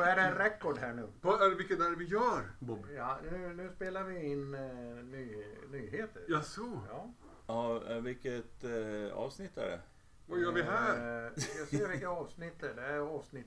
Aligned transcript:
då 0.00 0.06
är 0.06 0.16
det 0.16 0.22
en 0.22 0.34
rekord 0.34 0.78
här 0.78 0.92
nu. 0.94 1.08
Vad 1.20 1.42
är 1.42 1.50
det, 1.50 1.54
vilket 1.56 1.80
är 1.80 1.90
det 1.90 1.96
vi 1.96 2.04
gör 2.04 2.50
Bob? 2.58 2.86
Ja, 2.96 3.18
nu, 3.30 3.54
nu 3.54 3.70
spelar 3.76 4.04
vi 4.04 4.20
in 4.26 4.54
eh, 4.54 5.04
ny, 5.04 5.44
nyheter. 5.70 6.22
Ja, 6.28 6.42
så. 6.42 6.80
Ja. 6.88 7.12
Ja, 7.46 7.82
eh, 7.88 8.00
vilket 8.00 8.64
eh, 8.64 9.12
avsnitt 9.14 9.56
är 9.58 9.66
det? 9.66 9.80
Vad 10.26 10.40
gör 10.40 10.52
vi 10.52 10.62
här? 10.62 10.96
Eh, 11.26 11.32
jag 11.58 11.68
ser 11.68 11.88
vilka 11.88 12.08
avsnitt 12.08 12.60
det 12.60 12.68
är. 12.70 12.74
Det 12.74 12.82
är 12.82 12.98
avsnitt 12.98 13.46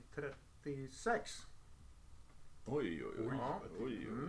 36. 0.62 1.46
Oj, 2.66 3.04
oj, 3.06 3.14
oj. 3.18 3.28
Ja. 3.38 3.60
oj, 3.80 3.84
oj. 3.84 4.04
Mm. 4.06 4.24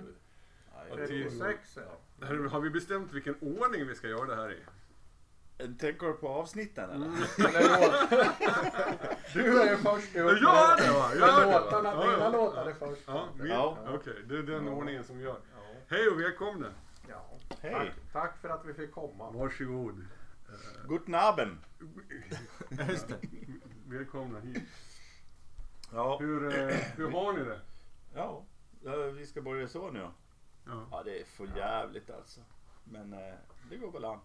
Nej, 0.76 0.86
Ja, 0.89 0.96
det- 0.96 1.07
36 1.07 1.78
är 1.78 1.82
det. 2.20 2.26
Här, 2.26 2.36
Har 2.36 2.60
vi 2.60 2.70
bestämt 2.70 3.14
vilken 3.14 3.36
ordning 3.42 3.88
vi 3.88 3.96
ska 3.96 4.07
göra 4.07 4.26
det 4.26 4.36
här 4.36 4.52
i? 4.54 4.60
Tänker 5.58 6.08
du 6.08 6.14
på 6.14 6.30
avsnitten 6.30 6.90
eller? 6.90 7.06
Mm. 7.06 7.18
Du 9.34 9.62
är 9.62 9.78
först 9.78 10.16
ut. 10.16 10.39
Ja, 10.42 10.76
det 10.78 10.92
var, 10.92 11.16
ja, 11.16 11.39
det 11.39 11.46
var. 11.46 11.62
Låtarna, 11.62 11.89
Ja, 11.94 12.12
dina 12.12 12.24
ja. 12.24 12.30
låtar 12.30 12.66
är 12.66 12.74
först. 12.74 13.02
Ja, 13.08 13.28
Ja. 13.44 13.78
okej. 13.88 14.24
Det 14.28 14.38
är 14.38 14.43
den 14.43 14.68
ordningen 14.68 15.04
som 15.04 15.20
gör. 15.21 15.39
Ja. 15.56 15.62
Hej 15.89 16.07
och 16.07 16.20
välkomna. 16.20 16.68
Ja. 17.10 17.26
Hej. 17.62 17.71
Tack, 17.74 17.93
tack 18.14 18.38
för 18.42 18.50
att 18.50 18.65
vi 18.65 18.74
fick 18.74 18.92
komma. 18.92 19.32
Varsågod. 19.32 20.06
Guten 20.88 21.15
Abend. 21.15 21.57
Just 22.90 23.07
det. 23.07 23.18
Välkomna 23.86 24.40
hit. 24.40 24.64
Ja. 25.93 26.18
Hur, 26.20 26.60
eh, 26.60 26.76
hur 26.96 27.12
har 27.12 27.34
ni 27.34 27.43
det? 27.43 27.60
ja, 28.15 28.43
ja, 28.84 28.92
vi 28.96 29.26
ska 29.26 29.42
börja 29.42 29.68
så 29.68 29.92
nu. 29.92 30.00
Ja. 30.65 30.87
Ja, 30.92 31.01
det 31.06 31.21
är 31.21 31.26
för 31.26 31.48
jävligt 31.57 32.09
alltså. 32.09 32.42
Men 32.84 33.14
eh, 33.14 33.34
det 33.70 33.78
går 33.78 33.92
väl 33.92 34.06
an. 34.06 34.20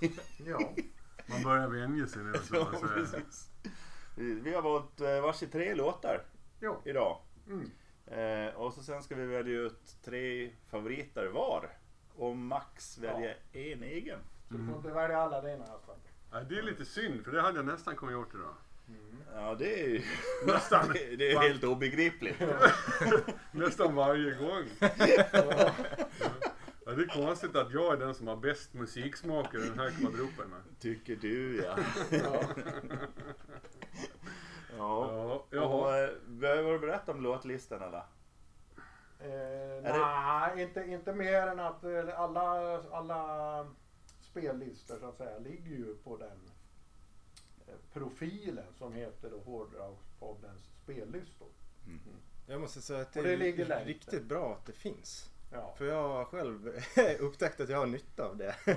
Ja. 0.46 0.74
Man 1.26 1.42
börjar 1.42 1.68
vänja 1.68 2.06
sig 2.06 2.22
nu. 2.22 2.32
Så 2.32 2.56
Ja, 2.56 2.72
precis. 2.94 3.50
Vi, 4.16 4.54
har 4.54 4.62
valt 4.62 5.00
eh, 5.00 5.20
varsitt 5.20 5.52
tre 5.52 5.74
låtar 5.74 6.22
Jo. 6.60 6.82
idag. 6.84 7.18
Mm. 7.46 7.70
Eh, 8.06 8.54
och 8.54 8.72
så 8.74 8.82
sen 8.82 9.02
ska 9.02 9.14
vi 9.14 9.26
välja 9.26 9.60
ut 9.60 9.96
tre 10.04 10.50
favoriter 10.70 11.26
var. 11.26 11.70
Och 12.16 12.36
Max 12.36 12.98
väljer 12.98 13.36
en 13.52 13.82
egen. 13.82 14.18
Så 14.48 14.54
du 14.54 14.66
får 14.66 14.76
inte 14.76 14.90
välja 14.90 15.18
alla 15.18 15.40
dina 15.40 15.64
Aslan. 15.64 15.96
Ja, 16.32 16.40
det 16.40 16.58
är 16.58 16.62
lite 16.62 16.84
synd 16.84 17.24
för 17.24 17.32
det 17.32 17.40
hade 17.42 17.56
jag 17.58 17.66
nästan 17.66 17.96
kunnat 17.96 18.12
gjort 18.12 18.34
idag. 18.34 18.54
Ja, 19.34 19.54
det 19.54 19.80
är 19.82 19.88
ju 19.88 20.02
Nästan. 20.46 20.88
det, 20.92 21.16
det 21.18 21.32
är 21.32 21.40
helt 21.40 21.64
obegripligt. 21.64 22.36
Nästan 23.52 23.94
varje 23.94 24.34
gång. 24.34 24.64
Ja, 25.32 25.70
det 26.96 27.02
är 27.02 27.06
konstigt 27.26 27.56
att 27.56 27.72
jag 27.72 27.92
är 27.92 27.96
den 27.96 28.14
som 28.14 28.26
har 28.26 28.36
bäst 28.36 28.74
musiksmak 28.74 29.54
i 29.54 29.56
den 29.56 29.78
här 29.78 29.90
kvadrupen. 29.90 30.54
Tycker 30.80 31.16
du 31.16 31.56
ja. 31.64 31.78
Ja. 32.10 32.42
Ja. 34.76 35.44
Ja, 35.50 35.64
Och, 35.66 35.94
eh, 35.96 36.10
behöver 36.26 36.72
du 36.72 36.78
berätta 36.78 37.12
om 37.12 37.20
låtlistan 37.22 37.82
eller? 37.82 37.98
Eh, 39.20 39.82
det- 39.82 39.92
nej, 39.98 40.62
inte, 40.62 40.80
inte 40.84 41.12
mer 41.14 41.46
än 41.46 41.60
att 41.60 41.84
eh, 41.84 42.20
alla, 42.20 42.78
alla 42.92 43.66
spellistor 44.20 44.98
så 45.00 45.06
att 45.08 45.16
säga 45.16 45.38
ligger 45.38 45.70
ju 45.70 45.94
på 46.04 46.16
den 46.16 46.50
eh, 47.66 47.74
profilen 47.92 48.66
som 48.78 48.92
heter 48.92 49.30
då 49.30 49.38
Hårdrockspoddens 49.38 50.60
spellistor. 50.82 51.48
Jag 52.46 52.60
måste 52.60 52.80
säga 52.82 53.00
att 53.00 53.12
det, 53.12 53.22
det 53.22 53.32
är 53.32 53.84
riktigt 53.84 54.24
bra 54.24 54.52
att 54.54 54.66
det 54.66 54.72
finns. 54.72 55.30
Ja. 55.52 55.74
För 55.78 55.84
jag 55.86 56.08
har 56.08 56.24
själv 56.24 56.82
upptäckt 57.20 57.60
att 57.60 57.68
jag 57.68 57.78
har 57.78 57.86
nytta 57.86 58.24
av 58.24 58.36
det. 58.36 58.54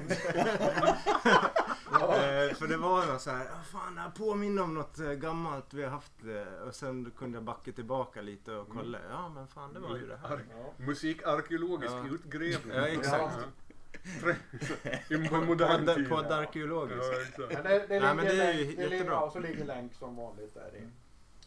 Eh, 1.94 2.56
För 2.56 2.68
det 2.68 2.78
var 2.78 3.18
så 3.18 3.30
här, 3.32 3.46
"Ah, 3.46 3.64
fan 3.64 3.96
det 3.96 4.02
här 4.02 4.10
påminner 4.10 4.62
om 4.64 4.74
något 4.74 5.00
eh, 5.00 5.12
gammalt 5.12 5.74
vi 5.74 5.84
har 5.84 5.90
haft. 5.90 6.12
eh." 6.24 6.68
Och 6.68 6.76
sen 6.76 7.12
kunde 7.18 7.38
jag 7.38 7.44
backa 7.44 7.72
tillbaka 7.72 8.22
lite 8.22 8.52
och 8.56 8.70
kolla. 8.70 8.98
Ja 9.10 9.30
men 9.30 9.48
fan 9.48 9.74
det 9.74 9.80
var 9.80 9.98
ju 9.98 10.08
det 10.08 10.18
här. 10.18 10.34
Ar- 10.34 10.46
Ja. 10.52 10.74
Musikarkeologisk 10.86 11.94
Ja. 11.94 12.06
utgrävning. 12.08 12.76
Ja, 12.78 12.88
exakt. 12.88 13.38
Ja. 14.22 14.34
I 15.10 15.18
modern 15.46 15.96
tid. 15.96 16.10
Poddarkeologiskt. 16.10 17.34
Ja. 17.38 17.46
Men 17.54 17.64
det, 17.64 17.86
det, 17.88 18.00
Nej, 18.00 18.16
men 18.16 18.26
det 18.26 18.44
är 18.44 18.54
ju 18.54 18.64
det 18.64 18.70
ligger, 18.70 18.90
jättebra. 18.92 19.14
ja, 19.14 19.30
så 19.34 19.40
ligger 19.40 19.66
länk 19.66 19.94
som 19.94 20.16
vanligt 20.16 20.54
där 20.54 20.72
i 20.76 20.88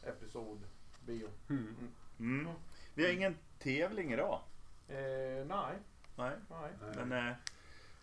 episod 0.09 0.59
bio. 1.07 1.29
Mm. 1.51 1.77
Mm. 2.19 2.49
Vi 2.95 3.05
har 3.05 3.13
ingen 3.13 3.37
tävling 3.59 4.13
idag. 4.13 4.41
Eh, 4.89 5.47
nej, 5.47 5.79
Nej. 6.17 6.33
nej. 6.51 6.71
Men 7.07 7.13
eh, 7.13 7.29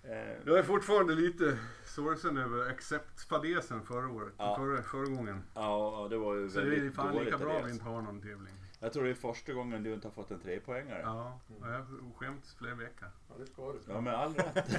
eh, 0.04 0.38
Jag 0.46 0.60
är 0.60 0.64
fortfarande 0.64 1.16
lite 1.16 1.58
sorgsen 1.86 2.38
över 2.38 2.70
accept-fadesen 2.70 3.86
förra 3.86 4.08
året. 4.08 4.34
Ja. 4.38 4.56
Förra, 4.56 4.84
förra 4.84 5.06
gången. 5.06 5.44
ja, 5.54 6.02
ja, 6.02 6.08
det 6.10 6.18
var 6.18 6.36
ju 6.36 6.50
Så 6.50 6.60
det 6.60 6.76
är 6.76 6.92
fan 6.92 7.14
dåligt 7.14 7.26
lika 7.26 7.38
bra 7.38 7.60
att 7.60 7.66
vi 7.68 7.72
inte 7.72 7.84
har 7.84 8.02
någon 8.02 8.22
tävling. 8.22 8.54
Jag 8.80 8.94
tror 8.94 9.04
det 9.04 9.10
är 9.10 9.14
första 9.14 9.54
gången 9.54 9.84
du 9.84 9.94
inte 9.94 10.08
har 10.08 10.14
fått 10.14 10.32
en 10.32 10.40
trepoängare. 10.40 11.02
Ja. 11.04 11.40
Ja, 11.50 11.56
och 11.60 11.68
jag 11.68 11.74
har 11.78 11.86
skämts 12.18 12.56
flera 12.56 12.76
veckor. 12.76 13.08
Ja, 13.30 13.36
det 13.40 13.46
ska 13.46 13.74
du. 13.96 14.02
med 14.02 14.14
all 14.14 14.34
rätt. 14.34 14.56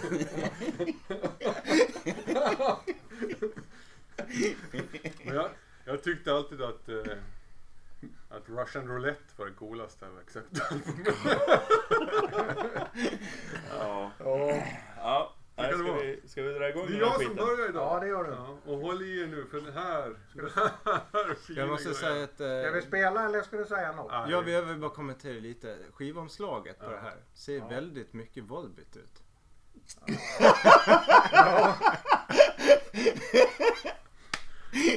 Men 5.25 5.35
jag, 5.35 5.51
jag 5.85 6.03
tyckte 6.03 6.35
alltid 6.35 6.63
att, 6.63 6.89
eh, 6.89 6.97
att 8.37 8.49
Russian 8.49 8.89
Roulette 8.89 9.35
var 9.37 9.47
det 9.47 9.53
coolaste 9.53 10.07
av 10.07 10.19
accept-albumet. 10.19 11.15
ja. 13.79 14.11
Ja, 14.19 14.63
ja. 14.97 15.35
Nej, 15.57 15.73
ska, 15.73 15.93
vi, 15.95 16.21
ska 16.29 16.43
vi 16.43 16.53
dra 16.59 16.69
igång 16.69 16.87
Det 16.87 16.93
är 16.97 17.01
den 17.01 17.09
jag 17.09 17.23
som 17.23 17.35
börjar 17.35 17.69
idag. 17.69 17.97
ja 17.97 18.01
det 18.01 18.07
gör 18.07 18.25
du. 18.25 18.31
Ja, 18.31 18.59
och 18.67 18.79
håll 18.79 19.03
i 19.03 19.21
er 19.23 19.27
nu 19.27 19.45
för 19.51 19.61
det 19.61 19.73
här, 19.73 20.17
är 21.31 21.35
fina 21.35 21.61
Jag 21.61 21.69
måste 21.69 21.95
säga 21.95 22.25
att... 22.25 22.35
Ska 22.35 22.45
vi 22.71 22.79
Eh, 22.79 22.85
spela 22.85 23.25
eller 23.25 23.43
ska 23.43 23.57
du 23.57 23.65
säga 23.65 23.93
något? 23.93 24.07
Ja. 24.11 24.27
jag 24.31 24.43
vill 24.43 24.79
bara 24.79 24.91
kommentera 24.91 25.41
lite. 25.41 25.77
Skivomslaget 25.93 26.79
på 26.79 26.85
Ja. 26.85 26.91
det 26.91 26.99
här 26.99 27.17
ser 27.35 27.57
Ja. 27.59 27.69
väldigt 27.69 28.13
mycket 28.13 28.45
Volbit 28.45 28.97
ut. 28.97 29.23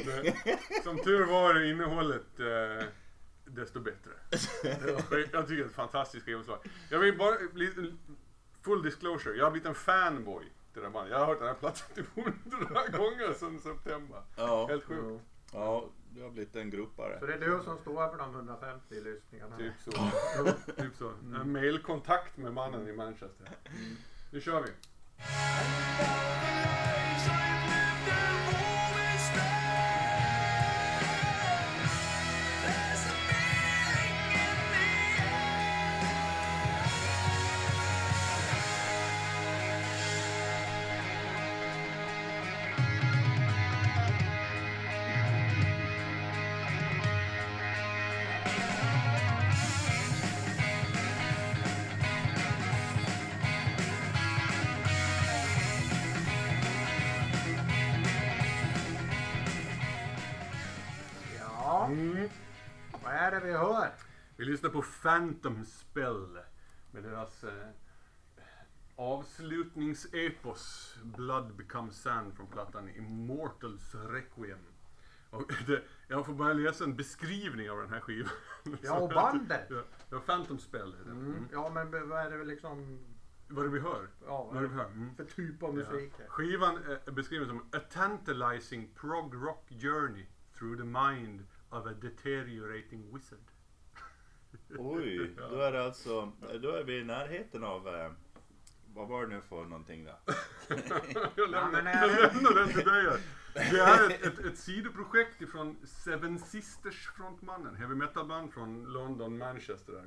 Men 0.06 0.32
Som 0.84 0.98
tur 0.98 1.24
var 1.26 1.64
innehållet 1.70 2.40
eh, 2.40 2.86
desto 3.58 3.80
bättre. 3.80 4.10
jag 5.32 5.48
tycker 5.48 5.56
det 5.56 5.62
är 5.62 5.64
ett 5.64 5.72
fantastiskt 5.74 6.24
skivomslag. 6.24 6.58
Jag 6.90 6.98
vill 6.98 7.18
bara, 7.18 7.34
full 8.62 8.82
disclosure, 8.82 9.36
jag 9.36 9.44
har 9.44 9.50
blivit 9.50 9.68
en 9.68 9.74
fanboy 9.74 10.44
till 10.72 10.82
här 10.82 10.90
bandet. 10.90 11.12
Jag 11.12 11.18
har 11.18 11.26
hört 11.26 11.38
den 11.38 11.48
här 11.48 11.54
plattan 11.54 11.86
typ 11.94 12.06
hundra 12.14 12.98
gånger 12.98 13.32
sedan 13.34 13.60
september. 13.60 14.22
Ja. 14.36 14.66
Helt 14.66 14.84
sjukt. 14.84 15.22
ja, 15.52 15.88
du 16.10 16.22
har 16.22 16.30
blivit 16.30 16.56
en 16.56 16.70
gruppare. 16.70 17.18
Så 17.20 17.26
det 17.26 17.34
är 17.34 17.38
du 17.38 17.60
som 17.64 17.78
står 17.78 18.10
för 18.10 18.18
de 18.18 18.34
150 18.34 18.94
lyssningarna? 19.00 19.56
Typ 19.56 19.74
så. 19.84 19.90
typ 20.82 20.96
så. 20.98 21.12
En 21.40 21.52
mailkontakt 21.52 22.36
med 22.36 22.54
mannen 22.54 22.88
i 22.88 22.92
Manchester. 22.92 23.48
Nu 24.30 24.40
kör 24.40 24.62
vi. 24.62 24.70
På 64.78 64.84
Phantom 65.02 65.64
Spell 65.64 66.38
med 66.90 67.02
deras 67.02 67.44
eh, 67.44 67.68
avslutningsepos 68.96 70.94
Blood 71.02 71.56
Becomes 71.56 72.02
Sand 72.02 72.36
från 72.36 72.46
plattan 72.46 72.88
Immortals 72.88 73.94
Requiem. 73.94 74.58
Och 75.30 75.52
det, 75.66 75.82
jag 76.08 76.26
får 76.26 76.32
bara 76.32 76.52
läsa 76.52 76.84
en 76.84 76.96
beskrivning 76.96 77.70
av 77.70 77.78
den 77.78 77.90
här 77.90 78.00
skivan. 78.00 78.30
Ja, 78.82 78.98
och 78.98 79.08
bandet. 79.08 79.70
Ja, 80.10 80.20
Phantom 80.26 80.58
Spell 80.58 80.94
är 81.00 81.04
det. 81.04 81.10
Mm. 81.10 81.26
Mm. 81.26 81.48
Ja, 81.52 81.70
men 81.74 82.08
vad 82.08 82.18
är 82.18 82.38
det 82.38 82.44
liksom 82.44 82.98
Vad 83.48 83.64
det 83.64 83.70
vi 83.70 83.80
hör? 83.80 84.08
ja, 84.26 84.44
Vad 84.44 84.56
är 84.56 84.62
det 84.62 84.68
vi 84.68 84.74
hör? 84.74 84.90
Mm. 84.90 85.16
för 85.16 85.24
typ 85.24 85.62
av 85.62 85.74
musik? 85.74 86.12
Ja. 86.18 86.24
Skivan 86.28 86.76
är 87.06 87.10
beskriven 87.10 87.48
som 87.48 87.68
A 87.72 87.78
tantalizing 87.92 88.94
prog 88.94 89.34
rock 89.34 89.68
journey 89.68 90.26
through 90.58 90.78
the 90.78 90.84
mind 90.86 91.46
of 91.70 91.86
a 91.86 91.92
deteriorating 92.00 93.14
wizard. 93.14 93.57
Oj, 94.78 95.30
då 95.36 95.60
är 95.60 95.72
det 95.72 95.84
alltså, 95.84 96.32
då 96.62 96.70
är 96.70 96.84
vi 96.84 96.98
i 96.98 97.04
närheten 97.04 97.64
av, 97.64 97.88
eh, 97.88 98.12
vad 98.94 99.08
var 99.08 99.26
det 99.26 99.34
nu 99.34 99.40
för 99.40 99.64
någonting 99.64 100.04
då? 100.04 100.18
Jag 101.36 101.50
lämnar, 101.50 101.82
men, 101.82 101.86
jag 101.86 102.10
eh, 102.10 102.34
lämnar 102.34 102.54
den 102.54 102.68
till 102.68 102.84
dig. 102.84 103.02
här. 103.02 103.20
Det 103.54 103.78
är 103.80 104.10
ett, 104.10 104.22
ett, 104.22 104.38
ett 104.38 104.58
sidoprojekt 104.58 105.42
ifrån 105.42 105.76
Seven 105.84 106.38
Sisters 106.38 107.10
frontmannen, 107.16 107.76
heavy 107.76 107.94
metal-band 107.94 108.52
från 108.52 108.84
London, 108.84 109.38
Manchester. 109.38 109.92
Där. 109.92 110.06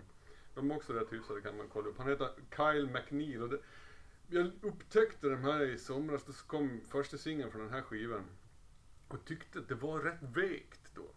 De 0.56 0.72
är 0.72 0.76
också 0.76 0.94
rätt 0.94 1.14
hyfsade 1.14 1.42
kan 1.42 1.58
man 1.58 1.68
kolla 1.70 1.90
upp. 1.90 1.98
Han 1.98 2.08
heter 2.08 2.30
Kyle 2.56 2.90
McNeil. 2.90 3.42
Och 3.42 3.50
det, 3.50 3.60
jag 4.28 4.52
upptäckte 4.62 5.30
den 5.30 5.44
här 5.44 5.62
i 5.62 5.78
somras, 5.78 6.24
då 6.24 6.34
kom 6.48 6.82
första 6.90 7.18
singeln 7.18 7.52
från 7.52 7.62
den 7.62 7.74
här 7.74 7.82
skivan. 7.82 8.24
Och 9.08 9.26
tyckte 9.26 9.60
att 9.60 9.68
det 9.68 9.76
var 9.76 10.00
rätt 10.00 10.22
vekt 10.22 10.92
då. 10.96 11.12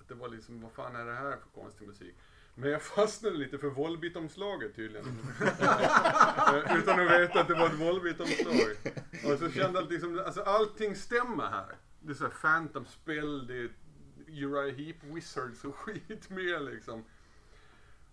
Att 0.00 0.08
det 0.08 0.14
var 0.14 0.28
liksom, 0.28 0.60
vad 0.60 0.72
fan 0.72 0.96
är 0.96 1.04
det 1.04 1.14
här 1.14 1.36
för 1.36 1.60
konstig 1.60 1.88
musik? 1.88 2.14
Men 2.54 2.70
jag 2.70 2.82
fastnade 2.82 3.36
lite 3.36 3.58
för 3.58 3.68
Volbeat-omslaget 3.68 4.76
tydligen. 4.76 5.06
Eh, 5.40 6.78
utan 6.78 7.00
att 7.00 7.10
veta 7.10 7.40
att 7.40 7.48
det 7.48 7.54
var 7.54 7.66
ett 7.66 7.80
Volbeat-omslag. 7.80 8.76
Och 9.32 9.38
så 9.38 9.50
kände 9.50 9.80
jag 9.80 9.92
liksom, 9.92 10.22
alltså 10.26 10.42
allting 10.42 10.96
stämmer 10.96 11.44
här. 11.44 11.76
Det 12.00 12.12
är 12.12 12.14
såhär 12.14 12.32
Phantom 12.40 12.86
spel, 12.86 13.46
det 13.46 13.54
är 13.54 13.70
Uriah 14.26 14.76
Heep 14.76 14.96
Wizards 15.02 15.64
och 15.64 15.74
skit 15.76 16.30
med 16.30 16.62
liksom. 16.64 17.04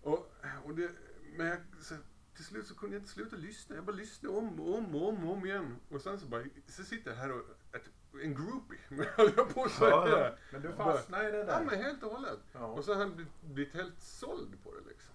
Och, 0.01 0.33
och 0.63 0.75
det, 0.75 0.91
men 1.37 1.47
jag, 1.47 1.57
så, 1.81 1.95
till 2.35 2.45
slut 2.45 2.67
så 2.67 2.75
kunde 2.75 2.95
jag 2.95 3.01
inte 3.01 3.11
sluta 3.11 3.35
lyssna. 3.35 3.75
Jag 3.75 3.85
bara 3.85 3.95
lyssnade 3.95 4.37
om 4.37 4.59
och 4.59 4.77
om 4.77 4.95
och 4.95 5.09
om, 5.09 5.23
och 5.23 5.37
om 5.37 5.45
igen. 5.45 5.75
Och 5.89 6.01
sen 6.01 6.19
så 6.19 6.25
bara, 6.25 6.43
så 6.67 6.83
sitter 6.83 7.11
jag 7.11 7.17
här 7.17 7.31
och, 7.31 7.45
ett, 7.75 7.89
en 8.23 8.35
groupie, 8.35 8.79
höll 9.15 9.31
jag 9.37 9.53
på 9.53 9.63
att 9.63 9.71
säga. 9.71 9.89
Ja, 9.89 10.09
ja. 10.19 10.35
Men 10.51 10.61
du 10.61 10.71
fastnade 10.71 11.29
i 11.29 11.31
det 11.31 11.37
Ja 11.37 11.45
där. 11.45 11.65
men 11.65 11.81
helt 11.83 12.03
och 12.03 12.11
hållet. 12.11 12.39
Ja. 12.53 12.65
Och 12.65 12.85
så 12.85 12.93
har 12.93 13.01
jag 13.01 13.11
blivit, 13.15 13.41
blivit 13.41 13.73
helt 13.73 13.99
såld 14.01 14.63
på 14.63 14.75
det 14.75 14.89
liksom. 14.89 15.13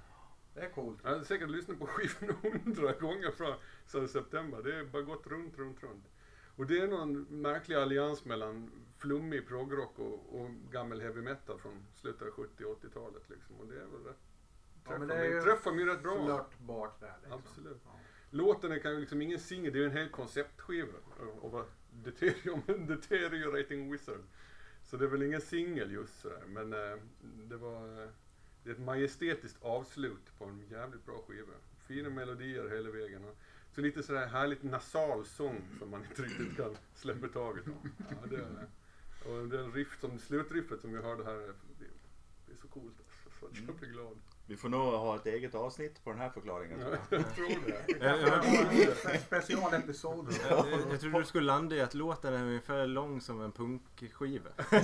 Det 0.54 0.60
är 0.60 0.70
coolt. 0.70 0.98
Jag 1.02 1.10
har 1.10 1.24
säkert 1.24 1.50
lyssnat 1.50 1.78
på 1.78 1.86
skivan 1.86 2.36
hundra 2.64 2.92
gånger 2.92 3.30
från 3.30 3.54
sedan 3.86 4.08
september. 4.08 4.62
Det 4.62 4.76
har 4.76 4.84
bara 4.84 5.02
gått 5.02 5.26
runt, 5.26 5.58
runt, 5.58 5.82
runt. 5.82 6.04
Och 6.56 6.66
det 6.66 6.78
är 6.78 6.88
någon 6.88 7.22
märklig 7.42 7.76
allians 7.76 8.24
mellan 8.24 8.70
flummig 8.98 9.48
progrock 9.48 9.98
och, 9.98 10.40
och 10.40 10.50
gammal 10.70 11.00
heavy 11.00 11.22
metal 11.22 11.58
från 11.58 11.86
slutet 11.94 12.22
av 12.22 12.30
70 12.30 12.64
och 12.64 12.82
80-talet 12.82 13.22
liksom. 13.30 13.56
Och 13.60 13.66
det 13.66 13.74
är 13.74 13.86
väl 13.86 14.04
rätt... 14.04 14.16
Ja, 14.84 14.90
Träffar, 14.90 15.06
det 15.06 15.14
är 15.14 15.30
mig, 15.30 15.42
träffar 15.42 15.72
mig 15.72 15.84
rätt 15.84 16.02
bra. 16.02 16.24
Flörtbart 16.24 17.00
där 17.00 17.14
liksom. 17.22 17.38
Absolut. 17.38 17.80
Ja. 17.84 17.90
Låten 18.30 18.72
är 18.72 18.78
kan 18.78 19.00
liksom 19.00 19.22
ingen 19.22 19.38
singel, 19.38 19.72
det 19.72 19.78
är 19.78 19.80
ju 19.80 19.86
en 19.86 19.96
hel 19.96 20.08
konceptskiva. 20.08 20.92
Och 21.40 21.50
vad 21.50 21.64
deterium, 22.04 22.62
deteriorating 22.86 23.92
wizard. 23.92 24.20
Så 24.82 24.96
det 24.96 25.04
är 25.04 25.08
väl 25.08 25.22
ingen 25.22 25.40
singel 25.40 25.92
just 25.92 26.20
sådär. 26.20 26.42
Men 26.46 26.72
eh, 26.72 26.98
det 27.48 27.56
var 27.56 28.02
eh, 28.02 28.08
det 28.64 28.70
är 28.70 28.74
ett 28.74 28.80
majestätiskt 28.80 29.62
avslut 29.62 30.38
på 30.38 30.44
en 30.44 30.62
jävligt 30.70 31.06
bra 31.06 31.24
skiva. 31.28 31.52
Fina 31.86 32.10
melodier 32.10 32.68
hela 32.68 32.90
vägen. 32.90 33.24
Och 33.24 33.36
så 33.74 33.80
lite 33.80 34.02
sådär 34.02 34.26
härligt 34.26 34.62
nasal 34.62 35.24
sång 35.24 35.62
som 35.78 35.90
man 35.90 36.04
inte 36.04 36.22
riktigt 36.22 36.56
kan 36.56 36.76
släppa 36.94 37.28
taget 37.28 37.66
om. 37.66 37.90
Ja, 37.98 38.26
det 38.30 38.36
är 38.36 38.40
det. 38.40 38.68
Och 39.30 39.48
den 39.48 39.72
riff 39.72 40.00
som, 40.00 40.18
slutriffet 40.18 40.80
som 40.80 40.92
vi 40.92 41.02
hörde 41.02 41.24
här, 41.24 41.34
det, 41.78 41.86
det 42.46 42.52
är 42.52 42.56
så 42.56 42.68
coolt 42.68 42.94
alltså. 42.98 43.40
Så 43.40 43.62
jag 43.66 43.76
blir 43.76 43.88
glad. 43.88 44.16
Vi 44.46 44.56
får 44.56 44.68
nog 44.68 44.80
ha 44.80 45.16
ett 45.16 45.26
eget 45.26 45.54
avsnitt 45.54 46.04
på 46.04 46.10
den 46.10 46.18
här 46.18 46.30
förklaringen. 46.30 46.80
Ja, 46.80 46.96
jag. 47.10 47.34
tror 47.34 47.48
det. 47.66 47.84
Jag, 48.06 48.20
jag, 48.20 49.14
En 49.14 49.20
specialepisod. 49.20 50.28
jag, 50.48 50.66
jag 50.90 51.00
trodde 51.00 51.18
du 51.18 51.24
skulle 51.24 51.46
landa 51.46 51.76
i 51.76 51.80
att 51.80 51.94
låten 51.94 52.34
är 52.34 52.42
ungefär 52.42 52.86
lång 52.86 53.20
som 53.20 53.40
en 53.40 53.52
punkskiva. 53.52 54.50
Ja, 54.70 54.78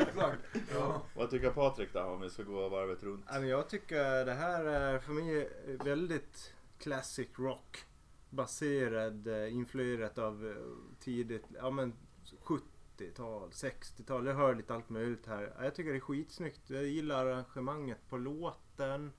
exakt. 0.00 0.40
Ja. 0.74 1.02
Vad 1.14 1.30
tycker 1.30 1.50
Patrik 1.50 1.92
då 1.92 2.00
om 2.00 2.20
vi 2.20 2.30
ska 2.30 2.42
gå 2.42 2.68
varvet 2.68 3.02
runt? 3.02 3.24
Jag 3.48 3.68
tycker 3.68 4.24
det 4.24 4.34
här 4.34 4.64
är 4.64 4.98
för 4.98 5.12
mig 5.12 5.50
väldigt 5.84 6.54
classic 6.78 7.28
rock. 7.38 7.84
Baserad, 8.30 9.26
eh, 9.26 9.54
influerat 9.54 10.18
av 10.18 10.46
eh, 10.46 10.54
tidigt, 11.00 11.44
ja 11.60 11.70
men 11.70 11.92
50-tal, 13.00 13.50
60-tal. 13.50 14.26
Jag 14.26 14.34
hör 14.34 14.54
lite 14.54 14.74
allt 14.74 14.88
möjligt 14.88 15.26
här. 15.26 15.52
Jag 15.60 15.74
tycker 15.74 15.90
det 15.90 15.96
är 15.96 16.00
skitsnyggt. 16.00 16.70
Jag 16.70 16.84
gillar 16.84 17.26
arrangemanget 17.26 18.08
på 18.08 18.16
låten. 18.16 19.12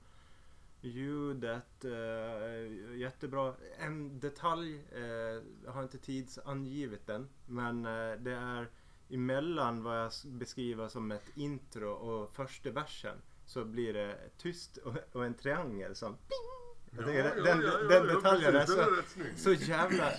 Ljudet, 0.80 1.84
eh, 1.84 2.96
jättebra. 2.96 3.54
En 3.78 4.20
detalj, 4.20 4.84
eh, 4.92 5.42
jag 5.64 5.72
har 5.72 5.82
inte 5.82 5.98
tidsangivit 5.98 7.06
den. 7.06 7.28
Men 7.46 7.86
eh, 7.86 8.12
det 8.18 8.32
är 8.32 8.70
emellan 9.08 9.82
vad 9.82 10.00
jag 10.00 10.12
beskriver 10.24 10.88
som 10.88 11.12
ett 11.12 11.36
intro 11.36 11.90
och 11.90 12.34
första 12.34 12.70
versen. 12.70 13.16
Så 13.46 13.64
blir 13.64 13.92
det 13.92 14.18
tyst 14.38 14.76
och, 14.76 14.96
och 15.12 15.26
en 15.26 15.34
triangel 15.34 15.94
som 15.94 16.14
ping. 16.16 16.61
Jag 16.96 17.04
tycker 17.06 17.24
Ja, 17.24 17.30
ja, 17.36 17.42
den, 17.42 17.60
ja, 17.62 17.72
ja, 17.82 17.88
den 17.88 18.08
ja, 18.08 18.14
detaljen 18.14 18.52
precis. 18.52 18.76
är 18.76 18.90
Den 18.90 19.36
så, 19.36 19.50
är 19.50 19.54
så 19.56 19.64
jävla 19.64 20.10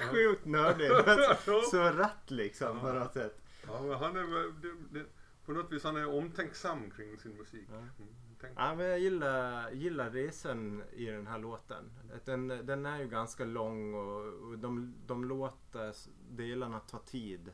sjukt 0.10 0.44
nördig. 0.44 0.90
Ja. 0.90 1.60
Så 1.70 1.82
rätt 1.82 2.30
liksom 2.30 2.80
på 2.80 2.88
Ja. 2.88 2.92
något 2.92 3.12
sätt. 3.12 3.40
Ja, 3.66 3.82
men 3.82 3.98
han 3.98 4.16
är 4.16 4.22
det, 4.62 4.98
det, 4.98 5.04
på 5.46 5.52
något 5.52 5.72
vis 5.72 5.84
han 5.84 5.96
är 5.96 6.08
omtänksam 6.08 6.90
kring 6.90 7.18
sin 7.18 7.36
musik. 7.36 7.68
Ja. 7.72 7.76
Mm, 7.78 8.14
Ja, 8.56 8.74
men 8.74 8.86
jag 8.86 8.98
gillar, 8.98 9.70
gillar 9.70 10.10
resan 10.10 10.82
i 10.92 11.06
den 11.06 11.26
här 11.26 11.38
låten. 11.38 11.90
Den, 12.24 12.48
den 12.48 12.86
är 12.86 12.98
ju 12.98 13.08
ganska 13.08 13.44
lång 13.44 13.94
och, 13.94 14.24
och 14.48 14.58
de, 14.58 14.94
de 15.06 15.24
låter 15.24 15.94
delarna 16.30 16.80
ta 16.80 16.98
tid. 16.98 17.52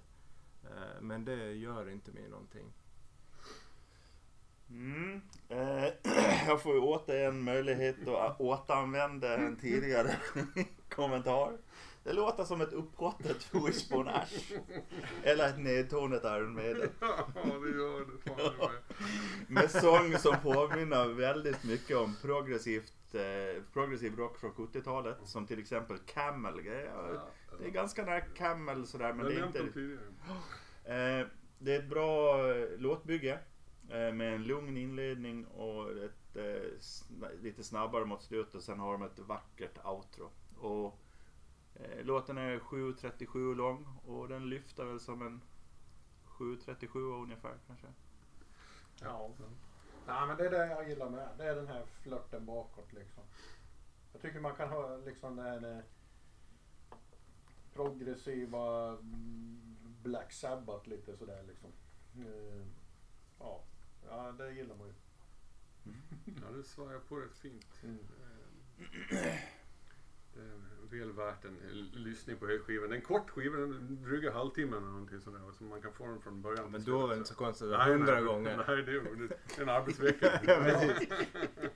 Eh, 0.64 1.00
Men 1.00 1.24
det 1.24 1.52
gör 1.52 1.88
inte 1.88 2.12
mig 2.12 2.28
någonting. 2.28 2.72
Mm. 4.70 5.20
Eh, 5.48 5.84
jag 6.46 6.62
får 6.62 6.74
ju 6.74 6.80
återigen 6.80 7.42
möjlighet 7.42 8.08
att 8.08 8.40
återanvända 8.40 9.36
en 9.36 9.56
tidigare 9.56 10.16
kommentar. 10.88 11.52
Det 12.04 12.12
låter 12.12 12.44
som 12.44 12.60
ett 12.60 12.72
upphottat 12.72 13.50
Wishbone 13.52 14.10
Ash. 14.10 14.52
Eller 15.22 15.48
ett 15.48 15.58
nedtonat 15.58 16.24
Iron 16.24 16.54
Maiden. 16.54 16.88
Ja, 17.00 17.28
det 17.34 17.70
gör 17.70 18.00
det. 18.00 18.30
Fan, 18.30 18.36
det 18.36 18.68
med. 19.48 19.62
Med 19.62 19.70
sång 19.70 20.18
som 20.18 20.36
påminner 20.42 21.08
väldigt 21.08 21.64
mycket 21.64 21.96
om 21.96 22.16
progressivt, 22.22 23.14
eh, 23.14 23.62
progressiv 23.72 24.16
rock 24.16 24.38
från 24.38 24.52
70-talet. 24.52 25.16
Som 25.24 25.46
till 25.46 25.58
exempel 25.58 25.98
Camel. 25.98 26.64
Det 26.64 26.70
är, 26.70 27.20
det 27.58 27.66
är 27.66 27.70
ganska 27.70 28.04
nära 28.04 28.20
Camel 28.20 28.86
sådär 28.86 29.12
men 29.12 29.26
det 29.26 29.34
är 29.34 29.46
inte... 29.46 29.72
tidigare. 29.72 31.20
Eh, 31.20 31.26
det 31.58 31.74
är 31.74 31.78
ett 31.78 31.90
bra 31.90 32.38
eh, 32.50 32.68
låtbygge. 32.78 33.38
Eh, 33.88 34.12
med 34.12 34.34
en 34.34 34.42
lugn 34.42 34.76
inledning 34.76 35.46
och 35.46 35.90
ett, 35.90 36.36
eh, 36.36 37.32
lite 37.42 37.64
snabbare 37.64 38.04
mot 38.04 38.22
slutet. 38.22 38.62
Sen 38.62 38.80
har 38.80 38.92
de 38.92 39.02
ett 39.02 39.18
vackert 39.18 39.78
outro. 39.84 40.30
Och, 40.58 40.98
eh, 41.74 42.04
låten 42.04 42.38
är 42.38 42.58
7.37 42.58 43.54
lång 43.54 43.86
och 44.06 44.28
den 44.28 44.48
lyfter 44.48 44.84
väl 44.84 45.00
som 45.00 45.22
en 45.22 45.40
7.37 46.24 47.22
ungefär 47.22 47.54
kanske. 47.66 47.86
Ja. 49.00 49.30
Nej 50.06 50.26
men 50.26 50.36
det 50.36 50.46
är 50.46 50.50
det 50.50 50.66
jag 50.66 50.88
gillar 50.88 51.10
med 51.10 51.28
det. 51.38 51.44
är 51.44 51.56
den 51.56 51.68
här 51.68 51.84
flörten 51.86 52.46
bakåt 52.46 52.92
liksom. 52.92 53.22
Jag 54.12 54.22
tycker 54.22 54.40
man 54.40 54.56
kan 54.56 54.68
ha 54.68 54.96
liksom 54.96 55.36
den 55.36 55.46
här 55.46 55.76
eh, 55.76 55.84
progressiva 57.74 58.88
mm, 58.88 59.76
Black 60.02 60.32
Sabbath 60.32 60.88
lite 60.88 61.16
sådär 61.16 61.42
liksom. 61.42 61.70
Eh, 62.16 62.66
Ja, 63.38 63.64
ja 64.10 64.32
det 64.38 64.52
gillar 64.52 64.76
man 64.76 64.86
ju. 64.86 64.94
Ja, 66.24 66.56
det 66.56 66.64
svarar 66.64 66.92
jag 66.92 67.08
på 67.08 67.16
rätt 67.16 67.36
fint. 67.38 67.80
Mm. 67.82 67.98
Eh, 69.10 69.34
Det 70.90 70.96
är 70.96 71.00
väl 71.00 71.12
värt 71.12 71.44
en 71.44 71.56
lyssning 71.92 72.36
på 72.36 72.46
hela 72.46 72.62
skivan. 72.64 72.88
Det 72.88 72.94
är 72.94 72.98
en 72.98 73.04
kort 73.04 73.30
skiva, 73.30 73.56
en 73.58 74.02
dryga 74.02 74.32
halvtimme 74.32 74.76
eller 74.76 74.86
någonting 74.86 75.20
sådär. 75.20 75.40
Så 75.58 75.64
man 75.64 75.82
kan 75.82 75.92
få 75.92 76.06
den 76.06 76.20
från 76.20 76.42
början. 76.42 76.70
Men 76.70 76.80
till 76.84 76.92
då 76.92 77.04
är 77.04 77.08
det 77.08 77.16
inte 77.16 77.28
så 77.28 77.34
konstigt. 77.34 77.68
Hundra 77.74 78.20
gånger. 78.20 78.56
Nej, 78.68 78.82
det 78.82 78.90
är 78.90 78.94
ju 78.94 79.28
det 79.28 79.58
är 79.58 79.62
en 79.62 79.68
arbetsvecka. 79.68 80.40
Ja, 80.46 80.54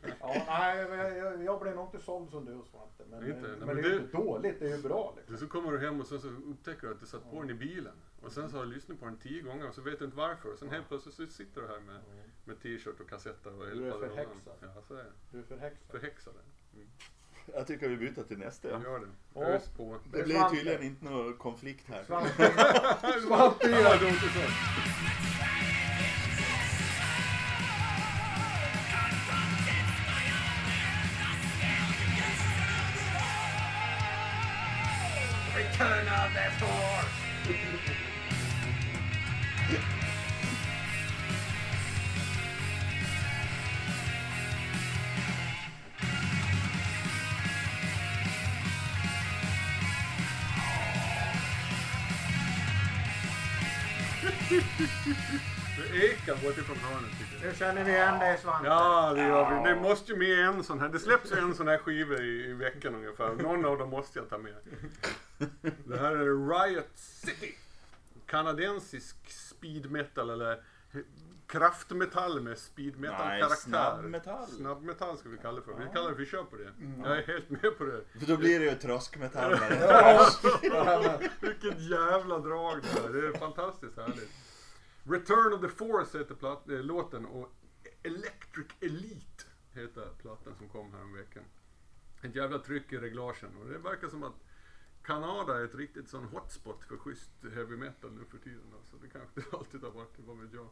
nej, 0.48 0.78
jag, 1.18 1.44
jag, 1.44 1.60
blev 1.60 1.74
nog 1.74 1.86
inte 1.86 1.98
såld 1.98 2.30
som 2.30 2.44
du 2.44 2.62
Svante. 2.70 3.04
Men, 3.10 3.26
Inte? 3.26 3.40
men, 3.40 3.50
Nej, 3.50 3.58
men 3.58 3.66
men 3.66 3.76
det 3.76 3.82
är 3.88 3.92
ju 3.92 4.00
inte 4.00 4.16
dåligt, 4.16 4.60
det 4.60 4.66
är 4.66 4.76
ju 4.76 4.82
bra 4.82 5.14
liksom. 5.16 5.36
Så 5.36 5.46
kommer 5.46 5.72
du 5.72 5.78
hem 5.78 6.00
och 6.00 6.06
sen 6.06 6.20
så 6.20 6.28
upptäcker 6.28 6.86
du 6.86 6.92
att 6.92 7.00
du 7.00 7.06
satt 7.06 7.30
på 7.30 7.40
den 7.40 7.50
i 7.50 7.54
bilen. 7.54 7.94
Och 8.22 8.32
sen 8.32 8.50
så 8.50 8.56
har 8.56 8.64
du 8.64 8.72
lyssnat 8.72 8.98
på 9.00 9.04
den 9.04 9.16
tio 9.16 9.42
gånger 9.42 9.68
och 9.68 9.74
så 9.74 9.82
vet 9.82 9.98
du 9.98 10.04
inte 10.04 10.16
varför. 10.16 10.52
Och 10.52 10.58
sen 10.58 10.70
helt 10.70 10.88
plötsligt 10.88 11.14
så 11.14 11.26
sitter 11.26 11.60
du 11.60 11.66
här 11.66 11.80
med, 11.80 12.00
med 12.44 12.60
t-shirt 12.62 13.00
och 13.00 13.10
kassetter 13.10 13.52
och 13.52 13.66
Du 13.66 13.88
är 13.88 13.92
förhäxad. 13.92 14.54
Ja, 14.60 14.82
så 14.88 14.94
är 14.94 15.04
det. 15.04 15.12
Du 15.30 15.38
är 15.38 15.42
förhäxad. 15.42 15.90
Förhäxade. 15.90 16.38
Mm. 16.74 16.88
Jag 17.54 17.66
tycker 17.66 17.88
vi 17.88 17.96
byter 17.96 18.22
till 18.22 18.38
nästa. 18.38 18.68
Ja. 18.68 18.82
Gör 18.82 19.00
det. 19.00 19.40
Ös 19.40 19.68
på. 19.68 19.98
Det 20.12 20.22
blir 20.22 20.34
Svante. 20.34 20.56
tydligen 20.56 20.82
inte 20.82 21.04
någon 21.04 21.36
konflikt 21.36 21.88
här. 21.88 22.04
Svante, 22.04 22.52
Svante 23.26 23.68
fortfarande 36.28 36.56
står. 36.56 37.08
Du 55.76 56.04
ekar 56.04 56.34
bortifrån 56.44 56.76
hörnet 56.76 57.10
tycker 57.18 57.46
jag. 57.46 57.52
Nu 57.52 57.58
känner 57.58 57.84
vi 57.84 57.90
igen 57.90 58.18
dig 58.18 58.38
Svante. 58.38 58.66
Ja, 58.66 59.12
det 59.14 59.22
gör 59.22 59.62
vi. 59.62 59.70
Det 59.70 59.80
måste 59.80 60.12
ju 60.12 60.18
med 60.18 60.48
en 60.48 60.64
sån 60.64 60.80
här. 60.80 60.88
Det 60.88 60.98
släpps 60.98 61.32
en 61.32 61.54
sån 61.54 61.68
här 61.68 61.78
skiva 61.78 62.14
i, 62.14 62.50
i 62.50 62.52
veckan 62.52 62.94
ungefär. 62.94 63.34
Någon 63.34 63.64
av 63.64 63.78
dem 63.78 63.90
måste 63.90 64.18
jag 64.18 64.30
ta 64.30 64.38
med. 64.38 64.54
Det 65.84 65.98
här 65.98 66.16
är 66.16 66.48
Riot 66.48 66.90
City. 66.94 67.54
Kanadensisk 68.26 69.30
speed 69.30 69.90
metal 69.90 70.30
eller 70.30 70.62
kraftmetall 71.46 72.40
med 72.40 72.58
speed 72.58 72.92
Nej, 72.92 73.10
metal-karaktär. 73.10 73.56
snabbmetall. 73.56 74.46
Snabbmetall 74.46 75.18
ska 75.18 75.28
vi 75.28 75.38
kalla 75.38 75.56
det 75.60 75.62
för. 75.64 75.74
Vi 75.74 75.86
kallar 75.94 76.10
det 76.10 76.16
för 76.16 76.24
kör 76.24 76.44
på 76.44 76.56
det. 76.56 76.72
Jag 77.04 77.18
är 77.18 77.26
helt 77.26 77.50
med 77.50 77.78
på 77.78 77.84
det. 77.84 78.04
För 78.18 78.26
då 78.26 78.36
blir 78.36 78.60
det 78.60 78.64
ju 78.64 78.74
tröskmetall. 78.74 79.50
Vilket 81.40 81.80
jävla 81.80 82.38
drag 82.38 82.82
det 82.82 83.00
här. 83.00 83.08
Det 83.08 83.28
är 83.28 83.38
fantastiskt 83.38 83.96
härligt. 83.96 84.30
Return 85.04 85.52
of 85.52 85.60
the 85.60 85.68
Force 85.68 86.18
heter 86.18 86.34
platt, 86.34 86.68
äh, 86.68 86.78
låten 86.78 87.26
och 87.26 87.52
Electric 88.02 88.66
Elite 88.80 89.44
heter 89.72 90.08
plattan 90.22 90.54
som 90.58 90.68
kom 90.68 90.92
här 90.92 91.02
om 91.02 91.12
veckan. 91.12 91.42
Ett 92.22 92.34
jävla 92.36 92.58
tryck 92.58 92.92
i 92.92 92.96
reglagen 92.98 93.56
och 93.60 93.68
det 93.68 93.78
verkar 93.78 94.08
som 94.08 94.22
att 94.22 94.34
Kanada 95.08 95.58
är 95.58 95.64
ett 95.64 95.74
riktigt 95.74 96.08
sån 96.08 96.24
hotspot 96.24 96.84
för 96.84 96.96
schysst 96.96 97.30
heavy 97.54 97.76
metal 97.76 98.12
nu 98.12 98.24
för 98.24 98.38
tiden. 98.38 98.74
Alltså. 98.78 98.96
Det 99.02 99.08
kanske 99.08 99.40
det 99.40 99.52
alltid 99.56 99.82
har 99.82 99.90
varit, 99.90 100.18
vad 100.26 100.38
vet 100.38 100.52
jag. 100.52 100.68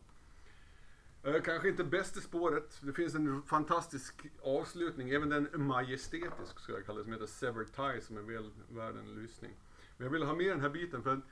Eh, 1.35 1.43
kanske 1.43 1.69
inte 1.69 1.85
bästa 1.85 2.21
spåret. 2.21 2.81
Det 2.83 2.93
finns 2.93 3.15
en 3.15 3.43
fantastisk 3.43 4.27
avslutning, 4.43 5.11
även 5.11 5.29
den 5.29 5.49
majestätisk 5.55 6.61
skulle 6.61 6.79
jag 6.79 6.87
kalla 6.87 6.99
det, 6.99 7.05
som 7.05 7.13
heter 7.13 7.27
Severed 7.27 7.73
Tie 7.73 8.01
som 8.01 8.17
är 8.17 8.23
väl 8.23 8.51
värd 8.69 8.97
en 8.97 9.23
lyssning. 9.23 9.53
Men 9.97 10.05
jag 10.05 10.13
vill 10.13 10.23
ha 10.23 10.35
med 10.35 10.51
den 10.51 10.61
här 10.61 10.71
biten 10.71 11.03
för 11.03 11.13
att 11.13 11.25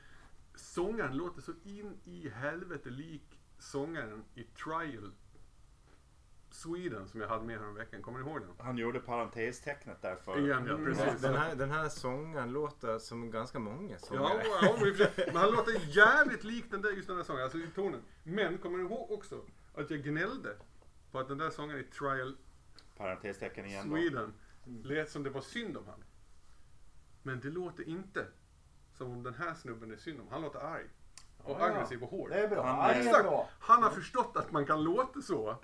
sångaren 0.55 1.17
låter 1.17 1.43
så 1.43 1.53
in 1.65 1.99
i 2.05 2.29
helvete 2.29 2.91
lik 2.91 3.41
sångaren 3.59 4.25
i 4.35 4.43
Trial 4.43 5.13
Sweden 6.55 7.09
som 7.09 7.21
jag 7.21 7.29
hade 7.29 7.45
med 7.45 7.59
här 7.61 7.69
om 7.69 7.75
veckan. 7.75 8.03
Kommer 8.03 8.19
ni 8.21 8.31
ihåg 8.31 8.41
den? 8.41 8.51
Han 8.59 8.77
gjorde 8.77 9.01
parentestecknet 9.01 10.03
där 10.03 10.17
för. 10.17 10.39
Igen, 10.39 10.67
ja, 10.67 10.75
Mm. 10.75 10.85
precis. 10.85 11.23
Den 11.23 11.35
här, 11.35 11.55
den 11.55 11.71
här 11.71 11.89
sången 11.89 12.53
låter 12.53 12.99
som 12.99 13.31
ganska 13.31 13.59
många 13.59 13.93
Ja, 13.93 13.99
sångare. 13.99 14.43
ja 14.63 14.77
sig- 14.97 15.25
men 15.27 15.37
han 15.37 15.51
låter 15.51 15.73
jävligt 15.97 16.45
lik 16.45 16.71
den 16.71 16.83
där, 16.83 16.91
just 16.91 17.09
den 17.09 17.17
där 17.17 17.25
sången, 17.25 17.43
alltså 17.43 17.59
i 17.59 17.67
tonen. 17.75 18.01
Men 18.23 18.59
kommer 18.59 18.79
ni 18.79 18.85
ihåg 18.85 19.11
också 19.11 19.41
att 19.75 19.91
jag 19.91 20.03
gnällde 20.03 20.57
på 21.13 21.19
att 21.19 21.29
den 21.29 21.39
där 21.39 21.51
sången 21.51 21.79
i 21.79 21.83
Trial 21.85 22.37
Parentestecken 22.97 23.67
igen 23.67 23.91
då. 23.91 23.97
Sweden 23.97 24.33
lät 24.65 25.11
som 25.11 25.23
det 25.23 25.31
var 25.31 25.41
synd 25.41 25.77
om 25.77 25.87
han. 25.87 26.05
Men 27.23 27.41
det 27.41 27.49
låter 27.51 27.89
inte 27.89 28.27
som 28.93 29.11
om 29.13 29.23
den 29.23 29.35
här 29.35 29.55
snubben 29.55 29.93
är 29.93 29.97
synd 29.97 30.21
om. 30.21 30.29
Han 30.31 30.43
låter 30.43 30.59
arg. 30.59 30.85
Och 31.39 31.51
Ja, 31.51 31.57
ja. 31.61 31.65
aggressiv 31.75 32.03
och 32.03 32.11
hård. 32.11 32.31
Det 32.31 32.37
är 32.45 32.49
bra. 32.49 32.63
Han 32.67 32.77
Ja, 33.05 33.19
är- 33.19 33.23
bra. 33.23 33.49
Han 33.61 33.83
har 33.83 33.91
förstått 33.91 34.37
att 34.37 34.53
man 34.53 34.67
kan 34.67 34.85
låta 34.85 35.21
så. 35.23 35.57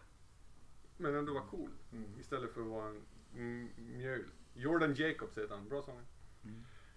Men 1.01 1.15
ändå 1.15 1.33
vara 1.35 1.45
cool. 1.47 1.71
Mm. 1.93 2.21
Istället 2.21 2.53
för 2.53 2.61
att 2.61 2.67
vara 2.67 2.89
en 2.89 3.03
mm, 3.35 3.71
mjöl. 3.77 4.25
Jordan 4.55 4.95
Jacobs 4.95 5.39
heter 5.39 5.55
han. 5.55 5.69
Bra 5.69 5.83
sångare. 5.83 6.05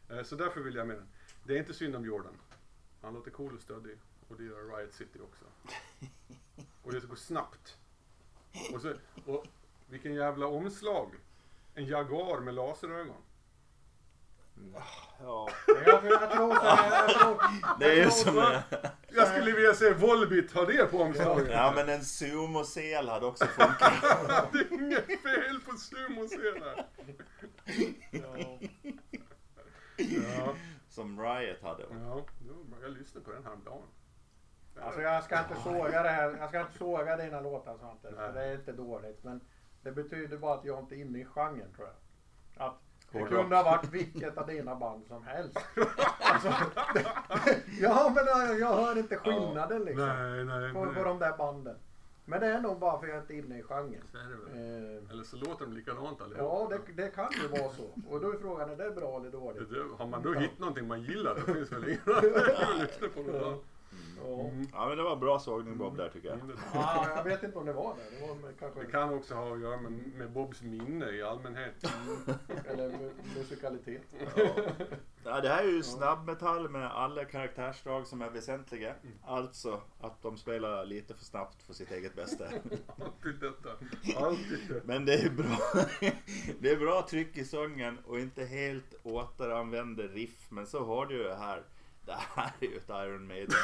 Eh, 0.09 0.23
Så 0.23 0.35
därför 0.35 0.61
vill 0.61 0.75
jag 0.75 0.87
med 0.87 0.95
den. 0.95 1.07
Det 1.43 1.53
är 1.53 1.59
inte 1.59 1.73
synd 1.73 1.95
om 1.95 2.05
Jordan. 2.05 2.33
Han 3.01 3.13
låter 3.13 3.31
cool 3.31 3.55
och 3.55 3.61
stöddig. 3.61 3.97
Och 4.27 4.37
det 4.37 4.43
gör 4.43 4.77
Riot 4.77 4.93
City 4.93 5.19
också. 5.19 5.45
Och 6.83 6.91
det 6.91 7.07
går 7.07 7.15
snabbt. 7.15 7.77
Och, 8.73 8.81
så, 8.81 8.93
och 9.25 9.45
vilken 9.89 10.13
jävla 10.13 10.47
omslag. 10.47 11.15
En 11.75 11.85
Jaguar 11.85 12.39
med 12.39 12.53
laserögon. 12.53 13.21
Ja. 15.23 15.49
Jag, 15.67 16.05
jag 16.05 16.31
tror, 16.31 16.53
jag 16.53 17.09
tror, 17.09 17.41
Det 17.79 17.85
är 17.85 17.95
ju 17.95 18.01
jag 18.01 18.13
som 18.13 19.25
skulle 19.25 19.51
vilja 19.51 19.73
se 19.73 19.93
Volbit 19.93 20.51
ha 20.53 20.65
det 20.65 20.91
på 20.91 20.97
omslaget. 20.97 21.47
Ja 21.51 21.73
men 21.75 21.89
en 21.89 22.03
sumosel 22.03 23.09
hade 23.09 23.25
också 23.25 23.45
funkat. 23.45 23.93
Det 24.51 24.59
är 24.59 24.73
inget 24.73 25.05
fel 25.05 25.59
på 25.65 25.77
sumoscener. 25.77 26.85
Ja. 28.11 28.59
Ja, 29.97 30.55
Som 30.89 31.21
Riot 31.21 31.61
hade. 31.61 31.83
ja, 31.91 32.25
jag 32.81 32.91
lyssnade 32.91 33.25
på 33.25 33.31
den 33.31 33.43
häromdagen. 33.43 33.87
Alltså 34.81 35.01
jag 35.01 35.23
ska 35.23 35.39
inte 35.39 35.55
såga 35.63 36.03
det 36.03 36.09
här. 36.09 36.37
Jag 36.39 36.49
ska 36.49 36.61
inte 36.61 36.77
såga 36.77 37.17
dina 37.17 37.41
låtar 37.41 37.77
Svante. 37.77 38.11
Det 38.11 38.43
är 38.45 38.53
inte 38.55 38.71
dåligt. 38.71 39.23
Men 39.23 39.41
det 39.81 39.91
betyder 39.91 40.37
bara 40.37 40.53
att 40.53 40.65
jag 40.65 40.79
inte 40.79 40.95
är 40.95 40.97
inne 40.97 41.19
i 41.19 41.25
genren 41.25 41.73
tror 41.75 41.87
jag. 41.87 41.95
Att 42.67 42.79
det 43.19 43.25
kunde 43.25 43.55
ha 43.55 43.63
varit 43.63 43.89
vilket 43.93 44.37
av 44.37 44.47
dina 44.47 44.75
band 44.75 45.05
som 45.07 45.23
helst. 45.23 45.57
Alltså, 46.19 46.49
det, 46.93 47.05
ja 47.81 48.11
men 48.15 48.25
jag, 48.25 48.59
jag 48.59 48.75
hör 48.75 48.97
inte 48.97 49.15
skillnaden 49.17 49.81
liksom. 49.83 50.07
Nej, 50.07 50.45
nej, 50.45 50.73
På, 50.73 50.79
på 50.85 50.91
nej. 50.91 51.03
de 51.03 51.19
där 51.19 51.37
banden. 51.37 51.75
Men 52.25 52.39
det 52.39 52.47
är 52.47 52.61
nog 52.61 52.79
bara 52.79 52.99
för 52.99 53.07
att 53.07 53.13
jag 53.13 53.21
inte 53.23 53.33
är 53.33 53.37
inne 53.37 53.59
i 53.59 53.63
genren. 53.63 54.03
Så. 54.11 54.17
Eh, 54.17 55.11
Eller 55.11 55.23
så 55.23 55.37
låter 55.37 55.65
de 55.65 55.73
likadant 55.73 56.17
ja 56.19 56.25
allihop. 56.25 56.69
det, 56.95 57.03
det 57.03 57.09
kan 57.09 57.27
ju 57.41 57.47
vara 57.47 57.71
så. 57.71 57.83
Och 58.09 58.21
då 58.21 58.29
är 58.31 58.37
frågan 58.37 58.69
är 58.69 58.75
det 58.75 58.91
bra 58.91 59.17
eller 59.19 59.31
dåligt? 59.31 59.69
Det- 59.69 59.97
Har 59.97 60.07
man 60.07 60.21
då 60.21 60.33
hittat 60.33 60.59
någonting 60.59 60.87
man 60.87 61.01
gillar 61.01 61.35
då 61.35 61.53
finns 61.53 61.71
väl 61.71 61.83
ingen 61.89 61.99
anledning 62.05 62.43
att 62.71 62.79
lyssna 62.79 63.07
på 63.15 63.21
något 63.21 63.35
annat. 63.35 63.41
Ja. 63.41 63.57
Mm. 64.25 64.67
Ja 64.73 64.87
men 64.87 64.97
det 64.97 65.03
var 65.03 65.15
bra 65.15 65.39
sågning 65.39 65.77
Bob 65.77 65.97
där 65.97 66.09
tycker 66.09 66.29
jag. 66.29 66.39
Ah, 66.73 67.07
jag 67.15 67.23
vet 67.23 67.43
inte 67.43 67.57
om 67.57 67.65
det 67.65 67.73
var 67.73 67.95
det. 67.95 68.19
Det 68.19 68.27
var 68.27 68.35
väl 68.35 68.53
kanske... 68.59 68.79
Det 68.79 68.91
kan 68.91 69.13
också 69.13 69.35
ha 69.35 69.53
att 69.53 69.59
göra 69.61 69.77
med, 69.77 69.91
med 69.91 70.31
Bobs 70.31 70.61
minne 70.61 71.09
i 71.09 71.23
allmänhet. 71.23 71.83
Eller 72.67 72.89
mu- 72.89 73.37
musikalitet. 73.37 74.15
Ja, 75.25 75.41
det 75.41 75.49
här 75.49 75.63
är 75.63 75.71
ju 75.71 75.83
snabbmetall 75.83 76.69
med 76.69 76.91
alla 76.91 77.25
karaktärsdrag 77.25 78.07
som 78.07 78.21
är 78.21 78.29
väsentliga. 78.29 78.93
Alltså 79.25 79.81
att 80.01 80.21
de 80.21 80.37
spelar 80.37 80.85
lite 80.85 81.13
för 81.13 81.25
snabbt 81.25 81.63
för 81.63 81.73
sitt 81.73 81.91
eget 81.91 82.15
bästa. 82.15 82.45
Alltid 82.45 83.39
detta. 83.39 83.69
Alltid 84.25 84.59
detta. 84.69 84.81
Men 84.85 85.05
det 85.05 85.13
är 85.13 85.29
bra. 85.29 85.57
Det 86.59 86.71
är 86.71 86.77
bra 86.77 87.07
tryck 87.09 87.37
i 87.37 87.45
sången 87.45 87.97
och 88.07 88.19
inte 88.19 88.45
helt 88.45 88.95
återanvänder 89.03 90.07
riff. 90.07 90.45
Men 90.49 90.67
så 90.67 90.85
har 90.85 91.05
du 91.05 91.17
ju 91.17 91.23
det 91.23 91.35
här. 91.35 91.63
Det 92.05 92.15
här 92.35 92.51
är 92.59 92.65
ju 92.67 92.77
ett 92.77 92.89
Iron 92.89 93.27
Maiden 93.27 93.55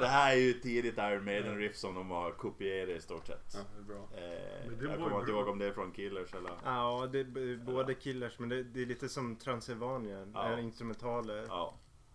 Det 0.00 0.06
här 0.06 0.32
är 0.32 0.36
ju 0.36 0.52
tidigt 0.52 0.98
Iron 0.98 1.24
Maiden 1.24 1.56
riff 1.58 1.76
som 1.76 1.94
de 1.94 2.10
har 2.10 2.30
kopierat 2.30 2.88
i 2.88 3.00
stort 3.00 3.26
sett. 3.26 3.54
Ja, 3.54 3.60
det 3.74 3.78
är 3.78 3.82
bra. 3.82 3.96
Eh, 3.96 4.68
Men 4.68 4.78
det 4.78 4.84
jag 4.84 4.98
kommer 4.98 5.20
inte 5.20 5.30
ihåg 5.30 5.48
om 5.48 5.58
det 5.58 5.66
är 5.66 5.72
från 5.72 5.92
Killers 5.92 6.34
eller... 6.34 6.52
Ja, 6.64 7.08
det 7.12 7.18
är 7.20 7.56
både 7.64 7.94
Killers 7.94 8.38
men 8.38 8.48
det, 8.48 8.62
det 8.62 8.82
är 8.82 8.86
lite 8.86 9.08
som 9.08 9.36
Transylvania. 9.36 10.26
Ja. 10.34 10.50
Ja. 10.50 10.58
Instrumentaler. 10.58 11.46
Ja. 11.48 11.74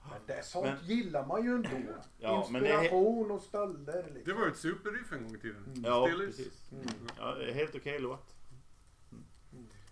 Men 0.09 0.19
det, 0.27 0.45
sånt 0.45 0.65
Men- 0.65 0.85
gillar 0.85 1.25
man 1.25 1.43
ju 1.43 1.49
ändå. 1.55 1.69
Ja, 2.19 2.37
Inspiration 2.37 3.31
och 3.31 3.41
stölder 3.41 4.03
liksom. 4.13 4.23
Det 4.25 4.33
var 4.33 4.45
ju 4.45 4.51
ett 4.51 4.57
superriff 4.57 5.11
en 5.11 5.23
gång 5.23 5.35
i 5.35 5.39
tiden. 5.39 5.73
Ja, 5.85 6.07
Stillers. 6.07 6.27
precis. 6.37 6.71
Mm. 6.71 6.85
Ja, 7.17 7.35
det 7.35 7.49
är 7.49 7.53
helt 7.53 7.75
okej 7.75 7.99
låt. 7.99 8.35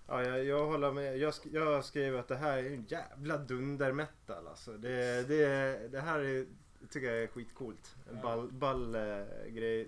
Ja, 0.08 0.24
jag, 0.24 0.46
jag 0.46 0.66
håller 0.66 0.92
med. 0.92 1.18
Jag, 1.18 1.32
sk- 1.32 1.50
jag 1.54 1.86
skrev 1.86 2.18
att 2.18 2.28
det 2.28 2.36
här 2.36 2.58
är 2.58 2.66
en 2.66 2.84
jävla 2.86 3.38
dundermetal 3.38 4.48
alltså. 4.48 4.72
Det, 4.72 5.28
det, 5.28 5.80
det 5.92 6.00
här 6.00 6.20
är, 6.20 6.46
tycker 6.90 7.08
jag 7.14 7.24
är 7.24 7.28
skitcoolt. 7.28 7.96
En 8.12 8.22
ball, 8.22 8.52
ball 8.52 8.96
eh, 8.96 9.02
grej. 9.50 9.88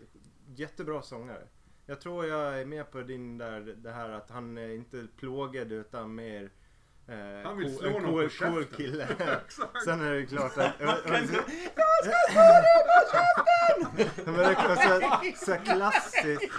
Jättebra 0.56 1.02
sångare. 1.02 1.48
Jag 1.86 2.02
tror 2.02 2.26
jag 2.26 2.60
är 2.62 2.66
med 2.66 2.92
på 2.92 3.02
din 3.02 3.38
där, 3.38 3.60
det 3.78 3.92
här 3.92 4.10
att 4.10 4.30
han 4.30 4.58
är 4.58 4.70
inte 4.70 5.08
plågad 5.20 5.72
utan 5.72 6.16
mer 6.16 6.50
eh, 7.08 7.16
Han 7.44 7.58
vill 7.58 7.76
slå 7.78 7.90
någon 8.00 8.12
på 8.24 8.30
käften. 8.30 8.54
cool 8.54 8.66
kille. 8.66 9.08
Sen 9.86 10.02
är 10.02 10.14
det 10.14 10.26
klart 10.26 10.58
att... 10.58 10.80
Men 14.26 14.36
det 14.38 14.44
är 14.44 15.36
så, 15.36 15.46
så 15.46 15.56
klassiskt. 15.56 16.54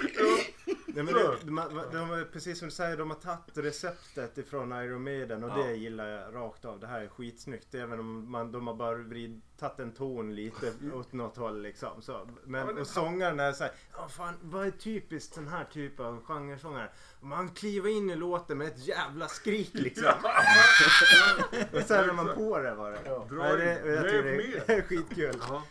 Nej, 0.97 1.05
men 1.05 1.15
det, 1.15 1.37
de, 1.45 1.57
de, 1.93 2.09
de, 2.19 2.25
precis 2.33 2.59
som 2.59 2.69
du 2.69 2.75
säger, 2.75 2.97
de 2.97 3.11
har 3.11 3.17
tagit 3.17 3.41
receptet 3.59 4.39
ifrån 4.39 4.73
Iron 4.73 5.03
Maiden 5.05 5.45
och 5.45 5.51
Ja. 5.51 5.63
det 5.63 5.73
gillar 5.75 6.09
jag 6.09 6.35
rakt 6.35 6.65
av. 6.65 6.81
Det 6.81 6.87
här 6.87 7.01
är 7.03 7.09
skitsnyggt. 7.09 7.75
Även 7.75 8.01
om 8.01 8.31
man, 8.31 8.53
de 8.53 8.67
har 8.67 8.75
bara 8.75 8.95
vrid, 8.95 9.41
tagit 9.59 9.79
en 9.79 9.93
ton 9.93 10.35
lite 10.35 10.73
åt 10.95 11.13
något 11.13 11.37
håll 11.37 11.63
liksom. 11.63 12.03
Så. 12.03 12.13
Ja, 12.13 12.27
Men, 12.45 12.79
och 12.79 12.87
sångaren 12.87 13.41
är 13.41 13.53
såhär, 13.53 13.73
ja 13.97 14.09
fan 14.09 14.35
vad 14.43 14.67
är 14.67 14.71
typiskt 14.71 15.35
den 15.35 15.49
här 15.49 15.65
typen 15.65 16.07
av 16.07 16.25
genresångare? 16.25 16.91
Man 17.21 17.49
kliver 17.49 17.91
in 17.91 18.11
i 18.11 18.17
låten 18.17 18.59
med 18.59 18.67
ett 18.67 18.87
jävla 18.87 19.29
skrik 19.29 19.71
liksom. 19.75 20.05
och 21.73 21.83
sen 21.83 22.09
är 22.09 22.13
man 22.13 22.35
på 22.35 22.59
det 22.59 22.75
bara. 22.77 22.97
Ja. 23.05 23.27
Dra 23.31 23.37
Nej, 23.37 23.57
det, 23.57 23.95
jag 23.95 24.05
det 24.05 24.75
är 24.75 24.83
skitkul. 24.89 25.37
Ja. 25.49 25.63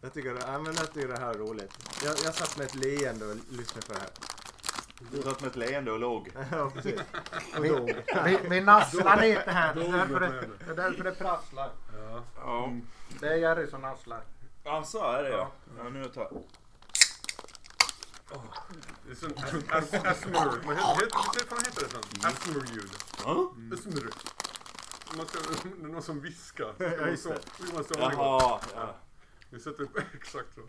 Jag, 0.00 0.14
tycker 0.14 0.34
det, 0.34 0.40
ja, 0.46 0.58
men 0.58 0.74
jag 0.74 0.92
tycker 0.92 1.08
det 1.08 1.18
här 1.18 1.34
är 1.34 1.38
roligt. 1.38 1.72
Jag, 2.04 2.16
jag 2.24 2.34
satt 2.34 2.56
med 2.56 2.66
ett 2.66 2.74
leende 2.74 3.26
och 3.26 3.36
lyssnade 3.48 3.86
på 3.86 3.92
det 3.92 3.98
här. 3.98 4.10
Du 5.10 5.22
satt 5.22 5.40
med 5.40 5.50
ett 5.50 5.56
leende 5.56 5.92
och 5.92 5.98
låg. 5.98 6.30
ja, 6.52 6.70
precis. 6.74 7.00
Och 7.56 7.64
dog. 7.64 8.04
vi, 8.24 8.38
vi 8.48 8.60
nasslar 8.60 9.20
lite 9.20 9.50
här. 9.50 9.74
Det 9.74 9.86
är, 9.86 9.92
därför 9.92 10.20
det, 10.20 10.48
det. 10.66 10.70
är 10.70 10.76
därför 10.76 11.04
det 11.04 11.12
prasslar. 11.12 11.70
Ja. 11.98 12.22
Ja. 12.36 12.72
Det 13.20 13.26
är 13.28 13.34
Jerry 13.36 13.70
som 13.70 13.80
nasslar. 13.80 14.22
Ja, 14.64 14.84
så 14.84 15.12
är 15.12 15.22
det 15.22 15.30
ja. 15.30 15.50
ja 15.78 15.88
nu 15.88 16.04
tar 16.04 16.30
Det 19.06 19.10
är 19.10 19.14
sån 19.14 19.32
as- 19.68 20.06
asthma. 20.06 20.44
Vad 20.66 20.76
heter, 20.76 21.44
fan 21.44 21.58
det? 21.64 22.26
Asthma. 22.26 22.62
man 25.16 25.26
ska, 25.26 25.38
det 25.38 25.84
är 25.84 25.88
någon 25.88 26.02
som 26.02 26.20
viskar. 26.20 26.74
Jaha, 27.98 28.60
ja. 28.74 28.94
Vi 29.50 29.60
sätter 29.60 29.82
upp 29.82 29.98
exakt 30.14 30.54
så. 30.54 30.60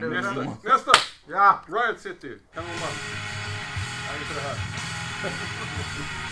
Du, 0.00 0.10
Nästa! 0.10 0.34
men- 0.34 0.56
Nästa! 0.64 0.92
Ja! 1.28 1.60
Riot 1.68 2.00
City, 2.00 2.38
kanonband. 2.54 2.80
Nej, 4.08 4.20
inte 4.20 4.34
det 4.34 4.40
här. 4.40 4.56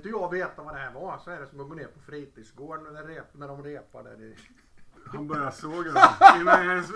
inte 0.00 0.08
jag 0.08 0.30
vetat 0.30 0.64
vad 0.64 0.74
det 0.74 0.80
här 0.80 0.92
var 0.92 1.18
så 1.18 1.30
är 1.30 1.40
det 1.40 1.46
som 1.46 1.60
att 1.60 1.68
gå 1.68 1.74
ner 1.74 1.86
på 1.86 2.00
fritidsgården 2.00 2.94
när, 2.94 3.02
rep, 3.02 3.26
när 3.32 3.48
de 3.48 3.62
repar 3.62 4.02
där 4.02 4.22
i... 4.22 4.36
Han 5.06 5.28
börjar 5.28 5.50
såga 5.50 5.90
innan 6.40 6.66
jag 6.66 6.74
ens... 6.74 6.90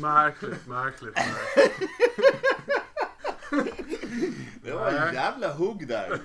Märkligt, 0.00 0.66
märkligt, 0.66 1.14
märkligt. 1.14 1.90
Det 4.62 4.72
var 4.72 4.90
en 4.90 5.14
jävla 5.14 5.52
hugg 5.52 5.88
där. 5.88 6.08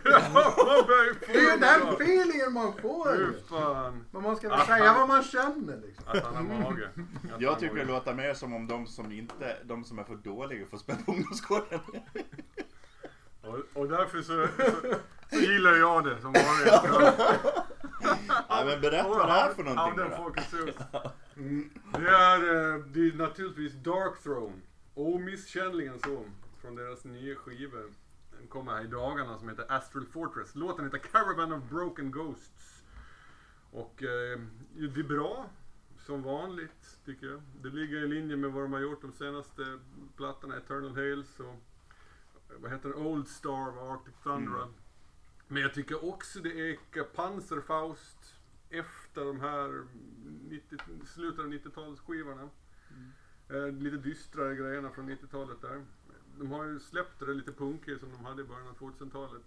Det 1.28 1.38
är 1.38 1.42
ju 1.42 1.60
den 1.60 1.60
det. 1.60 2.04
feelingen 2.04 2.54
man 2.54 2.74
får! 2.74 3.36
Men 4.12 4.24
man 4.24 4.36
ska 4.36 4.50
väl 4.50 4.66
säga 4.66 4.94
vad 4.94 5.08
man 5.08 5.24
känner 5.24 5.78
liksom. 5.78 6.06
Att 6.08 6.24
han 6.24 6.36
har 6.36 6.44
mage. 6.44 6.90
Jag 7.40 7.60
tycker 7.60 7.76
det 7.76 7.86
låter 7.86 8.14
mer 8.14 8.34
som 8.34 8.54
om 8.54 8.68
de 8.68 8.88
som 8.88 9.12
inte, 9.12 9.58
de 9.64 9.84
som 9.84 10.00
är 10.00 10.04
för 10.04 10.16
dåliga 10.16 10.66
får 10.66 10.78
spela 10.78 11.00
på 11.06 11.12
ungdomsgården. 11.12 11.80
Och, 13.52 13.82
och 13.82 13.88
därför 13.88 14.22
så, 14.22 14.48
så, 14.58 14.96
så 15.30 15.40
gillar 15.40 15.76
jag 15.76 16.04
det 16.04 16.22
som 16.22 16.34
vanligt. 16.34 16.74
Ja, 18.50 18.64
men 18.66 18.82
berätta 18.82 19.10
vad 19.10 19.28
det 19.28 19.34
är 19.34 19.54
för 19.54 19.64
någonting 19.64 20.66
hus. 20.66 20.76
Mm. 21.36 21.70
Det 21.94 22.10
är, 22.10 22.40
det 22.94 23.00
är 23.00 23.14
naturligtvis 23.14 23.74
Dark 23.74 24.24
Throne. 24.24 24.62
Omisskännligen 24.94 26.00
så. 26.00 26.26
Från 26.62 26.76
deras 26.76 27.06
nya 27.06 27.36
skiva. 27.36 27.78
Den 28.40 28.48
kommer 28.50 28.72
här 28.72 28.84
i 28.84 28.88
dagarna 28.88 29.38
som 29.38 29.50
heter 29.50 29.66
Astral 29.70 30.06
Fortress. 30.06 30.56
Låten 30.56 30.86
heter 30.86 30.98
Caravan 30.98 31.54
of 31.54 31.64
Broken 31.64 32.12
Ghosts. 32.12 32.84
Och 33.72 34.04
eh, 34.04 34.40
det 34.74 35.00
är 35.00 35.04
bra. 35.04 35.46
Som 36.06 36.24
vanligt 36.24 36.98
tycker 37.06 37.28
jag. 37.28 37.42
Det 37.62 37.70
ligger 37.70 38.04
i 38.04 38.08
linje 38.08 38.38
med 38.38 38.52
vad 38.52 38.64
de 38.64 38.74
har 38.74 38.80
gjort 38.80 39.02
de 39.02 39.12
senaste 39.12 39.80
plattorna. 40.18 40.58
Eternal 40.58 40.96
Hails 40.96 41.40
och 41.40 41.56
vad 42.60 42.72
heter 42.72 42.90
det? 42.90 42.96
Old 42.96 43.28
Star 43.28 43.68
av 43.80 43.92
Arctic 43.92 44.14
Thunder. 44.24 44.68
Men 45.48 45.62
jag 45.62 45.74
tycker 45.74 46.06
också 46.10 46.40
det 46.40 46.50
ekar 46.72 47.04
Panzerfaust 47.04 48.36
efter 48.70 49.26
de 49.26 49.40
här 49.40 49.86
90, 50.50 50.78
slutet 51.06 51.40
av 51.40 51.46
90-talsskivorna. 51.46 52.50
Eh, 53.50 53.68
lite 53.72 53.98
dystrare 53.98 54.56
grejerna 54.56 54.90
från 54.90 55.10
90-talet 55.10 55.62
där. 55.62 55.86
De 56.40 56.52
har 56.52 56.66
ju 56.66 56.80
släppt 56.80 57.20
det 57.20 57.34
lite 57.34 57.52
punkigt 57.52 58.00
som 58.00 58.10
de 58.12 58.26
hade 58.26 58.42
i 58.42 58.46
början 58.46 58.68
av 58.68 58.78
2000-talet. 58.78 59.42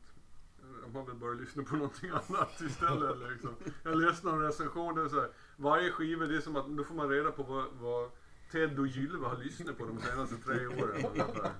Eh, 0.59 0.83
De 0.83 0.95
har 0.95 1.05
väl 1.07 1.15
börjat 1.17 1.41
lyssna 1.41 1.63
på 1.63 1.77
någonting 1.77 2.11
annat 2.11 2.61
istället. 2.61 3.19
Liksom. 3.33 3.55
Jag 3.83 3.97
läste 4.01 4.27
någon 4.27 4.41
recension 4.41 4.95
där 4.95 5.09
så 5.09 5.21
här, 5.21 5.31
varje 5.57 5.91
skiva 5.91 6.27
det 6.27 6.37
är 6.37 6.41
som 6.41 6.57
att 6.57 6.77
då 6.77 6.85
får 6.85 6.95
man 6.95 7.09
reda 7.09 7.31
på 7.33 7.43
vad, 7.43 7.65
vad 7.73 8.11
Ted 8.53 8.79
och 8.79 8.87
Gylve 8.87 9.27
har 9.27 9.37
lyssnat 9.39 9.79
på 9.79 9.87
de 9.87 9.99
senaste 10.01 10.37
tre 10.37 10.67
åren. 10.67 11.05
ungefär. 11.11 11.51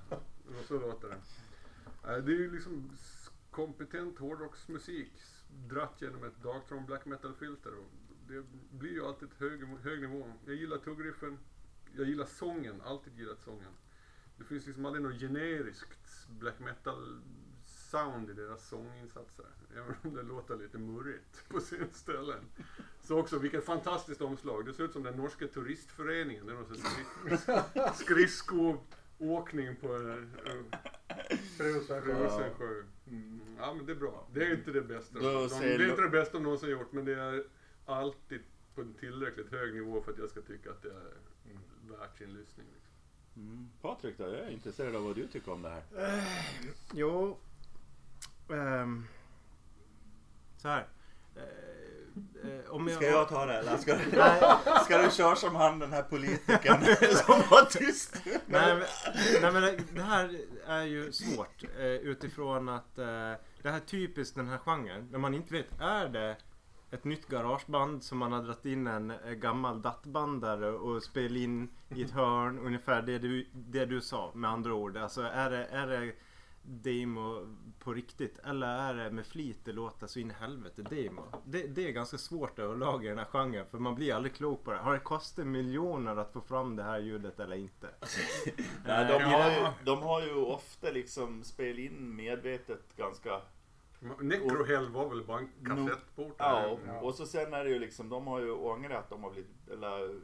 Och 0.59 0.65
så 0.67 0.79
låter 0.79 1.07
det. 1.09 1.15
Eh, 2.11 2.23
Det 2.23 2.31
är 2.31 2.37
ju 2.37 2.51
liksom 2.51 2.89
kompetent 3.51 4.19
hårdrocksmusik 4.19 5.11
dratt 5.69 6.01
genom 6.01 6.23
ett 6.23 6.43
Darkthrone 6.43 6.85
black 6.85 7.05
metal-filter. 7.05 7.71
Det 8.27 8.43
blir 8.71 8.91
ju 8.91 9.05
alltid 9.05 9.29
hög, 9.37 9.63
hög 9.83 10.01
nivå. 10.01 10.33
Jag 10.45 10.55
gillar 10.55 10.77
tuggriffen. 10.77 11.37
Jag 11.97 12.07
gillar 12.07 12.25
sången. 12.25 12.81
Alltid 12.81 13.17
gillat 13.17 13.41
sången. 13.41 13.71
Det 14.37 14.43
finns 14.43 14.65
liksom 14.65 14.85
aldrig 14.85 15.03
något 15.05 15.19
generiskt 15.19 16.27
black 16.29 16.59
metal 16.59 17.21
sound 17.65 18.29
i 18.29 18.33
deras 18.33 18.69
sånginsatser. 18.69 19.45
Även 19.75 19.95
om 20.03 20.13
det 20.13 20.23
låter 20.23 20.57
lite 20.57 20.77
murrigt 20.77 21.43
på 21.49 21.59
sina 21.59 21.87
ställen. 21.91 22.45
Så 23.01 23.19
också, 23.19 23.39
vilket 23.39 23.65
fantastiskt 23.65 24.21
omslag. 24.21 24.65
Det 24.65 24.73
ser 24.73 24.83
ut 24.83 24.93
som 24.93 25.03
den 25.03 25.17
norska 25.17 25.47
turistföreningen. 25.47 26.45
Det 26.45 26.51
är 26.51 26.55
någon 26.55 26.65
sån 26.65 26.77
skridskoåkning 29.15 29.75
på 29.75 29.93
en 29.95 30.37
Rosensjö. 31.57 32.83
Mm. 33.07 33.41
Ja 33.59 33.73
men 33.73 33.85
det 33.85 33.91
är 33.91 33.95
bra. 33.95 34.27
Det 34.33 34.45
är 34.45 34.53
inte 34.53 34.71
det 34.71 34.81
bästa. 34.81 35.19
De, 35.19 35.49
säger 35.49 35.77
det 35.77 35.85
är 35.85 35.89
inte 35.89 36.01
det 36.01 36.09
bästa 36.09 36.37
de 36.37 36.43
någonsin 36.43 36.69
gjort 36.69 36.91
men 36.91 37.05
det 37.05 37.13
är 37.13 37.43
alltid 37.85 38.41
på 38.75 38.81
en 38.81 38.93
tillräckligt 38.93 39.51
hög 39.51 39.73
nivå 39.73 40.01
för 40.01 40.11
att 40.11 40.17
jag 40.17 40.29
ska 40.29 40.41
tycka 40.41 40.69
att 40.69 40.81
det 40.81 40.89
är 40.89 41.13
värt 41.99 42.17
sin 42.17 42.33
lyssning. 42.33 42.65
Liksom. 42.73 42.93
Mm. 43.35 43.69
Patrik 43.81 44.17
då, 44.17 44.23
jag 44.23 44.33
är 44.33 44.49
intresserad 44.49 44.95
av 44.95 45.03
vad 45.03 45.15
du 45.15 45.27
tycker 45.27 45.51
om 45.51 45.61
det 45.61 45.69
här. 45.69 45.83
Jo. 46.93 47.37
ehm, 48.49 49.07
så 50.57 50.67
här. 50.67 50.87
Eh, 51.35 51.43
eh, 51.43 51.84
om 52.75 52.87
jag, 52.87 52.95
Ska 52.95 53.05
jag 53.05 53.29
ta 53.29 53.45
det 53.45 53.53
eller 53.53 53.77
ska, 53.77 53.95
Nej, 54.13 54.41
ska 54.83 54.97
du 54.97 55.11
köra 55.11 55.35
som 55.35 55.55
han 55.55 55.79
den 55.79 55.93
här 55.93 56.03
politikern 56.03 56.85
som 57.25 57.41
var 57.49 57.65
tyst? 57.65 58.21
nej, 58.25 58.75
men, 58.75 58.83
nej 59.41 59.51
men 59.51 59.61
det, 59.61 59.77
det 59.95 60.01
här 60.01 60.37
är 60.67 60.83
ju 60.83 61.11
svårt 61.11 61.63
eh, 61.77 61.85
utifrån 61.85 62.69
att 62.69 62.97
eh, 62.97 63.05
det 63.61 63.69
här 63.69 63.75
är 63.75 63.79
typiskt 63.79 64.35
den 64.35 64.47
här 64.47 64.57
genren. 64.57 65.07
När 65.11 65.19
man 65.19 65.33
inte 65.33 65.53
vet, 65.53 65.81
är 65.81 66.07
det 66.07 66.35
ett 66.91 67.03
nytt 67.03 67.27
garageband 67.27 68.03
som 68.03 68.17
man 68.17 68.31
har 68.31 68.43
dragit 68.43 68.65
in 68.65 68.87
en 68.87 69.11
eh, 69.11 69.31
gammal 69.31 69.81
dattbandare 69.81 70.71
och 70.71 71.03
spelat 71.03 71.37
in 71.37 71.69
i 71.89 72.01
ett 72.01 72.11
hörn. 72.11 72.59
Ungefär 72.59 73.01
det 73.01 73.19
du, 73.19 73.47
det 73.53 73.85
du 73.85 74.01
sa 74.01 74.31
med 74.33 74.49
andra 74.49 74.73
ord. 74.73 74.97
Alltså 74.97 75.21
är 75.21 75.49
det, 75.49 75.65
är 75.65 75.87
det 75.87 76.13
demo 76.67 77.55
på 77.79 77.93
riktigt 77.93 78.39
eller 78.39 78.67
är 78.67 78.93
det 78.93 79.11
med 79.11 79.25
flit 79.25 79.59
det 79.65 79.71
låter 79.71 80.07
så 80.07 80.19
in 80.19 80.31
i 80.31 80.33
helvete 80.33 80.81
demo? 80.81 81.21
Det, 81.45 81.67
det 81.67 81.87
är 81.87 81.91
ganska 81.91 82.17
svårt 82.17 82.59
överlag 82.59 83.05
i 83.05 83.07
den 83.07 83.17
här 83.17 83.25
genren 83.25 83.65
för 83.71 83.77
man 83.77 83.95
blir 83.95 84.13
aldrig 84.13 84.35
klok 84.35 84.63
på 84.63 84.71
det. 84.71 84.77
Har 84.77 84.93
det 84.93 84.99
kostat 84.99 85.47
miljoner 85.47 86.15
att 86.17 86.33
få 86.33 86.41
fram 86.41 86.75
det 86.75 86.83
här 86.83 86.99
ljudet 86.99 87.39
eller 87.39 87.55
inte? 87.55 87.87
Nej, 88.85 89.05
de, 89.07 89.23
har 89.23 89.51
ju, 89.51 89.67
de 89.85 90.01
har 90.01 90.21
ju 90.21 90.33
ofta 90.35 90.91
liksom 90.91 91.43
spelat 91.43 91.79
in 91.79 92.15
medvetet 92.15 92.95
ganska 92.97 93.41
Necrohell 94.21 94.89
var 94.89 95.09
väl 95.09 95.23
bara 95.23 95.39
en 95.39 95.49
kassettport? 95.65 96.35
Ja, 96.37 96.77
Ja. 96.87 96.99
och 97.01 97.15
så 97.15 97.25
sen 97.25 97.53
är 97.53 97.63
det 97.63 97.69
ju 97.69 97.79
liksom, 97.79 98.09
de 98.09 98.27
har 98.27 98.39
ju 98.39 98.51
ångrat 98.51 99.03
att 99.03 99.09
de 99.09 99.23
har 99.23 99.31
blivit, 99.31 99.69
eller 99.71 100.19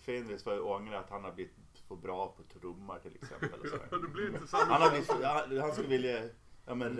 Fenris 0.00 0.44
har 0.44 0.52
ju 0.52 0.60
ångrat 0.60 1.04
att 1.04 1.10
han 1.10 1.24
har 1.24 1.32
blivit 1.32 1.56
för 1.96 2.02
bra 2.02 2.34
på 2.36 2.58
trummor 2.58 2.98
till 3.02 3.14
exempel. 3.22 3.60
Och 3.60 3.66
Ja, 3.90 3.96
det 3.98 4.08
blir 4.08 4.26
inte 4.26 4.46
samma 4.46 4.64
Han 4.64 4.82
har 4.82 4.90
blivit, 4.90 5.06
för- 5.06 5.22
han, 5.22 5.58
han 5.58 5.72
skulle 5.72 5.88
vilja, 5.88 6.22
ja 6.66 6.74
men. 6.74 6.98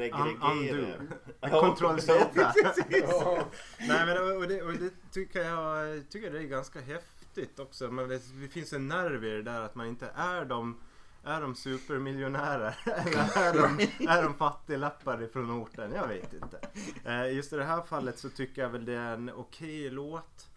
Ja, 1.40 1.48
Kontroll 1.60 2.00
Z. 2.00 2.30
Nej 3.78 4.06
men 4.06 4.36
och 4.36 4.48
det, 4.48 4.62
och 4.62 4.72
det 4.72 4.92
tycker 5.12 5.42
jag 5.42 6.04
tycker 6.10 6.30
det 6.30 6.38
är 6.38 6.42
ganska 6.42 6.80
häftigt 6.80 7.58
också. 7.58 7.90
Men 7.90 8.08
det, 8.08 8.20
det 8.42 8.48
finns 8.48 8.72
en 8.72 8.88
nerv 8.88 9.24
i 9.24 9.30
det 9.30 9.42
där 9.42 9.60
att 9.60 9.74
man 9.74 9.86
inte 9.86 10.10
är 10.14 10.44
de 10.44 10.80
är 11.26 11.40
de 11.40 11.54
supermiljonärer 11.54 12.76
eller 12.84 13.38
är 13.38 13.52
de, 13.52 13.86
är 14.08 14.22
de 14.22 14.34
fattiglappar 14.34 15.22
ifrån 15.22 15.50
orten? 15.50 15.92
Jag 15.92 16.08
vet 16.08 16.32
inte. 16.32 16.60
Eh, 17.04 17.32
just 17.34 17.52
i 17.52 17.56
det 17.56 17.64
här 17.64 17.82
fallet 17.82 18.18
så 18.18 18.28
tycker 18.28 18.62
jag 18.62 18.68
väl 18.68 18.84
det 18.84 18.92
är 18.94 19.14
en 19.14 19.30
okej 19.34 19.90
låt. 19.90 20.48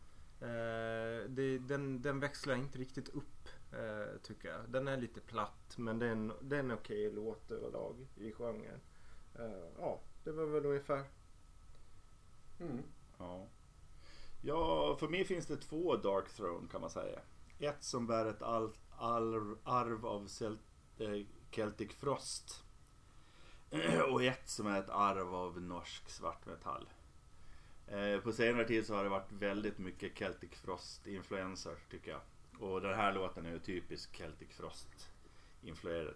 Eh, 0.41 1.29
den, 1.59 2.01
den 2.01 2.19
växlar 2.19 2.55
inte 2.55 2.77
riktigt 2.77 3.09
upp 3.09 3.36
eh, 3.71 4.21
tycker 4.23 4.49
jag. 4.49 4.69
Den 4.69 4.87
är 4.87 4.97
lite 4.97 5.21
platt 5.21 5.77
men 5.77 5.99
det 5.99 6.05
är 6.05 6.11
en, 6.11 6.33
det 6.41 6.55
är 6.55 6.59
en 6.59 6.71
okej 6.71 7.11
låt 7.11 7.51
överlag 7.51 8.07
i 8.15 8.31
genren. 8.31 8.81
Eh, 9.39 9.69
ja, 9.77 9.99
det 10.23 10.31
var 10.31 10.45
väl 10.45 10.65
ungefär. 10.65 11.03
Mm. 12.59 12.83
Ja. 13.17 13.47
ja, 14.41 14.95
för 14.99 15.07
mig 15.07 15.25
finns 15.25 15.45
det 15.47 15.57
två 15.57 15.95
Dark 15.95 16.29
Throne 16.29 16.67
kan 16.71 16.81
man 16.81 16.89
säga. 16.89 17.19
Ett 17.59 17.83
som 17.83 18.07
bär 18.07 18.25
ett 18.25 18.41
all, 18.41 18.71
all, 18.97 19.57
arv 19.63 20.05
av 20.05 20.27
Celt, 20.27 20.61
eh, 20.97 21.25
Celtic 21.51 21.91
Frost. 21.93 22.63
Och 24.11 24.23
ett 24.23 24.49
som 24.49 24.67
är 24.67 24.79
ett 24.79 24.89
arv 24.89 25.35
av 25.35 25.61
norsk 25.61 26.09
svartmetall. 26.09 26.89
Eh, 27.87 28.19
på 28.19 28.31
senare 28.31 28.67
tid 28.67 28.85
så 28.85 28.95
har 28.95 29.03
det 29.03 29.09
varit 29.09 29.31
väldigt 29.31 29.77
mycket 29.77 30.17
Celtic 30.17 30.51
Frost-influenser 30.51 31.75
tycker 31.89 32.11
jag. 32.11 32.21
Och 32.59 32.81
den 32.81 32.95
här 32.95 33.13
låten 33.13 33.45
är 33.45 33.51
ju 33.51 33.59
typisk 33.59 34.17
Celtic 34.17 34.49
Frost-influerad. 34.49 36.15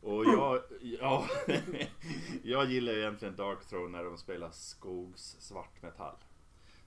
Och 0.00 0.24
jag, 0.24 0.62
ja, 0.80 1.28
jag 2.42 2.70
gillar 2.70 2.92
egentligen 2.92 3.36
Dark 3.36 3.64
Throne 3.64 3.98
när 3.98 4.04
de 4.04 4.18
spelar 4.18 4.50
skogs 4.50 5.36
svartmetall. 5.40 6.16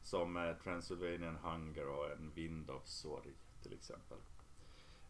Som 0.04 0.38
eh, 0.38 0.54
Transylvanian 0.64 1.36
Hunger 1.36 1.88
och 1.88 2.12
en 2.12 2.32
Vind 2.36 2.70
av 2.70 2.82
sorg 2.86 3.34
till 3.64 3.74
exempel. 3.74 4.18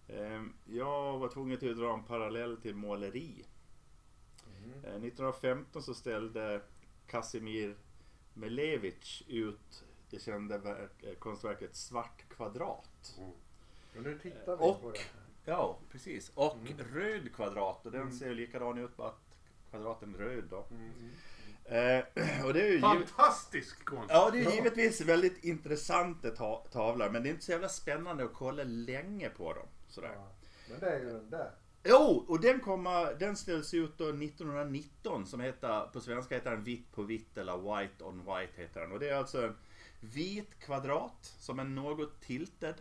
Ehm, 0.07 0.53
Jag 0.65 1.19
var 1.19 1.27
tvungen 1.29 1.57
till 1.59 1.71
att 1.71 1.77
dra 1.77 1.93
en 1.93 2.03
parallell 2.03 2.57
till 2.57 2.75
måleri. 2.75 3.45
Eh, 4.83 4.89
1915 4.95 5.83
så 5.83 5.93
ställde 5.93 6.61
Kasimir 7.07 7.75
Melevic 8.33 9.23
ut 9.27 9.83
det 10.09 10.19
kända 10.19 10.55
eh, 10.55 11.13
konstverket 11.19 11.75
Svart 11.75 12.23
kvadrat. 12.29 13.15
Men 13.95 14.03
nu 14.03 14.19
tittar 14.19 14.57
vi 14.57 14.63
Och- 14.63 14.81
på 14.81 14.91
det 14.91 14.97
här. 14.97 15.07
Ja, 15.45 15.79
precis. 15.91 16.31
Och 16.35 16.55
Mm. 16.55 16.77
röd 16.93 17.35
kvadrat 17.35 17.85
och 17.85 17.91
den 17.91 18.01
Mm. 18.01 18.13
ser 18.13 18.27
ju 18.27 18.33
likadan 18.35 18.77
ut 18.77 18.97
bara 18.97 19.07
att 19.07 19.37
kvadraten 19.69 20.15
är 20.15 20.19
röd 20.19 20.43
då. 20.49 20.67
Eh, 21.65 21.99
och 22.45 22.53
det 22.53 22.61
är 22.67 22.71
ju 22.71 22.79
Fantastisk 22.79 23.85
konst! 23.85 24.09
ja, 24.09 24.29
det 24.31 24.39
är 24.39 24.51
givetvis 24.51 25.01
väldigt 25.01 25.43
intressanta 25.43 26.29
ta- 26.29 26.65
tavlor 26.71 27.09
men 27.09 27.23
det 27.23 27.29
är 27.29 27.31
inte 27.31 27.45
så 27.45 27.51
jävla 27.51 27.69
spännande 27.69 28.23
att 28.23 28.33
kolla 28.33 28.63
länge 28.63 29.29
på 29.29 29.53
dem. 29.53 29.67
Sådär. 29.89 30.11
Ja. 30.15 30.27
Men 30.69 30.79
det 30.79 30.89
är 30.89 30.99
ju 30.99 31.05
den 31.09 31.29
där. 31.29 31.51
Jo, 31.83 32.25
och 32.27 32.39
den, 32.39 32.59
kommer, 32.59 33.13
den 33.19 33.35
ställs 33.35 33.73
ut 33.73 33.97
då 33.97 34.05
1919 34.11 35.25
som 35.25 35.39
heter, 35.39 35.87
på 35.93 36.01
svenska 36.01 36.35
heter 36.35 36.51
den 36.51 36.63
vitt 36.63 36.91
på 36.91 37.01
vitt 37.03 37.37
eller 37.37 37.57
white 37.57 38.03
on 38.03 38.19
white 38.19 38.61
heter 38.61 38.81
den. 38.81 38.91
Och 38.91 38.99
det 38.99 39.09
är 39.09 39.15
alltså 39.15 39.45
en 39.45 39.55
vit 39.99 40.59
kvadrat 40.59 41.33
som 41.39 41.59
är 41.59 41.63
något 41.63 42.21
tilted. 42.21 42.75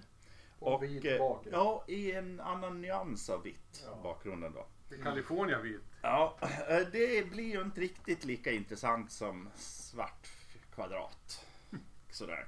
Och 0.65 0.83
vit 0.83 1.05
eh, 1.05 1.19
bakgrund. 1.19 1.57
Ja, 1.57 1.85
i 1.89 2.13
en 2.13 2.41
annan 2.41 2.81
nyans 2.81 3.31
av 3.31 3.43
vitt 3.43 3.85
Ja. 3.87 3.99
bakgrunden 4.03 4.53
då. 4.53 4.67
California 5.03 5.61
vit. 5.61 5.81
Ja, 6.03 6.37
eh, 6.69 6.79
det 6.93 7.31
blir 7.31 7.53
ju 7.55 7.63
inte 7.63 7.81
riktigt 7.81 8.25
lika 8.25 8.51
intressant 8.53 9.13
som 9.13 9.49
svart 9.57 10.29
kvadrat. 10.75 11.45
Sådär. 12.11 12.47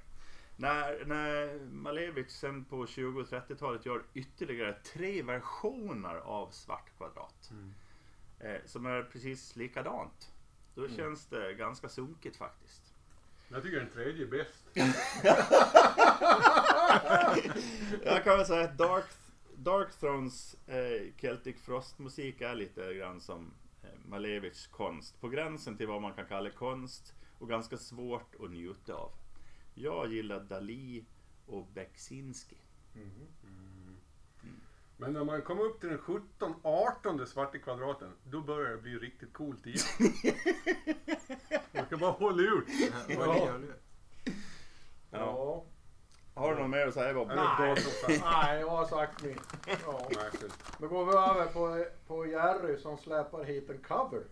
När, 0.57 1.05
när 1.05 1.59
Malevich 1.64 2.31
sen 2.31 2.64
på 2.64 2.87
20 2.87 3.20
och 3.20 3.26
30-talet 3.29 3.87
gör 3.87 4.02
ytterligare 4.14 4.72
tre 4.72 5.22
versioner 5.22 6.14
av 6.16 6.50
svart 6.50 6.90
kvadrat. 6.96 7.50
Eh, 8.40 8.57
som 8.66 8.87
är 8.87 9.02
precis 9.02 9.57
likadant. 9.57 10.33
Då 10.74 10.88
känns 10.88 11.26
det 11.26 11.55
ganska 11.55 11.88
sunkigt 11.88 12.37
faktiskt. 12.37 12.86
Jag 13.48 13.62
tycker 13.62 13.80
den 13.80 13.90
tredje 13.90 14.24
är 14.24 14.30
bäst. 14.30 14.64
Jag 18.04 18.24
kan 18.24 18.37
väl 18.37 18.46
säga 18.46 18.64
att 18.64 18.78
Dark, 18.78 19.04
Dark 19.56 20.00
Thrones 20.00 20.56
eh, 20.66 21.12
Celtic 21.20 21.56
Frost-musik 21.61 22.40
är 22.40 22.54
lite 22.54 22.94
grann 22.94 23.20
som 23.20 23.54
eh, 23.82 23.88
Malevichs 24.09 24.66
konst. 24.66 25.20
På 25.20 25.28
gränsen 25.28 25.76
till 25.76 25.87
vad 25.87 26.02
man 26.02 26.12
kan 26.12 26.26
kalla 26.26 26.50
konst 26.50 27.14
och 27.38 27.48
ganska 27.48 27.76
svårt 27.76 28.35
att 28.40 28.50
njuta 28.50 28.94
av. 28.94 29.12
Jag 29.74 30.12
gillar 30.12 30.40
Dali 30.40 31.04
och 31.46 31.66
Beksinski. 31.66 32.56
Men 34.98 35.12
när 35.12 35.24
man 35.24 35.42
kommer 35.42 35.62
upp 35.62 35.80
till 35.80 35.88
den 35.88 35.98
17, 35.98 36.54
18 36.62 37.26
svarta 37.26 37.59
kvadraten, 37.59 38.09
då 38.24 38.40
börjar 38.40 38.70
det 38.70 38.76
bli 38.76 38.98
riktigt 38.98 39.32
coolt 39.32 39.66
igen. 39.66 39.78
Man 41.72 41.87
kan 41.87 41.98
bara 41.98 42.11
hålla 42.11 42.42
ut. 42.42 42.66
Du? 43.09 44.32
Ja. 45.11 45.64
Har 46.35 46.54
du 46.54 46.61
något 46.62 46.70
mer 46.70 46.87
att 46.87 46.94
säga 46.94 47.14
Bob? 47.14 47.28
Nej, 47.28 47.76
nej, 48.09 48.61
jag 48.61 48.68
har 48.70 48.87
sagt 48.87 49.22
mitt. 49.22 49.40
Ja. 49.87 50.09
Då 50.78 50.88
går 50.88 51.04
vi 51.06 51.12
över 51.12 51.46
på, 51.46 51.85
på 52.06 52.26
Jerry 52.26 52.78
som 52.78 52.98
släpar 52.98 53.44
hit 53.44 53.70
en 53.70 53.78
cover. 53.78 54.22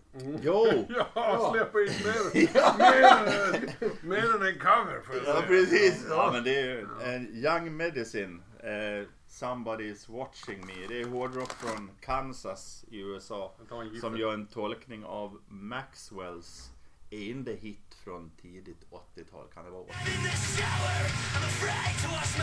Jo! 0.41 0.65
Ja, 1.15 1.51
släppa 1.53 1.79
in 1.79 1.85
mer, 1.85 2.33
mer, 2.77 3.55
än- 3.55 4.09
mer 4.09 4.35
än 4.35 4.47
en 4.53 4.59
cover 4.59 5.01
jag 5.25 5.35
Ja 5.35 5.43
precis! 5.47 6.05
Ja 6.09 6.29
men 6.33 6.43
det 6.43 6.61
är 6.61 6.87
en 7.03 7.27
Young 7.35 7.77
Medicine. 7.77 8.41
Eh, 8.65 9.05
Somebody's 9.29 10.09
watching 10.09 10.65
me. 10.65 10.87
Det 10.87 11.01
är 11.01 11.05
hårdrock 11.05 11.53
från 11.53 11.91
Kansas 12.01 12.85
i 12.91 12.99
USA. 12.99 13.53
Jag 13.59 13.69
tar 13.69 13.81
en 13.81 13.87
gift. 13.89 14.01
Som 14.01 14.17
gör 14.17 14.33
en 14.33 14.47
tolkning 14.47 15.05
av 15.05 15.39
Maxwells 15.47 16.71
enda 17.09 17.51
hit 17.51 17.95
från 18.03 18.31
tidigt 18.41 18.85
80-tal. 18.91 19.47
Kan 19.53 19.65
det 19.65 19.71
vara 19.71 19.81
80? 19.81 19.93
In 19.93 20.23
the 20.23 20.29
shower, 20.29 21.01
I'm 21.35 21.45
afraid 21.45 21.95
to 22.03 22.07
wash 22.15 22.35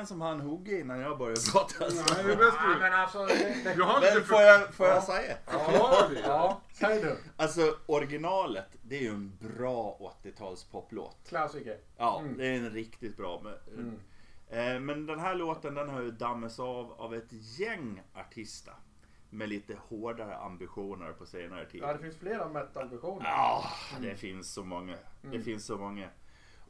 ingen 0.00 0.06
som 0.06 0.20
hann 0.20 0.40
hugga 0.40 0.78
innan 0.78 1.00
jag 1.00 1.18
började 1.18 1.40
prata. 1.52 1.84
Alltså. 1.84 2.14
Nej, 2.14 2.24
det 2.24 2.32
är 2.32 2.36
bäst 2.36 2.58
du. 2.74 2.78
men 2.80 2.92
alltså... 2.92 3.26
Det, 3.26 3.34
det, 3.64 3.76
Men 4.14 4.24
får 4.24 4.40
jag, 4.42 4.74
får 4.74 4.86
jag 4.86 4.96
Ja. 4.96 5.02
säga? 5.02 5.36
förklarat 5.46 6.10
det. 6.10 6.20
ja, 6.20 6.60
säg 6.72 7.02
du. 7.02 7.16
Alltså 7.36 7.76
originalet, 7.86 8.68
det 8.82 8.96
är 8.96 9.00
ju 9.00 9.08
en 9.08 9.38
bra 9.56 9.98
80-tals 10.22 10.64
poplåt. 10.64 11.16
Klassiker. 11.28 11.78
Ja, 11.96 12.20
Mm. 12.20 12.36
det 12.38 12.46
är 12.46 12.54
en 12.54 12.70
riktigt 12.70 13.16
bra. 13.16 13.40
Men, 13.44 13.54
Mm. 13.78 14.74
eh, 14.74 14.80
men 14.80 15.06
den 15.06 15.20
här 15.20 15.34
låten 15.34 15.74
den 15.74 15.88
har 15.88 16.00
ju 16.02 16.10
dammats 16.10 16.60
av 16.60 16.92
av 16.92 17.14
ett 17.14 17.32
gäng 17.58 18.02
artister. 18.14 18.74
Med 19.32 19.48
lite 19.48 19.76
hårdare 19.88 20.36
ambitioner 20.36 21.12
på 21.12 21.26
senare 21.26 21.66
tid. 21.66 21.80
Ja, 21.82 21.92
det 21.92 21.98
finns 21.98 22.16
flera 22.16 22.48
metal-versioner. 22.48 23.24
Ja, 23.24 23.64
det 24.00 24.16
finns 24.16 24.52
så 24.52 24.64
många. 24.64 24.96
Det 25.22 25.28
Mm. 25.28 25.42
finns 25.42 25.66
så 25.66 25.76
många. 25.76 26.08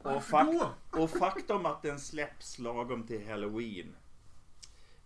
Och, 0.03 0.23
fak- 0.23 0.47
och 0.91 1.09
faktum 1.09 1.65
att 1.65 1.81
den 1.81 1.99
släpps 1.99 2.59
lagom 2.59 3.07
till 3.07 3.27
Halloween 3.29 3.95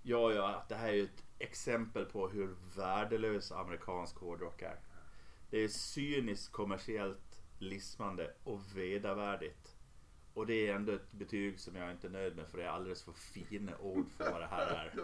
gör 0.02 0.32
ju 0.32 0.40
att 0.40 0.70
det 0.70 0.76
här 0.76 0.94
är 0.94 1.04
ett 1.04 1.24
exempel 1.40 2.06
på 2.06 2.28
hur 2.30 2.56
värdelös 2.76 3.52
amerikansk 3.52 4.16
hårdrock 4.18 4.62
är. 4.62 4.80
Det 5.50 5.58
är 5.64 5.68
cyniskt, 5.68 6.52
kommersiellt, 6.52 7.42
lismande 7.60 8.34
och 8.44 8.62
vedervärdigt. 8.78 9.76
Och 10.34 10.48
det 10.48 10.68
är 10.70 10.76
ändå 10.76 10.92
ett 10.92 11.12
betyg 11.12 11.60
som 11.60 11.76
jag 11.76 11.92
inte 11.92 12.08
är 12.08 12.12
nöjd 12.12 12.36
med 12.36 12.48
för 12.48 12.58
det 12.58 12.64
är 12.64 12.70
alldeles 12.70 13.04
för 13.04 13.12
fina 13.12 13.78
ord 13.78 14.06
för 14.18 14.32
vad 14.32 14.42
det 14.42 14.48
här 14.48 14.68
är. 14.68 14.94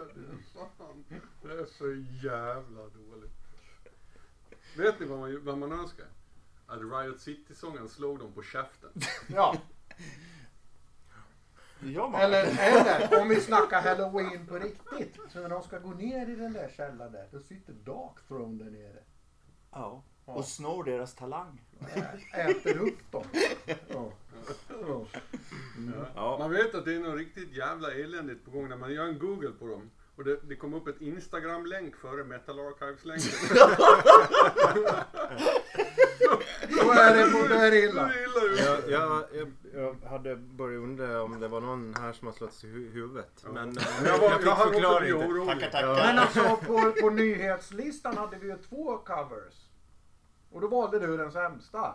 Ja, 0.54 0.68
det 1.08 1.14
är. 1.14 1.56
Det 1.56 1.62
är 1.62 1.66
så 1.66 1.92
jävla 2.26 2.82
dåligt. 2.88 3.32
Vet 4.76 5.00
ni 5.00 5.06
vad 5.06 5.18
man, 5.18 5.44
vad 5.44 5.58
man 5.58 5.72
önskar? 5.72 6.06
Att 6.66 6.78
Riot 6.80 7.20
City-sången 7.20 7.88
slog 7.88 8.18
dem 8.18 8.32
på 8.32 8.42
käften. 8.42 8.90
Ja. 9.28 9.56
Ja. 11.84 12.20
Eller, 12.20 12.44
eller 12.60 13.20
om 13.22 13.28
vi 13.28 13.40
snackar 13.40 13.82
halloween 13.82 14.46
på 14.46 14.58
riktigt. 14.58 15.18
Så 15.32 15.40
när 15.40 15.48
de 15.48 15.62
ska 15.62 15.78
gå 15.78 15.90
ner 15.90 16.28
i 16.30 16.36
den 16.36 16.52
där 16.52 16.70
källaren 16.76 17.12
där, 17.12 17.28
då 17.32 17.40
sitter 17.40 17.72
Dark 17.72 18.28
Throne 18.28 18.64
där 18.64 18.70
nere. 18.70 19.02
ja. 19.72 20.02
Ja. 20.26 20.32
Och 20.32 20.44
snor 20.44 20.84
deras 20.84 21.14
talang. 21.14 21.60
Äter 22.34 22.78
upp 22.78 23.12
dem. 23.12 23.24
Ja. 23.88 24.12
Ja. 24.68 25.06
Ja. 26.14 26.36
Man 26.38 26.50
vet 26.50 26.74
att 26.74 26.84
det 26.84 26.94
är 26.94 27.00
något 27.00 27.18
riktigt 27.18 27.52
jävla 27.56 27.92
eländigt 27.92 28.44
på 28.44 28.50
gång 28.50 28.68
när 28.68 28.76
man 28.76 28.92
gör 28.92 29.04
en 29.06 29.18
Google 29.18 29.50
på 29.50 29.66
dem. 29.66 29.90
Och 30.16 30.24
det, 30.24 30.38
det 30.48 30.56
kom 30.56 30.74
upp 30.74 30.86
ett 30.88 31.00
Instagram-länk 31.00 31.96
före 31.96 32.24
Metal 32.24 32.60
Archives-länken. 32.60 33.32
Då 36.68 36.90
är 36.90 37.14
det, 37.16 37.30
då 37.48 37.54
är 37.54 37.70
det 37.70 37.78
illa. 37.84 38.12
Jag, 38.58 38.90
jag, 38.90 39.24
jag, 39.34 39.52
jag 39.74 40.08
hade 40.08 40.36
börjat 40.36 40.82
undra 40.82 41.22
om 41.22 41.40
det 41.40 41.48
var 41.48 41.60
någon 41.60 41.94
här 42.00 42.12
som 42.12 42.26
har 42.26 42.34
slått 42.34 42.52
sig 42.52 42.70
i 42.70 42.72
hu- 42.72 42.92
huvudet. 42.92 43.44
Men 43.52 43.76
eh, 43.78 43.84
Jag, 44.04 44.18
var, 44.18 44.30
jag 44.30 44.38
fick 44.38 44.46
jag 44.46 44.54
hade 44.54 44.68
också 44.68 44.72
förklaring. 44.72 45.12
blivit 45.18 45.30
orolig. 45.30 45.48
Tackar, 45.48 45.70
tackar. 45.70 45.88
Ja. 45.88 45.94
Men 46.06 46.18
alltså 46.18 46.56
på, 46.66 46.92
på 47.00 47.10
nyhetslistan 47.10 48.16
hade 48.16 48.36
vi 48.38 48.48
ju 48.48 48.56
två 48.68 48.98
covers. 48.98 49.54
Och 50.50 50.60
då 50.60 50.68
valde 50.68 50.98
du 50.98 51.16
den 51.16 51.32
sämsta. 51.32 51.94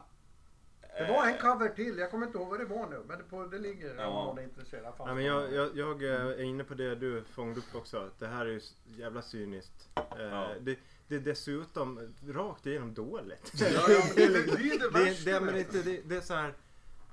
Det 0.97 1.07
var 1.13 1.27
en 1.27 1.37
cover 1.37 1.69
till, 1.69 1.97
jag 1.97 2.11
kommer 2.11 2.25
inte 2.25 2.37
ihåg 2.37 2.49
vad 2.49 2.59
det 2.59 2.65
var 2.65 2.89
nu. 2.89 3.03
Men 3.07 3.17
det, 3.17 3.23
på, 3.23 3.45
det 3.45 3.57
ligger 3.59 3.91
om 3.91 3.97
Ja. 3.97 4.09
någon 4.25 4.37
är 4.39 4.43
intresserad. 4.43 4.93
Nej, 4.99 5.15
men 5.15 5.23
jag, 5.25 5.53
jag, 5.53 5.77
jag 5.77 6.03
eh, 6.03 6.21
är 6.25 6.41
inne 6.43 6.63
på 6.63 6.73
det 6.73 6.95
du 6.95 7.23
fångade 7.23 7.59
upp 7.59 7.75
också. 7.75 8.09
Det 8.19 8.27
här 8.27 8.45
är 8.45 8.49
ju 8.49 8.61
jävla 8.85 9.21
cyniskt. 9.21 9.89
Eh, 9.95 10.03
Ja. 10.17 10.49
det, 10.61 10.77
det 11.07 11.15
är 11.15 11.19
dessutom 11.19 12.13
rakt 12.27 12.65
igenom 12.65 12.93
dåligt. 12.93 13.51
Ja, 13.53 13.67
ja, 13.69 14.03
det, 14.15 14.23
är 14.23 14.29
det 14.29 14.77
det, 14.79 14.89
värsta. 14.89 15.31
det, 15.31 15.39
men 15.39 15.45
med 15.53 15.59
inte, 15.59 15.81
det, 15.81 16.01
det 16.05 16.15
är 16.15 16.21
så 16.21 16.33
här, 16.33 16.53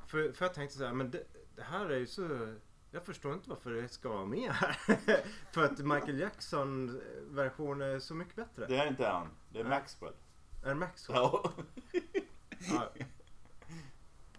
för, 0.06 0.32
för 0.32 0.44
jag 0.44 0.54
tänkte 0.54 0.78
så 0.78 0.84
här, 0.84 0.92
men 0.92 1.10
det, 1.10 1.22
det 1.56 1.62
här 1.62 1.90
är 1.90 1.98
ju 1.98 2.06
så 2.06 2.54
Jag 2.90 3.04
förstår 3.04 3.32
inte 3.34 3.48
varför 3.50 3.70
det 3.70 3.88
ska 3.88 4.08
vara 4.08 4.24
med 4.26 4.50
här. 4.52 4.76
För 5.52 5.64
att 5.64 5.78
Michael 5.78 6.18
Jackson 6.20 7.00
version 7.30 7.82
är 7.82 7.98
så 7.98 8.14
mycket 8.14 8.36
bättre. 8.36 8.66
Det 8.66 8.76
är 8.76 8.86
inte 8.86 9.06
han. 9.06 9.28
Det 9.52 9.60
är. 9.60 9.64
Maxwell. 9.64 10.12
Är 10.64 10.68
det 10.68 10.74
Maxwell? 10.74 11.16
Ja. 11.18 11.52
Ja. 12.72 12.88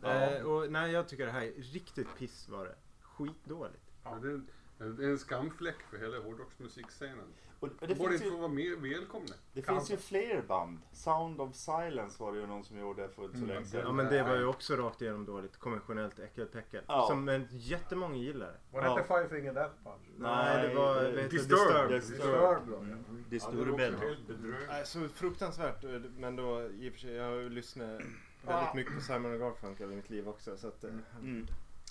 Ja. 0.06 0.22
Eh, 0.38 0.44
och, 0.44 0.72
nej, 0.72 0.92
jag 0.92 1.08
tycker 1.08 1.26
det 1.26 1.32
här 1.32 1.42
är 1.42 1.52
riktigt 1.74 2.08
piss 2.18 2.50
var 2.50 2.66
det. 2.66 2.76
Skitdåligt. 3.02 3.84
Ja, 4.04 4.18
det, 4.22 4.28
är 4.28 4.32
en, 4.80 4.96
det 4.96 5.06
är 5.06 5.10
en 5.10 5.18
skamfläck 5.18 5.82
för 5.90 5.98
hela 5.98 6.20
hårdrocksmusikscenen. 6.20 7.34
Och 7.60 7.70
det 7.80 7.88
De 7.88 7.94
borde 7.94 8.10
finns 8.10 8.22
inte 8.22 8.26
få 8.30 8.36
ju, 8.36 8.42
vara 8.42 8.52
med, 8.52 8.92
välkomna. 8.92 9.34
det 9.54 9.62
Kan- 9.62 9.76
finns 9.76 9.92
ju 9.92 9.98
fler 9.98 10.42
band. 10.42 10.80
Sound 10.92 11.42
of 11.42 11.56
Silence 11.56 12.24
var 12.24 12.34
det 12.34 12.40
ju 12.40 12.48
någon 12.48 12.64
som 12.64 12.78
gjorde 12.80 13.10
för 13.10 13.28
så 13.28 13.34
Mm, 13.36 13.48
länge 13.48 13.66
sedan. 13.66 13.82
Ja 13.84 13.92
men 13.92 14.06
det 14.06 14.24
var 14.24 14.36
ju 14.36 14.46
också 14.46 14.76
rakt 14.76 15.02
igenom 15.02 15.26
dåligt. 15.26 15.58
Konventionellt 15.58 16.20
äckelpäckel. 16.20 16.84
Ja. 16.88 17.06
Som 17.10 17.30
en 17.30 17.48
jättemånga 17.52 18.16
gillade. 18.16 18.58
Var 18.72 18.82
det 18.82 18.88
Ja. 18.88 19.00
inte 19.00 19.08
Five 19.14 19.30
Finger 19.30 19.54
Death 19.54 19.74
Punch? 19.84 20.02
Nej, 20.18 20.68
det 20.70 20.76
var 20.76 20.96
det- 21.04 21.28
Disturbed. 21.28 21.30
Disturbed. 21.32 21.90
Disturbed. 21.90 22.00
Disturbed. 22.00 22.90
ja. 22.90 23.30
Disturbed. 23.30 23.68
Ja, 23.68 23.86
det 23.86 23.92
var 23.92 23.98
också 23.98 24.08
helt 24.08 24.28
bedrövligt. 24.28 24.68
Nej, 24.70 24.86
så 24.86 25.08
fruktansvärt. 25.10 25.84
eh, 25.84 25.90
Men 26.18 26.36
då 26.36 26.62
i 26.62 26.90
och 26.90 26.94
för 26.94 27.00
sig, 27.00 27.14
jag 27.14 27.24
har 27.30 27.36
ju 27.36 27.50
lyssnat 27.50 28.02
väldigt 28.46 28.68
Ja. 28.68 28.72
mycket 28.76 28.94
på 28.96 29.02
Simon 29.02 29.34
och 29.34 29.40
Garfunkel 29.40 29.92
i 29.92 29.96
mitt 29.96 30.10
liv 30.10 30.28
också. 30.30 30.58
Så 30.58 30.68
att, 30.68 30.84
eh, 30.84 30.90
Mm. 31.20 31.48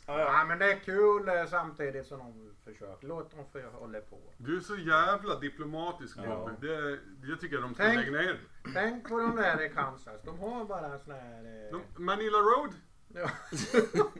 Ja, 0.06 0.18
Ja, 0.20 0.38
ja. 0.38 0.44
men 0.48 0.58
det 0.58 0.72
är 0.72 0.78
kul 0.78 1.28
eh, 1.28 1.46
samtidigt 1.46 2.06
som 2.06 2.18
de 2.18 2.54
försöker. 2.64 3.06
Låt 3.06 3.30
dem 3.30 3.44
få 3.52 3.60
hålla 3.78 4.00
på. 4.00 4.20
Du 4.38 4.56
är 4.56 4.60
så 4.60 4.76
jävla 4.76 5.38
diplomatisk 5.38 6.18
Ja. 6.24 6.50
Det, 6.60 6.98
jag 7.22 7.40
tycker 7.40 7.60
de 7.60 7.74
ska 7.74 7.82
Tänk- 7.82 7.96
lägga 7.96 8.10
ner. 8.22 8.40
Tänk 8.74 9.08
på 9.08 9.18
de 9.18 9.36
där 9.36 9.62
i 9.62 9.68
Kansas. 9.68 10.22
De 10.24 10.38
har 10.38 10.64
bara 10.64 10.86
en 10.86 10.98
sån 10.98 11.14
här... 11.14 11.64
Eh... 11.72 11.78
De, 11.96 12.04
Manila 12.04 12.38
Road. 12.38 12.72
Ja. 13.14 13.30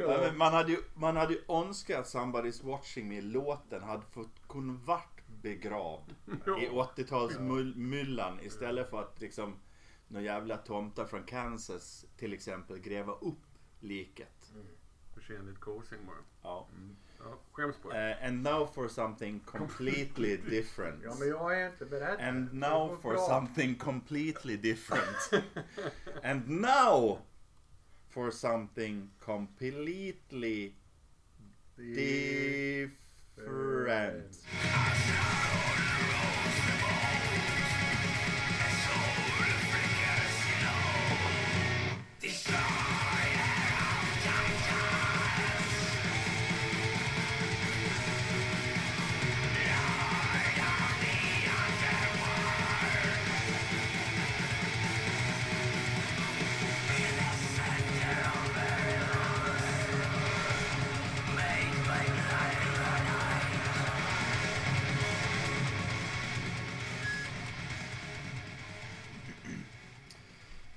Ja, 0.00 0.18
men 0.22 0.38
man, 0.38 0.52
hade 0.52 0.72
ju, 0.72 0.78
man 0.94 1.16
hade 1.16 1.32
ju 1.32 1.40
önskat 1.48 1.98
att 2.00 2.06
Somebody's 2.06 2.64
Watching 2.66 3.08
Me-låten 3.08 3.82
hade 3.82 4.02
fått 4.12 4.48
kunnat 4.48 4.76
vart 4.86 5.22
begravd 5.42 6.14
i 6.60 6.68
80-talsmyllan 6.68 8.38
istället 8.42 8.90
för 8.90 9.00
att 9.00 9.20
liksom 9.20 9.56
några 10.08 10.24
jävla 10.24 10.56
tomtar 10.56 11.04
från 11.06 11.22
Kansas 11.24 12.06
till 12.16 12.32
exempel 12.32 12.78
gräva 12.78 13.12
upp 13.12 13.44
liket. 13.80 14.52
Förseenligt 15.14 15.60
kosing 15.60 15.98
bara. 16.06 16.16
Ja. 16.42 16.68
Ja, 17.18 17.38
skäms 17.52 17.76
på 17.76 17.90
det. 17.90 18.10
Eh, 18.10 18.26
and 18.28 18.42
now 18.42 18.66
for 18.74 18.88
something 18.88 19.40
completely 19.46 20.36
different. 20.36 21.04
ja, 21.04 21.14
men 21.18 21.28
jag 21.28 21.60
är 21.60 21.66
inte 21.70 21.84
beredd. 21.84 22.20
And 22.20 22.54
now 22.54 22.98
for 23.02 23.14
prata. 23.14 23.26
something 23.26 23.74
completely 23.74 24.56
different. 24.56 25.44
And 26.22 26.48
now 26.48 27.18
for 28.08 28.30
something 28.30 29.10
completely 29.18 30.72
different. 31.76 32.88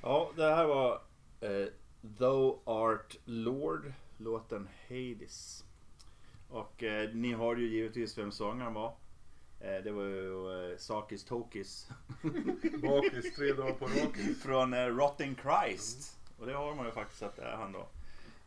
Ja, 0.03 0.31
det 0.35 0.55
här 0.55 0.65
var 0.65 1.01
eh, 1.41 1.67
Thou 2.17 2.59
Art 2.63 3.17
Lord, 3.25 3.93
låten 4.17 4.69
Hades. 4.89 5.65
Och 6.49 6.83
eh, 6.83 7.09
ni 7.13 7.33
har 7.33 7.55
ju 7.55 7.67
givetvis 7.67 8.17
vem 8.17 8.31
sångaren 8.31 8.73
var. 8.73 8.95
Eh, 9.59 9.83
det 9.83 9.91
var 9.91 10.03
ju 10.03 10.71
eh, 10.71 10.77
Sakis 10.77 11.23
Tokis 11.23 11.89
Bakis 12.81 13.35
tre 13.35 13.53
dagar 13.53 13.73
på 13.73 13.85
raken. 13.85 14.35
från 14.35 14.73
eh, 14.73 14.85
Rotting 14.85 15.35
Christ. 15.35 16.17
Och 16.39 16.45
det 16.45 16.53
har 16.53 16.75
man 16.75 16.85
ju 16.85 16.91
faktiskt 16.91 17.23
att 17.23 17.35
det 17.35 17.43
är 17.43 17.55
han 17.55 17.71
då. 17.71 17.87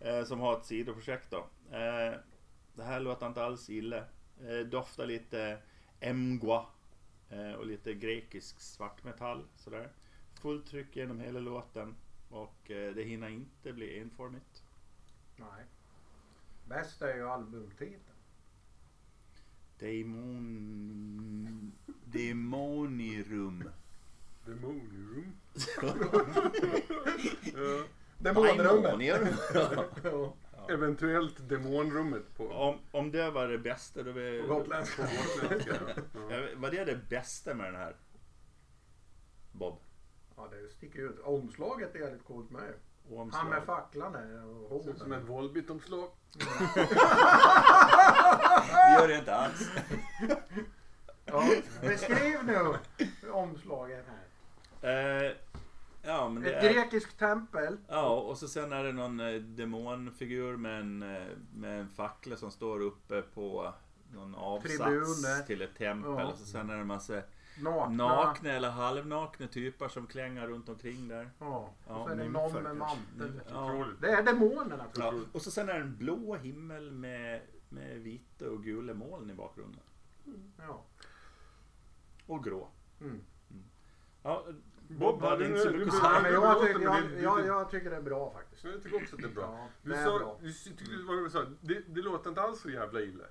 Eh, 0.01 0.25
som 0.25 0.41
har 0.41 0.57
ett 0.59 0.65
sidoprojekt 0.67 1.31
då. 1.31 1.47
Eh, 1.77 2.15
det 2.75 2.83
här 2.85 3.01
låter 3.01 3.27
inte 3.27 3.45
alls 3.45 3.71
illa. 3.71 4.05
Eh, 4.49 4.59
doftar 4.67 5.07
lite 5.07 5.59
emgua 6.01 6.67
eh, 7.31 7.53
och 7.53 7.67
lite 7.67 7.95
grekisk 7.95 8.61
svartmetall 8.61 9.45
sådär. 9.57 9.89
Fullt 10.45 10.67
tryck 10.67 10.97
genom 10.97 11.21
hela 11.21 11.41
låten 11.41 11.95
och 12.29 12.71
eh, 12.71 12.95
det 12.95 13.03
hinner 13.03 13.29
inte 13.29 13.73
bli 13.73 13.99
enformigt. 13.99 14.63
Nej. 15.37 15.65
Bäst 16.69 17.03
är 17.03 17.17
ju 17.17 17.29
albumtiteln. 17.29 18.17
Demon... 19.79 21.73
Demonirum. 22.05 23.71
Demonium. 24.47 25.33
ja. 27.55 27.85
Demonrummet. 28.19 28.83
Demonirum. 28.83 29.37
Ja. 30.03 30.37
Eventuellt 30.69 31.49
demonrummet 31.49 32.35
på, 32.37 32.49
om, 32.49 32.79
om 32.91 33.11
det 33.11 33.31
var 33.31 33.49
det 33.49 33.59
bästa 33.59 34.03
då 34.03 34.13
På 34.13 34.19
vi... 34.19 34.45
gotländska. 34.49 35.03
på 35.03 35.09
gotländska. 35.43 35.75
Ja. 36.15 36.37
Ja, 36.37 36.47
Var 36.57 36.71
det 36.71 36.85
det 36.85 37.09
bästa 37.09 37.55
med 37.55 37.67
den 37.67 37.77
här? 37.77 37.97
Bob? 39.53 39.79
Ja, 40.37 40.49
det 40.51 40.69
sticker 40.71 40.99
ut. 40.99 41.19
Omslaget 41.25 41.95
är 41.95 41.99
jävligt 41.99 42.25
coolt 42.25 42.51
med. 42.51 42.75
Omslag. 43.11 43.41
Han 43.41 43.51
med 43.51 43.63
facklan 43.63 44.13
där 44.13 44.45
och 44.73 44.83
Ser 44.83 44.91
ut 44.91 44.99
som 44.99 45.13
ett 45.13 45.25
Volbit-omslag. 45.25 46.09
Det 46.33 46.45
gör 49.01 49.09
det 49.09 49.19
inte 49.19 49.35
alls. 49.35 49.71
Ja, 51.25 51.45
beskriv 51.81 52.45
nu 52.45 52.75
omslaget 53.31 54.07
här. 54.07 55.27
Eh, 55.27 55.33
ja, 56.03 56.29
men 56.29 56.43
det 56.43 56.55
Ett 56.55 56.65
är... 56.65 56.73
grekiskt 56.73 57.19
tempel. 57.19 57.77
Ja, 57.89 58.21
och 58.21 58.39
så 58.39 58.49
sen 58.49 58.73
är 58.73 58.85
det 58.85 58.93
någon 58.93 59.21
eh, 59.21 59.35
demonfigur 59.35 60.57
med 60.57 60.81
en, 60.81 61.03
eh, 61.03 61.27
med 61.55 61.81
en 61.81 61.89
fackla 61.89 62.37
som 62.37 62.51
står 62.51 62.81
uppe 62.81 63.23
på 63.23 63.75
någon 64.13 64.35
avsats 64.35 64.77
Tribuner. 64.77 65.47
till 65.47 65.63
ett 65.63 65.77
tempel. 65.77 66.11
Ja. 66.19 66.27
Och 66.27 66.39
så 66.39 66.45
sen 66.45 66.71
är 66.71 66.75
det 66.75 66.81
en 66.81 66.87
massa 66.87 67.23
Nakna. 67.63 68.07
nakna 68.07 68.51
eller 68.51 68.71
halvnakna 68.71 69.47
typer 69.47 69.89
som 69.89 70.07
klängar 70.07 70.47
runt 70.47 70.69
omkring 70.69 71.09
där. 71.09 71.31
Ja, 71.39 71.71
Ja, 71.89 71.95
och 71.95 72.07
så 72.09 72.13
är 72.13 72.17
det 72.17 72.29
någon 72.29 72.63
med 72.63 72.77
mantel. 72.77 73.41
Ja. 73.51 73.65
Otroligt. 73.73 74.01
Det 74.01 74.11
är 74.11 74.23
demonerna 74.23 74.85
Ja. 74.97 75.15
Och 75.33 75.43
så 75.43 75.51
sen 75.51 75.69
är 75.69 75.75
det 75.75 75.81
en 75.81 75.97
blå 75.97 76.37
himmel 76.37 76.91
med, 76.93 77.41
med 77.69 78.01
vita 78.01 78.51
och 78.51 78.63
gula 78.65 78.95
moln 78.95 79.31
i 79.31 79.35
bakgrunden. 79.35 79.81
Ja. 80.59 80.85
Och 82.27 82.45
grå. 82.45 82.69
Mm. 83.01 83.21
Ja, 84.23 84.47
Bob, 84.89 85.23
hade 85.23 85.47
inte 85.47 85.59
så 85.59 85.71
mycket 85.71 85.89
att 85.89 86.01
Ja, 86.03 86.21
säga. 86.23 86.33
jag, 86.33 86.67
tycker, 86.67 86.81
jag, 86.81 87.03
jag, 87.23 87.47
jag 87.47 87.71
tycker 87.71 87.91
det 87.91 87.97
är 87.97 88.03
bra 88.03 88.31
faktiskt. 88.33 88.65
Jag 88.65 88.83
tycker 88.83 88.97
också 89.03 89.17
att 89.17 89.23
det 89.23 89.29
är 89.29 89.33
bra. 89.33 89.43
Ja, 89.59 89.69
Du 89.83 89.91
det 89.91 89.97
är 89.99 90.05
sa, 90.05 90.19
bra. 90.19 90.39
du 90.43 90.53
tyckte, 90.53 90.85
vad 91.07 91.17
du 91.25 91.31
sa, 91.31 91.45
det, 91.61 91.81
det 91.95 92.03
låter 92.03 92.29
inte 92.31 92.43
alls 92.43 92.61
så 92.61 92.71
jävla 92.71 93.01
illa. 93.01 93.25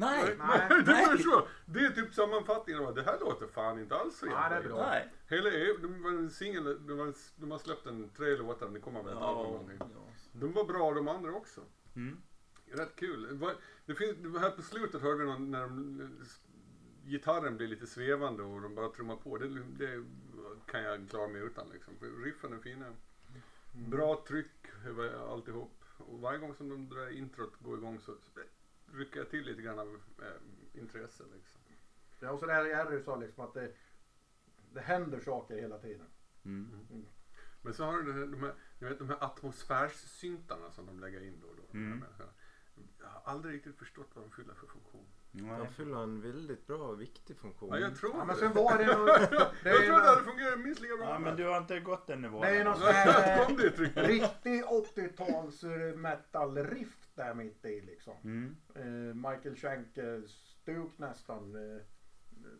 Nej! 0.00 0.36
Nej. 0.38 0.68
det 0.84 0.92
var 0.92 1.16
så. 1.16 1.48
Det 1.66 1.80
är 1.80 1.90
typ 1.90 2.14
sammanfattningen 2.14 2.84
av 2.84 2.94
det 2.94 3.02
här 3.02 3.20
låter 3.20 3.46
fan 3.46 3.80
inte 3.80 3.96
alls 3.96 4.18
så 4.18 4.26
Ja, 4.26 4.32
jävla 4.32 4.48
det 4.60 4.64
är 4.64 4.68
bra. 4.68 4.86
Nej. 4.90 5.08
Hela 5.28 5.50
EU, 5.50 5.76
de 5.82 6.02
var 6.02 6.10
en 6.10 6.30
singel, 6.30 6.86
de, 7.36 7.50
har 7.50 7.58
släppt 7.58 7.86
en 7.86 8.08
tre 8.16 8.36
låtar, 8.36 8.68
det 8.68 8.80
kommer 8.80 9.02
väl 9.02 9.12
ett 9.12 9.22
album 9.22 9.44
Ja, 9.44 9.50
någonting. 9.50 9.76
ja. 9.80 9.86
De 10.32 10.52
var 10.52 10.64
bra 10.64 10.94
de 10.94 11.08
andra 11.08 11.32
också. 11.32 11.60
Mm. 11.96 12.16
Rätt 12.72 12.96
kul. 12.96 13.40
Det 13.86 13.94
finns, 13.94 14.16
här 14.40 14.50
på 14.50 14.62
slutet 14.62 15.02
hörde 15.02 15.18
vi 15.18 15.24
någon, 15.24 15.50
när 15.50 15.62
de, 15.62 16.10
gitarren 17.04 17.56
blir 17.56 17.68
lite 17.68 17.86
svävande 17.86 18.42
och 18.42 18.60
de 18.60 18.74
bara 18.74 18.88
trummar 18.88 19.16
på. 19.16 19.38
Det, 19.38 19.48
det 19.48 20.04
kan 20.66 20.82
jag 20.82 21.10
klara 21.10 21.28
mig 21.28 21.42
utan 21.42 21.68
liksom. 21.72 21.94
Riffen 22.24 22.52
är 22.52 22.58
fina. 22.58 22.86
Bra 23.72 24.24
tryck 24.28 24.66
över 24.86 25.32
alltihop. 25.32 25.84
Och 25.98 26.20
varje 26.20 26.38
gång 26.38 26.54
som 26.54 26.68
de 26.68 26.88
drar 26.88 27.16
introt 27.16 27.52
går 27.58 27.78
igång 27.78 28.00
så 28.00 28.12
rycker 28.92 29.18
jag 29.18 29.30
till 29.30 29.44
lite 29.44 29.62
grann 29.62 29.78
av 29.78 30.00
eh, 30.18 30.80
intresse 30.80 31.24
liksom. 31.34 31.60
Ja, 32.20 32.30
och 32.30 32.38
så 32.40 32.46
det 32.46 32.96
ju 32.96 33.02
så 33.02 33.16
liksom 33.16 33.44
att 33.44 33.54
det, 33.54 33.72
det 34.72 34.80
händer 34.80 35.20
saker 35.20 35.56
hela 35.56 35.78
tiden. 35.78 36.06
Mm. 36.44 37.06
Men 37.62 37.74
så 37.74 37.84
har 37.84 37.98
du 37.98 38.12
de 38.12 38.12
här, 38.18 38.26
de 38.26 38.40
här, 38.42 38.54
ni 38.78 38.88
vet, 38.88 38.98
de 38.98 39.08
här 39.08 39.24
atmosfärssyntarna 39.24 40.70
som 40.70 40.86
de 40.86 41.00
lägger 41.00 41.20
in 41.20 41.40
då 41.40 41.48
och 41.48 41.56
då. 41.56 41.78
Mm. 41.78 42.04
Jag 43.00 43.06
har 43.06 43.32
aldrig 43.32 43.54
riktigt 43.54 43.78
förstått 43.78 44.10
vad 44.14 44.24
de 44.24 44.30
fyller 44.30 44.54
för 44.54 44.66
funktion. 44.66 45.06
Nej. 45.32 45.58
De 45.58 45.68
fyller 45.68 46.02
en 46.02 46.20
väldigt 46.20 46.66
bra 46.66 46.76
och 46.76 47.00
viktig 47.00 47.36
funktion. 47.36 47.68
Ja, 47.72 47.78
jag 47.78 47.96
tror 47.96 48.12
Ja, 48.14 48.20
det. 48.20 48.26
men 48.26 48.36
sen 48.36 48.52
var 48.52 48.78
det 48.78 48.86
nog... 48.96 49.06
Det 49.06 49.70
jag 49.70 49.76
att 49.76 49.86
det 49.86 49.92
hade 49.92 50.14
någon, 50.16 50.24
fungerat 50.24 50.60
minst 50.60 50.80
lika 50.80 50.96
bra. 50.96 51.08
Ja, 51.08 51.18
men 51.18 51.36
du 51.36 51.46
har 51.46 51.58
inte 51.58 51.80
gått 51.80 52.06
den 52.06 52.22
nivån. 52.22 52.40
Det 52.40 52.48
är 52.48 52.64
någon 52.64 52.76
sån 52.76 52.86
här 52.86 53.70
trycket. 53.70 54.06
riktig 54.08 54.64
80-tals 54.64 55.64
metal-riff 55.96 57.09
där 57.20 57.34
mitt 57.34 57.64
i 57.64 57.80
liksom. 57.80 58.16
Mm. 58.24 58.56
Eh, 58.74 59.14
Michael 59.30 59.56
Schenker-stuk 59.56 60.98
nästan 60.98 61.54
eh, 61.54 61.82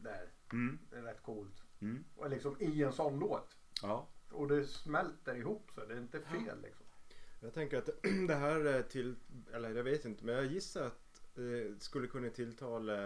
där. 0.00 0.32
Mm. 0.52 0.78
Det 0.90 0.96
är 0.96 1.02
rätt 1.02 1.22
coolt. 1.22 1.62
Mm. 1.80 2.04
Och 2.16 2.30
liksom 2.30 2.56
i 2.60 2.82
en 2.82 2.92
sån 2.92 3.18
låt. 3.18 3.56
Ja. 3.82 4.08
Och 4.30 4.48
det 4.48 4.64
smälter 4.66 5.34
ihop 5.34 5.70
så 5.74 5.86
det 5.86 5.94
är 5.94 5.98
inte 5.98 6.20
fel 6.20 6.62
liksom. 6.62 6.86
Jag 7.40 7.54
tänker 7.54 7.78
att 7.78 7.86
det 8.28 8.34
här 8.34 8.64
är 8.64 8.82
till, 8.82 9.16
eller 9.52 9.70
jag 9.70 9.84
vet 9.84 10.04
inte, 10.04 10.24
men 10.24 10.34
jag 10.34 10.46
gissar 10.46 10.86
att 10.86 11.22
det 11.34 11.82
skulle 11.82 12.06
kunna 12.06 12.30
tilltala 12.30 13.04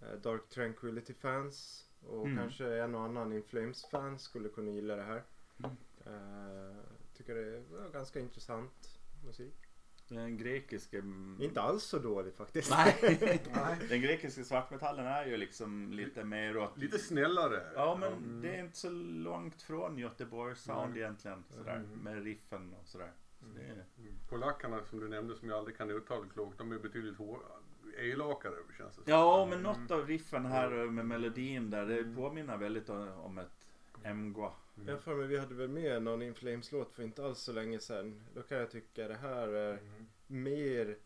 eh, 0.00 0.12
Dark 0.22 0.48
Tranquility 0.48 1.14
fans 1.14 1.88
och 2.00 2.26
Mm. 2.26 2.38
kanske 2.38 2.74
en 2.82 2.94
och 2.94 3.00
annan 3.00 3.32
In 3.32 3.42
Flames 3.42 3.84
fans 3.90 4.22
skulle 4.22 4.48
kunna 4.48 4.70
gilla 4.70 4.96
det 4.96 5.02
här. 5.02 5.22
Mm. 5.58 5.70
Eh, 6.06 6.76
tycker 7.14 7.34
det 7.34 7.60
var 7.60 7.88
ganska 7.90 8.20
intressant 8.20 8.98
musik. 9.24 9.63
Den 10.08 10.36
grekiska... 10.36 10.98
Inte 11.40 11.60
alls 11.60 11.84
så 11.84 11.98
dålig 11.98 12.34
faktiskt. 12.34 12.70
Nej. 12.70 13.40
Den 13.88 14.00
grekiska 14.00 14.44
svartmetallen 14.44 15.06
är 15.06 15.26
ju 15.26 15.36
liksom 15.36 15.92
lite 15.92 16.24
mer 16.24 16.56
åt... 16.56 16.78
Lite 16.78 16.98
snällare. 16.98 17.62
Ja 17.74 17.96
men 18.00 18.40
det 18.40 18.56
är 18.56 18.60
inte 18.60 18.78
så 18.78 18.90
långt 18.90 19.62
från 19.62 19.98
Göteborgs 19.98 20.62
sound 20.62 20.96
egentligen. 20.96 21.44
Sådär, 21.50 21.74
Mm. 21.74 21.98
Med 21.98 22.24
riffen 22.24 22.74
och 22.80 22.86
sådär. 22.86 23.12
Så 23.40 23.46
det 23.54 23.64
är... 23.64 23.72
Mm. 23.72 24.14
Polackerna 24.28 24.84
som 24.84 25.00
du 25.00 25.08
nämnde 25.08 25.36
som 25.36 25.48
jag 25.48 25.58
aldrig 25.58 25.76
kan 25.76 25.90
uttala 25.90 26.26
klokt, 26.34 26.58
de 26.58 26.72
är 26.72 26.78
betydligt 26.78 27.16
elakare 27.98 28.54
känns 28.78 28.96
det 28.96 29.02
som. 29.02 29.12
Ja 29.12 29.46
men 29.50 29.62
något 29.62 29.90
av 29.90 30.06
riffen 30.06 30.46
här 30.46 30.70
med 30.70 31.06
melodin 31.06 31.70
där 31.70 31.86
det 31.86 32.14
påminner 32.14 32.56
väldigt 32.56 32.88
om 32.88 33.08
om 33.08 33.38
ett 33.38 33.63
Mgwa. 34.04 34.52
Mm. 34.76 34.88
Jag 34.88 35.00
för 35.02 35.14
mig 35.14 35.26
vi 35.26 35.38
hade 35.38 35.54
väl 35.54 35.68
med 35.68 36.02
någon 36.02 36.22
In 36.22 36.34
Flames 36.34 36.72
låt 36.72 36.92
för 36.92 37.02
inte 37.02 37.24
alls 37.24 37.38
så 37.38 37.52
länge 37.52 37.78
sedan. 37.78 38.22
Då 38.34 38.42
kan 38.42 38.58
jag 38.58 38.70
tycka 38.70 39.08
det 39.08 39.14
här 39.16 39.48
är 39.48 39.78
Mm. 39.78 40.06
mer 40.26 40.96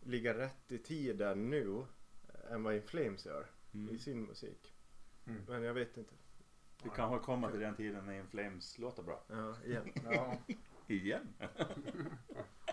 ligga 0.00 0.38
rätt 0.38 0.72
i 0.72 0.78
tiden 0.78 1.50
nu 1.50 1.84
än 2.50 2.62
vad 2.62 2.74
In 2.74 2.82
Flames 2.82 3.26
gör 3.26 3.46
i 3.72 3.76
Mm. 3.76 3.98
sin 3.98 4.22
musik. 4.22 4.74
Mm. 5.26 5.42
Men 5.48 5.62
jag 5.62 5.74
vet 5.74 5.96
inte. 5.96 6.14
Vi 6.82 6.90
kanske 6.96 7.24
kommer 7.26 7.50
till 7.50 7.60
den 7.60 7.74
tiden 7.76 8.06
när 8.06 8.12
In 8.18 8.26
Flames 8.26 8.78
låter 8.78 9.02
bra. 9.02 9.22
Ja, 9.28 9.54
igen. 9.64 9.92
Ja. 10.04 10.38
Igen? 10.86 11.28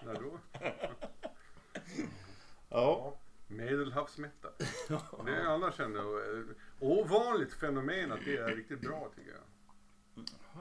När 0.06 0.14
då? 0.14 0.40
Ja. 2.70 3.18
Medelhavsmätta. 3.48 4.50
Det 5.26 5.36
är 5.36 5.46
annars 5.46 5.80
ändå 5.80 6.00
eh, 6.00 6.44
ovanligt 6.80 7.54
fenomen 7.54 8.12
att 8.12 8.20
det 8.26 8.38
är 8.38 8.56
riktigt 8.56 8.82
bra 8.82 9.10
tycker 9.16 9.32
jag. 9.32 9.42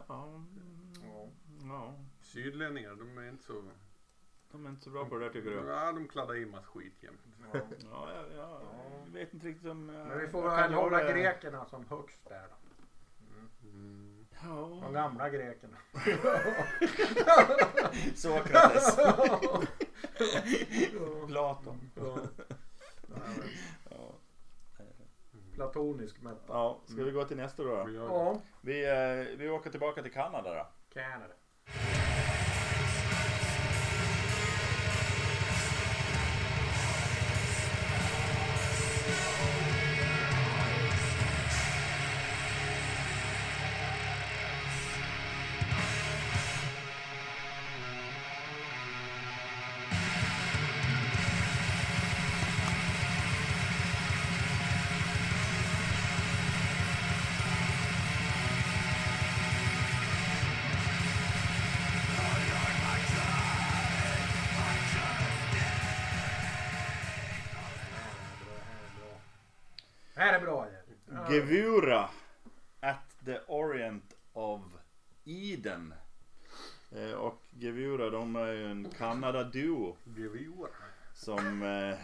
Ja. 0.08 0.44
Ja. 1.02 1.28
ja. 1.62 1.94
Sydlänningar, 2.20 2.94
de 2.94 3.18
är 3.18 3.28
inte 3.28 3.44
så... 3.44 3.64
De 4.52 4.66
är 4.66 4.70
inte 4.70 4.82
så 4.84 4.90
bra 4.90 5.04
på 5.04 5.18
det 5.18 5.24
där 5.24 5.32
tycker 5.32 5.50
du? 5.50 5.56
Ja, 5.68 5.92
de 5.92 6.08
kladdar 6.08 6.36
i 6.36 6.46
massa 6.46 6.66
skit 6.66 7.02
jämt. 7.02 7.20
Ja. 7.52 7.60
Ja, 7.90 8.08
ja, 8.14 8.24
ja. 8.36 8.60
Jag 9.06 9.12
vet 9.12 9.34
inte 9.34 9.46
riktigt 9.46 9.70
om... 9.70 9.88
jag- 9.88 10.06
Men 10.06 10.18
vi 10.20 10.28
får 10.28 10.42
väl 10.42 10.74
hålla 10.74 11.12
grekerna 11.12 11.66
som 11.66 11.86
högst 11.86 12.24
där 12.28 12.48
då. 12.48 12.54
Mm. 13.68 14.26
De 14.42 14.80
Ja. 14.82 14.90
gamla 14.90 15.30
grekerna. 15.30 15.76
Sokrates. 18.14 18.96
Platon. 21.26 21.90
Ja. 21.94 22.18
Ja. 23.90 24.14
Platonisk 25.54 26.22
metal. 26.22 26.44
ja. 26.48 26.80
Ska 26.86 27.04
vi 27.04 27.10
gå 27.10 27.24
till 27.24 27.36
nästa 27.36 27.62
då? 27.62 27.76
då? 27.76 27.84
Vi 27.84 27.96
Ja. 27.96 28.40
Vi, 28.60 28.86
eh, 28.86 29.38
vi 29.38 29.48
åker 29.48 29.70
tillbaka 29.70 30.02
till 30.02 30.12
Kanada 30.12 30.54
då. 30.54 30.66
Canada. 31.00 31.34
Gevura 71.36 72.08
at 72.80 73.16
the 73.24 73.40
Orient 73.46 74.14
of 74.32 74.62
Eden. 75.24 75.94
Eh, 76.90 77.12
och 77.12 77.42
Gevura 77.50 78.10
de 78.10 78.36
är 78.36 78.52
ju 78.52 78.70
en 78.70 78.90
Kanada-duo 78.90 79.96
Gevor. 80.16 80.70
som, 81.14 81.62
eh, 81.62 81.98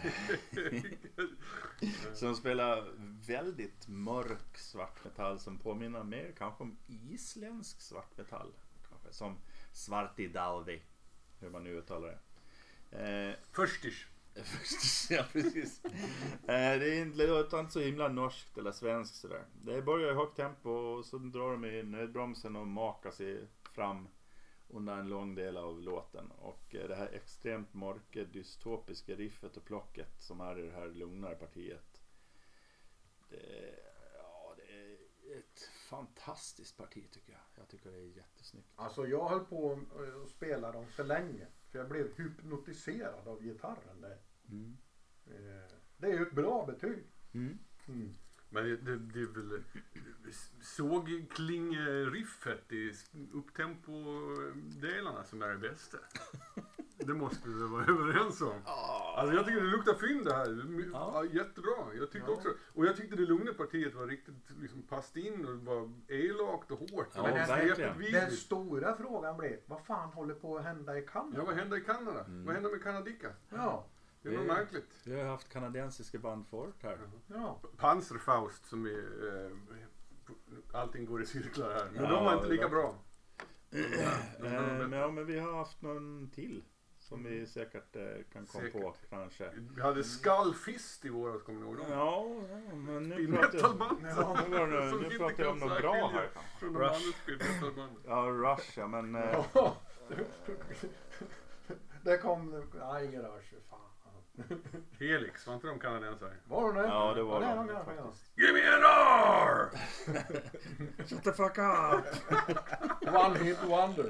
som 2.14 2.36
spelar 2.36 2.84
väldigt 3.26 3.88
mörk 3.88 4.58
svartmetall 4.58 5.40
som 5.40 5.58
påminner 5.58 6.04
mer 6.04 6.32
kanske 6.38 6.62
om 6.62 6.76
isländsk 6.86 7.80
svartmetall. 7.80 8.52
Kanske, 8.88 9.12
som 9.12 9.36
Svartidalvi, 9.72 10.82
hur 11.40 11.50
man 11.50 11.64
nu 11.64 11.70
uttalar 11.70 12.08
det. 12.08 12.98
Eh, 12.98 13.34
Förstis. 13.52 14.06
ja, 15.10 15.24
precis. 15.32 15.84
Eh, 15.84 16.78
det 16.78 16.94
är 16.94 17.02
inte, 17.02 17.18
det 17.18 17.26
låter 17.26 17.60
inte 17.60 17.72
så 17.72 17.80
himla 17.80 18.08
norskt 18.08 18.58
eller 18.58 18.72
svenskt 18.72 19.14
sådär. 19.14 19.44
Det 19.52 19.82
börjar 19.82 20.12
i 20.12 20.14
högt 20.14 20.36
tempo 20.36 20.70
och 20.70 21.04
så 21.04 21.18
drar 21.18 21.52
de 21.52 21.64
i 21.64 21.82
nödbromsen 21.82 22.56
och 22.56 22.66
makar 22.66 23.10
sig 23.10 23.48
fram 23.62 24.08
under 24.68 24.96
en 24.96 25.08
lång 25.08 25.34
del 25.34 25.56
av 25.56 25.80
låten. 25.80 26.30
Och 26.30 26.74
eh, 26.74 26.88
det 26.88 26.94
här 26.94 27.08
extremt 27.12 27.74
mörka 27.74 28.24
dystopiska 28.24 29.14
riffet 29.14 29.56
och 29.56 29.64
plocket 29.64 30.22
som 30.22 30.40
är 30.40 30.58
i 30.58 30.62
det 30.62 30.72
här 30.72 30.88
lugnare 30.88 31.34
partiet. 31.34 32.02
Det, 33.28 33.74
ja, 34.18 34.54
det 34.56 34.72
är 34.72 35.38
ett 35.38 35.70
fantastiskt 35.90 36.76
parti 36.76 37.04
tycker 37.10 37.32
jag. 37.32 37.42
Jag 37.54 37.68
tycker 37.68 37.90
det 37.90 37.98
är 37.98 38.16
jättesnyggt. 38.16 38.68
Alltså 38.76 39.06
jag 39.06 39.28
höll 39.28 39.44
på 39.44 39.80
att 40.24 40.30
spela 40.30 40.72
dem 40.72 40.86
för 40.86 41.04
länge. 41.04 41.46
För 41.72 41.78
jag 41.78 41.88
blev 41.88 42.16
hypnotiserad 42.16 43.28
av 43.28 43.42
gitarren 43.42 44.00
där. 44.00 44.18
Mm. 44.48 44.76
Eh, 45.26 45.66
Det 45.96 46.06
är 46.06 46.18
ju 46.18 46.22
ett 46.22 46.32
bra 46.32 46.66
betyg. 46.66 47.06
Mm. 47.32 47.58
Mm. 47.88 48.14
Men 48.48 48.64
det, 48.64 48.76
det, 48.76 49.20
är 49.20 49.26
väl 49.26 49.62
sågklingeriffet 50.60 52.72
i 52.72 52.92
upptempo-delarna 53.32 55.24
som 55.24 55.42
är 55.42 55.48
det 55.48 55.58
bästa. 55.58 55.98
Det 57.06 57.14
måste 57.14 57.48
vi 57.48 57.62
vara 57.68 57.84
överens 57.88 58.40
om. 58.40 58.52
Alltså 59.16 59.34
jag 59.34 59.46
tycker 59.46 59.60
det 59.60 59.66
luktar 59.66 59.94
fynd 59.94 60.24
det 60.24 60.34
här. 60.34 60.64
Ja. 60.92 61.24
Jättebra. 61.24 61.94
Jag 61.98 62.10
tyckte 62.10 62.30
Ja. 62.30 62.36
också. 62.36 62.48
Och 62.74 62.86
jag 62.86 62.96
tyckte 62.96 63.16
det 63.16 63.22
lugna 63.22 63.52
partiet 63.52 63.94
var 63.94 64.06
riktigt 64.06 64.34
liksom 64.60 64.82
passade 64.82 65.20
in 65.20 65.46
och 65.46 65.56
var 65.58 65.92
elakt 66.08 66.70
och 66.70 66.78
hårt. 66.78 67.08
Ja, 67.14 67.22
Men 67.22 67.34
verkligen. 67.34 67.90
Den 67.90 67.98
vidrigt. 67.98 68.32
stora 68.38 68.96
frågan 68.96 69.36
blev, 69.36 69.56
vad 69.66 69.84
fan 69.86 70.12
håller 70.12 70.34
på 70.34 70.56
att 70.58 70.64
hända 70.64 70.98
i 70.98 71.02
Kanada? 71.06 71.36
Ja, 71.38 71.44
vad 71.44 71.54
hände 71.54 71.76
i 71.76 71.80
Kanada? 71.80 72.24
Mm. 72.24 72.44
Vad 72.44 72.54
hände 72.54 72.70
med 72.70 72.82
Kanadika? 72.82 73.28
Ja, 73.48 73.86
Det 74.22 74.28
var 74.28 74.38
Det- 74.38 74.44
märkligt. 74.44 75.00
Vi 75.04 75.20
har 75.20 75.24
haft 75.28 75.48
kanadensiska 75.48 76.18
band 76.18 76.46
förut 76.46 76.74
här. 76.82 76.98
ja. 77.26 77.60
Panzerfaust 77.76 78.66
som 78.66 78.86
är... 78.86 79.46
Eh, 79.46 79.50
allting 80.80 81.04
går 81.06 81.22
i 81.22 81.26
cirklar 81.26 81.70
här. 81.70 81.88
Men 81.92 82.04
Ja, 82.04 82.10
de 82.10 82.24
var 82.24 82.34
inte 82.34 82.48
lika 82.48 82.62
det- 82.64 82.68
bra. 82.70 82.94
Eh, 83.70 83.80
men, 84.40 84.92
ja, 84.92 85.10
men 85.10 85.26
vi 85.26 85.38
har 85.38 85.52
haft 85.52 85.82
någon 85.82 86.30
till 86.34 86.64
som 87.12 87.24
vi 87.24 87.46
säkert 87.46 87.96
eh, 87.96 88.02
kan 88.32 88.46
komma 88.46 88.68
på 88.72 88.94
kanske. 89.10 89.50
Vi 89.76 89.82
hade 89.82 90.04
Skullfist 90.04 91.04
i 91.04 91.08
våras, 91.08 91.42
kommer 91.42 91.60
ni 91.60 91.66
ihåg 91.66 91.76
dem? 91.76 91.86
Ja, 91.90 92.26
ja, 92.70 92.74
men 92.76 93.02
nu 93.08 93.26
pratar, 93.32 93.52
metal-band. 93.52 94.02
nu, 94.02 94.12
var 94.58 94.66
det- 94.66 94.90
Som 94.90 94.98
nu 94.98 95.04
inte 95.04 95.18
pratar 95.18 95.42
jag 95.44 95.52
om 95.52 95.58
något 95.58 95.80
bra 95.80 96.10
här. 96.12 96.28
Från 96.60 96.72
de 96.72 96.78
Rush. 96.78 97.14
andra. 97.80 98.00
Ja, 98.06 98.16
Rush 98.56 98.78
ja, 98.78 98.86
men... 98.86 99.14
Eh, 99.14 99.44
Ja. 99.54 99.76
Det 102.02 102.18
kom, 102.18 102.62
nej 102.74 103.06
ingen 103.06 103.22
sig. 103.22 103.58
Fan. 103.70 103.78
Helix, 104.98 105.46
var 105.46 105.54
inte 105.54 105.66
de 105.66 105.78
kanadensare? 105.78 106.34
Var 106.48 106.72
det 106.72 106.80
Ja, 106.82 107.14
det 107.14 107.22
var 107.22 107.40
det. 107.40 107.46
de 107.46 107.66
de 107.66 107.72
ja. 107.74 107.84
faktiskt. 107.84 108.32
Give 108.38 108.52
me 108.52 108.60
an 108.68 108.82
R! 108.82 109.70
Shut 111.06 111.24
the 111.24 111.32
fuck 111.32 111.58
up! 111.58 112.04
One 113.14 113.38
hit 113.38 113.58
wonder. 113.64 114.04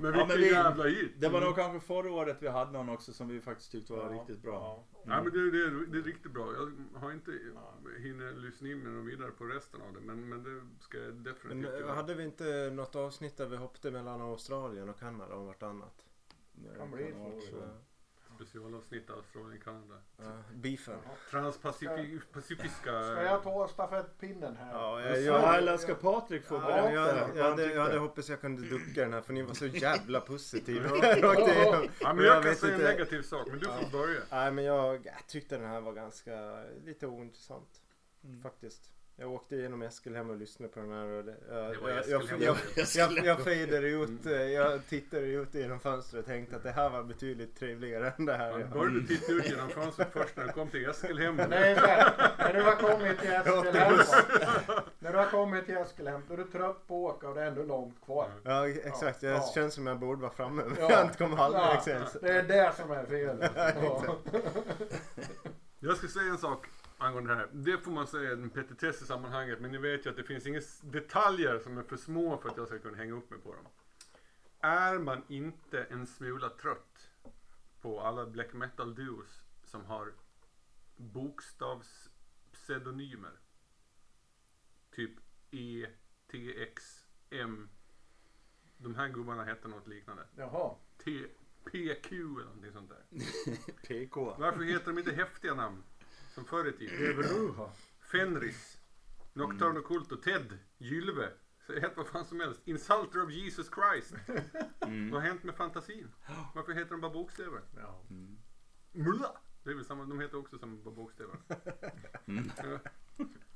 Men 0.00 0.04
Ja, 0.04 0.10
vilken 0.10 0.28
men 0.28 0.36
vi- 0.36 0.50
jävla 0.50 0.84
hit! 0.84 1.12
Det 1.18 1.28
var 1.28 1.40
nog 1.40 1.54
kanske 1.56 1.86
förra 1.86 2.12
året 2.12 2.36
vi 2.40 2.48
hade 2.48 2.72
någon 2.72 2.88
också 2.88 3.12
som 3.12 3.28
vi 3.28 3.40
faktiskt 3.40 3.72
tyckte 3.72 3.92
var 3.92 4.04
Ja, 4.04 4.20
riktigt 4.20 4.42
bra. 4.42 4.52
ja. 4.52 4.84
Nej 5.04 5.22
men 5.22 5.32
det, 5.32 5.50
det, 5.50 5.86
det 5.86 5.98
är 5.98 6.02
riktigt 6.02 6.32
bra. 6.32 6.46
Jag 6.52 7.00
har 7.00 7.12
inte 7.12 7.30
hinner 7.98 8.32
lyssna 8.32 8.68
in 8.68 8.78
mig 8.78 9.02
vidare 9.16 9.30
på 9.30 9.44
resten 9.44 9.82
av 9.82 9.92
det. 9.94 10.00
Men, 10.00 10.28
men 10.28 10.42
det 10.42 10.82
ska 10.84 10.98
jag 10.98 11.14
definitivt 11.14 11.62
Men 11.62 11.74
eh, 11.74 11.80
göra. 11.80 11.92
hade 11.94 12.14
vi 12.14 12.24
inte 12.24 12.70
något 12.72 12.96
avsnitt 12.96 13.36
där 13.36 13.46
vi 13.46 13.56
hoppade 13.56 13.90
mellan 13.90 14.20
Australien 14.20 14.88
och 14.88 14.98
Kanada 14.98 15.34
om 15.34 15.46
vartannat? 15.46 16.06
Det 16.52 16.78
Kan 16.78 16.90
bli 16.90 17.12
så, 17.50 17.56
ja. 17.56 17.66
Specialavsnitt 18.40 19.10
Australien, 19.10 19.60
Kanada. 19.60 19.94
Ja, 20.16 20.24
beefen. 20.54 20.98
Transpacifiska... 21.30 23.02
Ska 23.02 23.22
jag 23.22 23.42
ta 23.42 23.68
stafettpinnen 23.68 24.56
här? 24.56 24.72
Ja, 24.72 25.00
Ja, 25.00 25.08
jag, 25.08 25.22
ja, 25.22 25.22
jag, 25.22 25.58
eller 25.58 25.76
ska 25.76 25.94
Patrik 25.94 26.44
få 26.44 26.54
Ja, 26.54 26.60
berätta 26.60 26.92
jag, 26.92 27.36
jag, 27.36 27.50
hade, 27.50 27.72
jag 27.72 27.82
hade 27.82 27.98
hoppats 27.98 28.28
jag 28.28 28.40
kunde 28.40 28.62
ducka 28.62 29.00
den 29.00 29.12
här 29.12 29.20
för 29.20 29.32
ni 29.32 29.42
var 29.42 29.54
så 29.54 29.66
jävla 29.66 30.20
positiva. 30.20 30.88
Ja. 31.00 31.82
Ja, 32.00 32.12
men 32.14 32.24
jag, 32.24 32.42
kan 32.42 32.50
vet 32.50 32.58
säga 32.58 32.74
en 32.74 32.80
negativ 32.80 33.22
sak, 33.22 33.46
men 33.50 33.58
du 33.58 33.64
får 33.64 33.92
börja. 33.92 34.20
Nej 34.30 34.52
men 34.52 34.64
jag, 34.64 35.06
jag 35.06 35.26
tyckte 35.26 35.58
den 35.58 35.68
här 35.70 35.80
var 35.80 35.92
ganska, 35.92 36.64
lite 36.84 37.06
ointressant. 37.06 37.82
Mm. 38.24 38.42
Faktiskt. 38.42 38.90
Jag 39.20 39.32
åkte 39.32 39.56
igenom 39.56 39.82
Eskilhem 39.82 40.30
och 40.30 40.36
lyssnade 40.36 40.72
på 40.72 40.80
den 40.80 40.90
här 40.92 41.06
och 41.06 41.24
det, 41.24 41.34
jag, 41.50 41.72
Det 41.72 41.78
var 41.80 41.90
jag, 41.90 42.08
jag, 42.08 42.22
jag, 42.42 42.56
jag, 42.94 43.24
jag 43.26 43.40
fejdade 43.44 43.88
ut, 43.88 44.26
eh, 44.26 44.32
jag 44.32 44.86
tittade 44.86 45.26
ut 45.26 45.54
genom 45.54 45.80
fönstret 45.80 46.20
och 46.20 46.26
tänkte 46.26 46.56
att 46.56 46.62
det 46.62 46.70
här 46.70 46.90
var 46.90 47.02
betydligt 47.02 47.58
trevligare 47.58 48.12
än 48.18 48.24
det 48.26 48.32
här. 48.36 48.64
Började 48.74 49.06
titta 49.06 49.32
ut 49.32 49.48
genom 49.50 49.68
fönstret 49.68 50.08
först 50.12 50.36
när 50.36 50.44
du 50.46 50.52
kom 50.52 50.68
till 50.68 50.88
Eskilhem. 50.90 51.36
Det 51.50 51.56
här, 51.56 52.12
när 52.38 52.54
du 52.54 52.62
har 52.62 52.76
kommit 52.76 53.18
till 53.20 53.32
Eskilhem, 53.32 53.98
när 54.98 55.12
du 55.12 55.18
har 55.18 55.30
kommit 55.30 55.66
till 55.66 55.76
Eskilhem, 55.76 56.22
då 56.28 56.34
är 56.34 56.38
du 56.38 56.44
trött 56.44 56.86
på 56.86 57.08
att 57.08 57.14
åka 57.16 57.28
och 57.28 57.34
det 57.34 57.42
är 57.42 57.46
ändå 57.46 57.62
långt 57.62 58.04
kvar. 58.04 58.30
Ja 58.44 58.68
exakt, 58.68 59.22
jag 59.22 59.32
Ja. 59.32 59.50
känns 59.54 59.74
som 59.74 59.86
jag 59.86 59.98
borde 59.98 60.20
vara 60.22 60.32
framme 60.32 60.62
men 60.66 60.76
Ja. 60.80 60.90
jag 60.90 61.04
inte 61.04 61.18
kommit 61.18 61.38
halvvägs 61.38 61.86
Ja, 61.86 61.92
ens. 61.92 62.12
det 62.12 62.28
är 62.32 62.42
det 62.42 62.72
som 62.76 62.90
är 62.90 63.04
felet. 63.06 63.50
Ja. 63.56 64.16
Jag 65.82 65.96
ska 65.96 66.08
säga 66.08 66.30
en 66.30 66.38
sak 66.38 66.66
angående 67.00 67.30
det 67.30 67.36
här. 67.36 67.48
Det 67.52 67.78
får 67.78 67.90
man 67.90 68.06
säga 68.06 68.30
är 68.30 68.32
en 68.32 68.50
petitess 68.50 69.02
i 69.02 69.04
sammanhanget, 69.04 69.60
men 69.60 69.72
ni 69.72 69.78
vet 69.78 70.06
ju 70.06 70.10
att 70.10 70.16
det 70.16 70.24
finns 70.24 70.46
inga 70.46 70.60
detaljer 70.82 71.58
som 71.58 71.78
är 71.78 71.82
för 71.82 71.96
små 71.96 72.38
för 72.38 72.48
att 72.48 72.56
jag 72.56 72.66
ska 72.66 72.78
kunna 72.78 72.96
hänga 72.96 73.14
upp 73.14 73.30
mig 73.30 73.40
på 73.40 73.54
dem. 73.54 73.66
Är 74.60 74.98
man 74.98 75.22
inte 75.28 75.82
en 75.82 76.06
smula 76.06 76.48
trött 76.48 77.10
på 77.80 78.00
alla 78.00 78.26
black 78.26 78.52
metal 78.52 78.94
duos 78.94 79.44
som 79.64 79.84
har 79.84 80.12
bokstavspseudonymer? 80.96 83.32
Typ 84.90 85.12
E, 85.50 85.86
T, 86.30 86.62
X, 86.62 87.04
M. 87.30 87.68
De 88.76 88.94
här 88.94 89.08
gubbarna 89.08 89.44
hette 89.44 89.68
något 89.68 89.86
liknande. 89.86 90.26
Jaha. 90.36 90.74
T, 91.04 91.26
PQ 91.64 92.12
eller 92.12 92.44
någonting 92.44 92.72
sånt 92.72 92.90
där. 92.90 93.04
PK. 93.86 94.34
Varför 94.38 94.62
heter 94.62 94.86
de 94.86 94.98
inte 94.98 95.12
häftiga 95.12 95.54
namn? 95.54 95.82
Som 96.40 96.46
förr 96.46 96.68
i 96.68 96.72
tiden. 96.72 97.54
Fenris, 98.12 98.78
Nocturno 99.32 99.82
Culto, 99.82 100.16
Ted, 100.16 100.58
Gylve. 100.78 101.28
Heter 101.68 101.92
vad 101.96 102.06
fan 102.06 102.24
som 102.24 102.40
helst. 102.40 102.60
Insulter 102.64 103.22
of 103.22 103.30
Jesus 103.30 103.70
Christ. 103.74 104.14
Mm. 104.80 105.10
Vad 105.10 105.22
har 105.22 105.28
hänt 105.28 105.44
med 105.44 105.54
fantasin? 105.54 106.08
Varför 106.54 106.72
heter 106.72 106.90
de 106.90 107.00
bara 107.00 107.12
bokstäver? 107.12 107.60
Ja. 107.76 108.02
Mm. 108.10 108.38
Mulla! 108.92 109.32
Det 109.62 109.70
är 109.70 109.74
väl 109.74 109.84
samma, 109.84 110.04
de 110.04 110.20
heter 110.20 110.38
också 110.38 110.58
samma 110.58 110.76
bara 110.76 110.94
bokstäver. 110.94 111.36
Mm. 112.26 112.50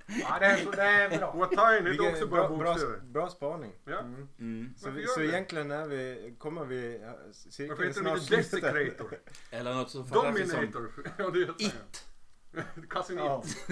Ja. 0.06 0.38
det 0.38 0.46
är, 0.46 0.64
så, 0.64 0.70
det 0.70 0.82
är 0.82 1.18
bra. 1.18 1.32
Watain 1.32 1.86
heter 1.86 2.10
också 2.10 2.26
bara 2.26 2.48
bra, 2.48 2.58
bra, 2.58 2.72
bokstäver. 2.72 3.00
bra 3.00 3.30
spaning. 3.30 3.72
Ja. 3.84 3.98
Mm. 3.98 4.28
Mm. 4.38 4.74
Så, 4.76 4.90
vi, 4.90 5.06
så 5.06 5.20
det? 5.20 5.26
egentligen 5.26 5.70
är 5.70 5.88
vi, 5.88 6.34
kommer 6.38 6.64
vi, 6.64 7.00
cirkeln 7.32 7.68
Varför 7.68 7.84
heter 7.84 8.02
de 8.02 8.10
inte. 8.10 8.36
Desecrator? 8.36 9.18
Eller 9.50 9.74
något 9.74 9.90
så 9.90 10.04
fantastiskt 10.04 10.50
som 10.50 10.60
Dominator? 10.60 11.12
Ja, 11.18 11.30
det 11.30 11.64
It. 11.64 12.13
Cousin 12.90 13.16
Ja. 13.18 13.42
It. 13.46 13.66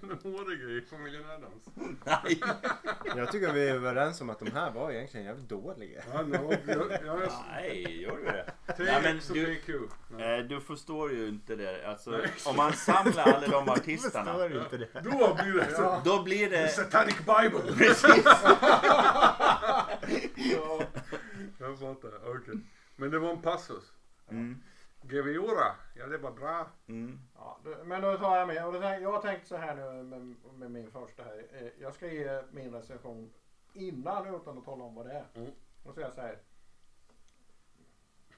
Den 0.00 0.18
håriga 0.32 0.68
i 0.68 0.86
familjen 0.90 1.24
Adams. 1.30 1.64
Nej. 2.04 2.40
Jag 3.16 3.32
tycker 3.32 3.52
vi 3.52 3.68
är 3.68 3.74
överens 3.74 4.20
om 4.20 4.30
att 4.30 4.38
de 4.38 4.50
här 4.50 4.70
var 4.70 4.90
egentligen 4.90 5.26
jävligt 5.26 5.48
dåliga. 5.48 6.02
Ja, 6.12 6.22
no, 6.22 6.52
ja, 6.66 6.74
ja, 7.06 7.20
ja. 7.26 7.44
Nej, 7.50 8.02
gör 8.02 8.16
vi 8.16 8.24
det? 8.24 8.52
Nej, 8.78 9.00
men 9.02 9.20
du- 9.34 9.56
PQ. 9.56 9.68
Ja. 10.18 10.24
Eh, 10.24 10.44
Du 10.44 10.60
förstår 10.60 11.12
ju 11.12 11.28
inte 11.28 11.56
det. 11.56 11.86
Alltså, 11.88 12.20
om 12.46 12.56
man 12.56 12.72
samlar 12.72 13.22
alla 13.32 13.46
de 13.48 13.68
artisterna. 13.68 14.24
Förstår 14.24 14.48
du 14.48 14.58
inte 14.62 14.76
det? 14.76 14.88
Då 15.04 15.34
blir 15.42 15.52
det 15.54 15.74
så. 15.74 15.82
Ja. 15.82 16.02
Då 16.04 16.22
blir 16.22 16.50
det... 16.50 16.68
Satanic 16.68 17.16
Bible! 17.18 17.72
Precis. 17.76 18.24
ja, 20.34 20.80
jag 21.58 21.78
fattar. 21.78 22.10
Okej. 22.36 22.54
Men 22.96 23.10
det 23.10 23.18
var 23.18 23.30
en 23.30 23.42
passus. 23.42 23.92
Mm. 24.30 24.56
Geviora, 25.12 25.74
ja 25.94 26.06
det 26.06 26.18
var 26.18 26.32
bra. 26.32 26.66
Mm. 26.86 27.20
Ja, 27.34 27.58
men 27.84 28.02
då 28.02 28.18
tar 28.18 28.36
jag 28.36 28.48
med. 28.48 28.66
Och 28.66 28.72
då 28.72 28.80
tänk, 28.80 29.02
jag 29.02 29.12
har 29.12 29.22
tänkt 29.22 29.46
så 29.46 29.56
här 29.56 29.74
nu 29.74 30.02
med, 30.02 30.34
med 30.58 30.70
min 30.70 30.90
första 30.90 31.22
här. 31.22 31.46
Eh, 31.52 31.68
Jag 31.80 31.94
ska 31.94 32.06
ge 32.06 32.42
min 32.50 32.74
recension 32.74 33.30
innan 33.72 34.34
utan 34.34 34.58
att 34.58 34.64
tala 34.64 34.84
om 34.84 34.94
vad 34.94 35.06
det 35.06 35.12
är. 35.12 35.24
Mm. 35.34 35.50
Och 35.84 35.94
så 35.94 36.00
här. 36.00 36.38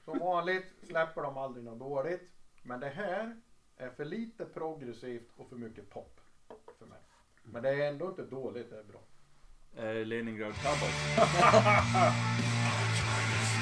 Som 0.05 0.19
vanligt 0.19 0.65
släpper 0.87 1.21
de 1.21 1.37
aldrig 1.37 1.65
något 1.65 1.79
dåligt. 1.79 2.29
Men 2.63 2.79
det 2.79 2.89
här 2.89 3.41
är 3.77 3.89
för 3.89 4.05
lite 4.05 4.45
progressivt 4.45 5.29
och 5.37 5.49
för 5.49 5.55
mycket 5.55 5.89
pop. 5.89 6.19
För 6.79 6.85
mig. 6.85 6.99
Men 7.43 7.63
det 7.63 7.69
är 7.69 7.89
ändå 7.89 8.09
inte 8.09 8.23
dåligt, 8.23 8.69
det 8.69 8.79
är 8.79 8.83
bra. 8.83 8.99
Är 9.75 9.93
det 9.93 10.05
Leningrad 10.05 10.53
Cowboys? 10.53 11.17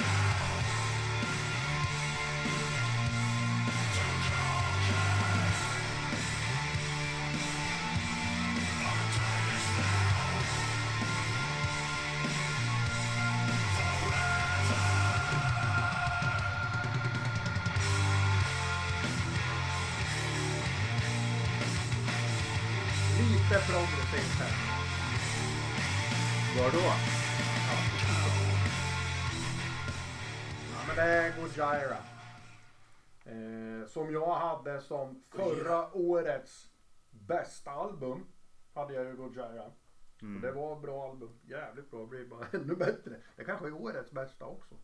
som 33.92 34.12
jag 34.14 34.36
hade 34.36 34.82
som 34.82 35.24
förra 35.30 35.94
årets 35.94 36.70
bästa 37.10 37.72
album. 37.72 38.26
Hade 38.74 38.94
jag 38.94 39.06
ju 39.06 39.16
Gojira. 39.16 39.66
Och 39.66 39.74
det 40.42 40.48
Mm. 40.48 40.56
var 40.56 40.76
bra 40.80 41.10
album. 41.10 41.39
Jävligt 41.44 41.92
bra. 41.92 42.00
Det 42.00 42.08
blir 42.08 42.26
bara 42.26 42.46
ännu 42.54 42.76
bättre. 42.76 43.16
Det 43.36 43.44
kanske 43.44 43.68
är 43.68 43.74
årets 43.74 44.12
bästa 44.12 44.46
också. 44.46 44.76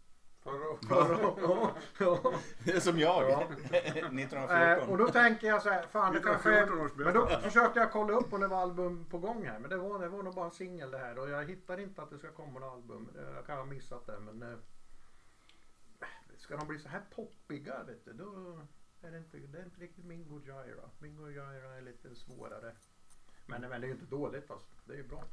Förra 0.43 0.78
Förra, 0.88 1.34
ja, 1.41 1.72
ja. 1.99 2.34
Det 2.66 2.72
är 2.72 2.80
som 2.80 2.99
jag. 2.99 3.30
Ja. 3.30 3.41
Eh, 3.72 3.88
1914. 3.97 4.89
och 4.89 4.97
då 4.97 5.08
tänker 5.08 5.47
jag 5.47 5.62
så 5.62 5.70
här. 5.70 5.82
Fan 5.88 6.14
det 6.14 6.20
kanske 6.20 6.49
är, 6.49 6.64
1914 6.64 6.86
års 6.86 7.05
Men 7.05 7.14
då 7.14 7.39
försökte 7.49 7.80
jag 7.80 7.91
kolla 7.91 8.14
upp 8.14 8.34
om 8.34 8.41
det 8.41 8.47
var 8.47 8.58
album 8.62 9.05
på 9.10 9.18
gång 9.18 9.45
här. 9.45 9.60
Men 9.60 9.70
det 9.70 9.78
var, 9.78 9.99
det 9.99 10.08
var 10.10 10.24
nog 10.24 10.36
bara 10.36 10.45
en 10.45 10.51
singel 10.51 10.91
det 10.91 10.97
här. 10.97 11.20
Och 11.20 11.30
jag 11.30 11.45
hittar 11.45 11.80
inte 11.80 12.01
att 12.01 12.10
det 12.10 12.18
ska 12.18 12.32
komma 12.32 12.60
något 12.60 12.74
album. 12.74 13.10
Jag 13.36 13.45
kan 13.45 13.58
ha 13.58 13.66
missat 13.66 14.05
det. 14.05 14.20
Men 14.20 14.41
eh, 14.51 14.58
ska 16.38 16.58
de 16.58 16.68
bli 16.68 16.80
så 16.80 16.89
här 16.89 17.01
poppiga 17.16 17.84
vet 17.84 18.05
du. 18.05 18.14
Då 18.14 18.60
är 19.01 19.11
det 19.11 19.17
inte, 19.17 19.37
det 19.37 19.59
är 19.59 19.63
inte 19.63 19.81
riktigt 19.81 20.05
min 20.05 20.27
Gojira. 20.29 20.89
Min 20.99 21.15
Gojira 21.15 21.75
är 21.77 21.81
lite 21.81 22.15
svårare. 22.15 22.75
Men, 23.45 23.61
men 23.61 23.69
det 23.71 23.77
är 23.77 23.87
ju 23.87 23.93
inte 23.93 24.05
dåligt 24.05 24.51
alltså. 24.51 24.67
Det 24.85 24.93
är 24.93 24.97
ju 24.97 25.07
bra. 25.07 25.23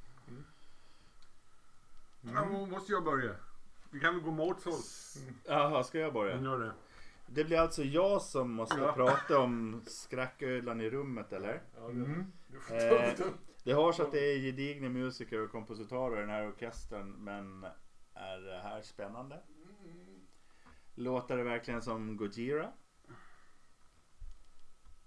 Ja, 2.35 2.49
då 2.53 2.67
måste 2.67 2.93
jag 2.93 3.05
börja. 3.05 3.37
Vi 3.91 4.01
kan 4.01 4.15
väl 4.15 4.23
gå 4.25 4.31
motsåls. 4.31 5.17
Jaha, 5.45 5.85
ska 5.85 5.99
jag 5.99 6.13
börja? 6.13 6.41
Gör 6.41 6.59
det. 6.59 6.73
Det 7.27 7.45
blir 7.45 7.59
alltså 7.59 7.83
jag 7.83 8.23
som 8.23 8.51
måste 8.51 8.81
Ja. 8.81 8.93
prata 8.93 9.39
om 9.39 9.83
skräcködlan 9.87 10.81
i 10.81 10.91
rummet 10.91 11.33
eller? 11.33 11.63
Ja, 11.77 11.91
Mm. 11.91 12.33
Eh. 12.71 13.27
Det 13.65 13.73
har 13.73 13.93
så 13.93 14.03
att 14.03 14.13
det 14.13 14.19
är 14.33 14.39
gedigna 14.39 14.89
musiker 14.89 15.41
och 15.45 15.51
kompositörer 15.51 16.17
i 16.17 16.21
den 16.21 16.31
här 16.31 16.47
orkestern 16.49 17.11
men 17.13 17.65
är 18.15 18.39
det 18.41 18.59
här 18.63 18.83
spännande? 18.83 19.43
Låter 20.95 21.37
det 21.37 21.43
verkligen 21.43 21.83
som 21.83 22.17
Gojira? 22.17 22.73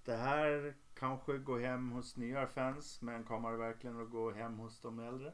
Det 0.08 0.16
här 0.16 0.74
kanske 1.00 1.38
går 1.38 1.60
hem 1.60 1.92
hos 1.92 2.16
nya 2.16 2.48
fans 2.48 3.02
men 3.02 3.24
kommer 3.24 3.52
det 3.52 3.58
verkligen 3.58 4.02
att 4.02 4.10
gå 4.10 4.32
hem 4.32 4.58
hos 4.58 4.82
de 4.82 5.00
äldre? 5.00 5.34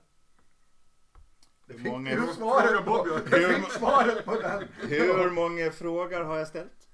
Det 1.66 1.74
Hur 1.74 1.80
fick 1.80 1.92
många- 1.92 2.16
du 2.16 2.28
svaret 2.34 2.86
på. 2.86 3.04
Fick 3.26 3.72
svaret 3.72 4.26
på 4.26 4.36
den. 4.36 4.68
Hur 4.82 5.30
många 5.32 5.72
frågor 5.72 6.20
har 6.22 6.38
jag 6.38 6.48
ställt? 6.48 6.88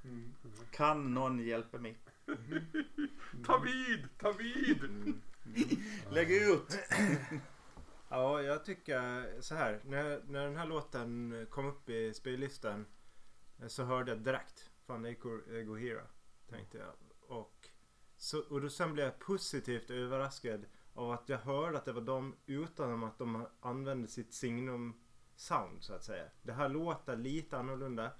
Kan 0.72 1.14
någon 1.14 1.40
hjälpa 1.40 1.78
mig? 1.78 1.98
Ta 3.46 3.58
vid, 3.58 4.08
ta 4.18 4.32
vid. 4.32 4.82
Lägg 6.10 6.32
ut! 6.32 6.80
Ja, 8.10 8.42
jag 8.42 8.66
tycker 8.66 9.42
så 9.42 9.56
här. 9.56 9.80
När, 9.86 10.22
när 10.28 10.46
den 10.46 10.56
här 10.58 10.66
låten 10.66 11.46
kom 11.50 11.66
upp 11.66 11.90
i 11.90 12.14
spellistan 12.14 12.86
eh, 13.62 13.68
så 13.68 13.84
hörde 13.84 14.12
jag 14.12 14.20
direkt 14.20 14.70
Fan 14.88 15.02
det 15.02 15.10
är 15.10 15.14
Go- 15.14 15.64
Gojira. 15.66 16.02
Tänkte 16.50 16.78
jag. 16.78 16.88
Och, 18.20 18.24
så, 18.24 18.40
och 18.40 18.62
då 18.62 18.70
sen 18.70 18.94
blev 18.94 19.06
jag 19.06 19.20
positivt 19.20 19.90
överraskad 19.90 20.66
av 20.94 21.12
att 21.12 21.30
jag 21.30 21.38
hörde 21.38 21.78
att 21.78 21.86
det 21.86 21.94
var 21.94 22.02
de 22.02 22.36
utan 22.46 23.04
att 23.04 23.18
de 23.18 23.48
använde 23.60 24.08
sitt 24.08 24.34
signum 24.34 24.94
sound 25.36 25.84
så 25.84 25.94
att 25.94 26.04
säga. 26.04 26.26
Det 26.42 26.54
här 26.54 26.70
låter 26.70 27.16
lite 27.16 27.58
annorlunda. 27.58 28.12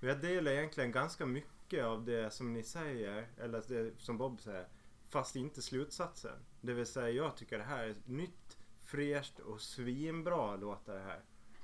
Men 0.00 0.08
jag 0.08 0.20
delar 0.20 0.52
egentligen 0.52 0.92
ganska 0.92 1.26
mycket 1.26 1.84
av 1.84 2.04
det 2.04 2.32
som 2.32 2.52
ni 2.52 2.62
säger, 2.62 3.28
eller 3.38 3.62
det 3.68 3.92
som 3.98 4.18
Bob 4.18 4.40
säger, 4.40 4.68
fast 5.08 5.36
inte 5.36 5.62
slutsatsen. 5.62 6.38
Det 6.60 6.72
vill 6.72 6.86
säga 6.86 7.10
jag 7.10 7.36
tycker 7.36 7.58
det 7.58 7.64
här 7.64 7.84
är 7.84 7.96
nytt, 8.04 8.58
fräscht 8.80 9.38
och 9.38 9.60
svinbra 9.60 10.56
låtar 10.56 10.94
det 10.94 11.02
här. 11.02 11.20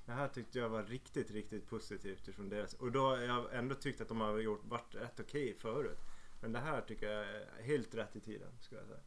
Det 0.07 0.13
här 0.13 0.29
tyckte 0.29 0.59
jag 0.59 0.69
var 0.69 0.83
riktigt, 0.83 1.31
riktigt 1.31 1.69
positivt 1.69 2.29
ifrån 2.29 2.49
deras. 2.49 2.75
Och 2.75 2.93
då 2.93 3.01
har 3.01 3.19
jag 3.19 3.55
ändå 3.55 3.75
tyckt 3.75 4.01
att 4.01 4.09
de 4.09 4.21
har 4.21 4.39
gjort, 4.39 4.65
varit 4.65 4.95
rätt 4.95 5.21
okej 5.21 5.55
förut. 5.59 5.99
Men 6.41 6.53
det 6.53 6.59
här 6.59 6.81
tycker 6.81 7.11
jag 7.11 7.25
är 7.25 7.63
helt 7.63 7.95
rätt 7.95 8.17
i 8.17 8.21
tiden, 8.21 8.53
skulle 8.61 8.81
jag 8.81 8.89
säga. 8.89 9.01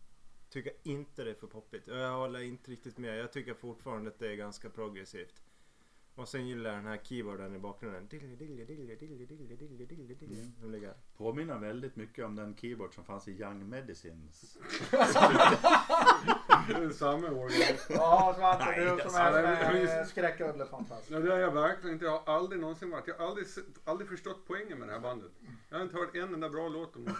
Tycker 0.49 0.73
inte 0.83 1.23
det 1.23 1.29
är 1.29 1.35
för 1.35 1.47
poppigt. 1.47 1.87
Jag 1.87 2.17
håller 2.17 2.39
inte 2.39 2.71
riktigt 2.71 2.97
med. 2.97 3.17
Jag 3.17 3.33
tycker 3.33 3.53
fortfarande 3.53 4.09
att 4.09 4.19
det 4.19 4.31
är 4.31 4.35
ganska 4.35 4.69
progressivt. 4.69 5.41
Och 6.15 6.27
sen 6.27 6.47
gillar 6.47 6.69
jag 6.69 6.79
den 6.79 6.85
här 6.87 6.99
keyboarden 7.03 7.55
i 7.55 7.59
bakgrunden. 7.59 8.07
Den 10.61 10.71
ligger. 10.71 10.93
Påminner 11.17 11.57
väldigt 11.59 11.95
mycket 11.95 12.25
om 12.25 12.35
den 12.35 12.55
keyboard 12.55 12.93
som 12.95 13.03
fanns 13.05 13.27
i 13.27 13.31
Young 13.31 13.69
Medicines. 13.69 14.57
Det 16.67 16.73
är 16.73 16.89
samma 16.89 17.27
organ. 17.29 17.77
Ja, 17.89 18.35
Svante, 18.37 18.65
Nej, 18.65 18.79
du 18.85 18.89
alltså, 18.89 19.09
som 19.09 19.17
är 19.17 19.41
nej, 19.73 19.99
en 19.99 20.05
skräcködlefantast. 20.05 21.09
Ja, 21.09 21.19
det 21.19 21.31
har 21.31 21.37
jag 21.37 21.51
verkligen 21.51 21.93
inte. 21.93 22.05
Jag 22.05 22.19
har 22.19 22.35
aldrig 22.35 22.61
någonsin 22.61 22.89
varit. 22.89 23.07
Jag 23.07 23.15
har 23.17 23.25
aldrig, 23.27 23.47
aldrig 23.83 24.09
förstått 24.09 24.43
poängen 24.47 24.79
med 24.79 24.87
det 24.87 24.93
här 24.93 24.99
bandet. 24.99 25.31
Jag 25.69 25.77
har 25.77 25.83
inte 25.83 25.95
hört 25.97 26.15
en 26.15 26.33
enda 26.33 26.49
bra 26.49 26.67
låt 26.69 26.95
om. 26.95 27.05
Jag- 27.05 27.15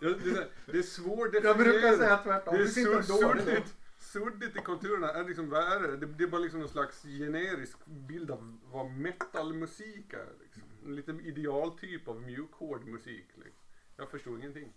Det 0.00 0.06
är, 0.06 0.46
det 0.72 0.78
är 0.78 0.82
svårdefinierat. 0.82 1.44
Jag 1.44 1.56
brukar 1.58 1.96
säga 1.96 2.16
tvärtom. 2.16 2.54
Det 2.54 2.60
är 2.62 2.66
sur- 2.66 3.22
dåligt. 3.22 3.74
Suddigt, 4.20 4.56
i 4.56 4.60
konturerna. 4.60 5.08
Är 5.12 5.24
liksom 5.24 5.50
värre. 5.50 5.96
Det, 5.96 6.06
det 6.06 6.24
är 6.24 6.28
bara 6.28 6.40
liksom 6.40 6.60
någon 6.60 6.68
slags 6.68 7.02
generisk 7.02 7.78
bild 7.86 8.30
av 8.30 8.58
vad 8.72 8.90
metalmusik 8.90 10.12
är. 10.12 10.28
Liksom. 10.42 10.62
En 10.84 10.96
liten 10.96 11.20
idealtyp 11.20 12.08
av 12.08 12.22
mjukhård 12.22 12.84
musik. 12.84 13.26
Liksom. 13.34 13.62
Jag 13.96 14.10
förstår 14.10 14.38
ingenting. 14.38 14.72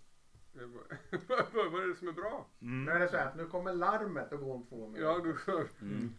Jag 0.52 0.70
bara- 1.28 1.46
vad, 1.52 1.72
vad 1.72 1.82
är 1.82 1.86
det 1.88 1.94
som 1.94 2.08
är 2.08 2.12
bra? 2.12 2.46
Nu 2.58 2.90
är 2.90 2.98
det 3.00 3.08
så 3.08 3.16
här 3.16 3.26
att 3.26 3.36
nu 3.36 3.46
kommer 3.46 3.72
larmet 3.72 4.32
att 4.32 4.40
gå 4.40 4.52
om 4.54 4.66
två 4.66 4.88
minuter. 4.88 5.04
Ja, 5.12 5.18
du, 5.24 5.36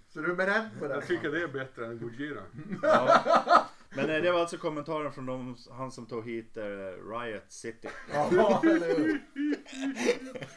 Så 0.09 0.21
du 0.21 0.31
är 0.31 0.35
beredd 0.35 0.69
på 0.79 0.87
det? 0.87 0.93
jag 0.93 1.07
tycker 1.07 1.31
det 1.31 1.41
är 1.43 1.47
bättre 1.47 1.85
än 1.85 1.99
Gojira. 1.99 2.41
Ja. 2.81 3.67
Men 3.95 4.09
eh, 4.09 4.21
det 4.21 4.31
var 4.31 4.39
alltså 4.39 4.57
kommentaren 4.57 5.11
från 5.11 5.25
de, 5.25 5.55
han 5.71 5.91
som 5.91 6.05
tog 6.05 6.25
hit 6.25 6.57
eh, 6.57 6.63
Riot 7.09 7.51
City. 7.51 7.89
Ja, 8.13 8.61
eller 8.63 8.97
hur? 8.97 9.21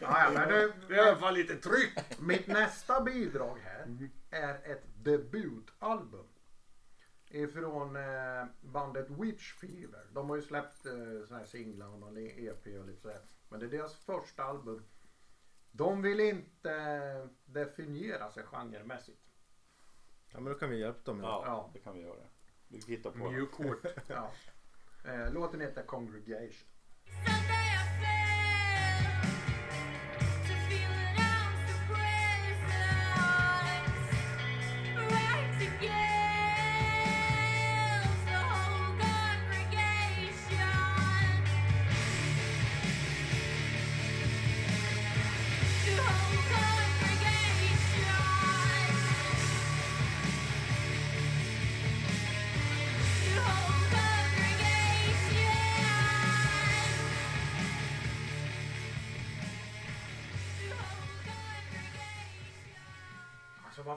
Ja, 0.00 0.24
ja, 0.24 0.30
men 0.34 0.48
du, 0.48 0.72
Det 0.88 0.94
är 0.94 1.06
i 1.06 1.08
alla 1.08 1.16
fall 1.20 1.34
lite 1.34 1.54
tryck. 1.56 2.20
mitt 2.20 2.46
nästa 2.46 3.00
bidrag 3.00 3.58
här 3.62 4.08
är 4.30 4.72
ett 4.72 4.84
debutalbum. 5.04 6.26
Ifrån 7.30 7.96
eh, 7.96 8.44
bandet 8.60 9.10
Witch 9.10 9.52
Fever. 9.52 10.06
De 10.12 10.28
har 10.30 10.36
ju 10.36 10.42
släppt 10.42 10.86
eh, 10.86 10.92
såna 11.26 11.38
här 11.38 11.46
singlar 11.46 11.88
och 11.88 11.98
någon 11.98 12.18
EP 12.18 12.66
och 12.80 12.86
lite 12.86 13.00
sådär. 13.00 13.18
Men 13.48 13.60
det 13.60 13.66
är 13.66 13.70
deras 13.70 13.94
första 13.96 14.44
album. 14.44 14.82
De 15.72 16.02
vill 16.02 16.20
inte 16.20 17.28
definiera 17.44 18.30
sig 18.30 18.42
genremässigt. 18.42 19.20
Ja 20.32 20.40
men 20.40 20.52
då 20.52 20.58
kan 20.58 20.70
vi 20.70 20.78
hjälpa 20.80 21.00
dem 21.10 21.18
det. 21.18 21.24
Ja, 21.26 21.42
Ja. 21.46 21.70
det 21.72 21.78
kan 21.80 21.94
vi 21.94 22.00
göra. 22.00 22.24
Vi 22.68 22.80
hittar 22.86 23.10
på 23.10 23.18
det. 23.18 23.30
Mjukhårt. 23.30 23.84
Ja. 24.08 24.32
Eh, 25.04 25.32
låten 25.32 25.60
heter 25.60 25.82
Congregation. 25.82 26.68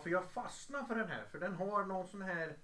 Varför 0.08 0.26
jag 0.26 0.32
fastnar 0.32 0.84
för 0.84 0.96
den 0.96 1.08
här? 1.08 1.26
För 1.26 1.40
den 1.40 1.56
har 1.56 1.86
någon 1.86 2.08
sån 2.08 2.22
här 2.22 2.58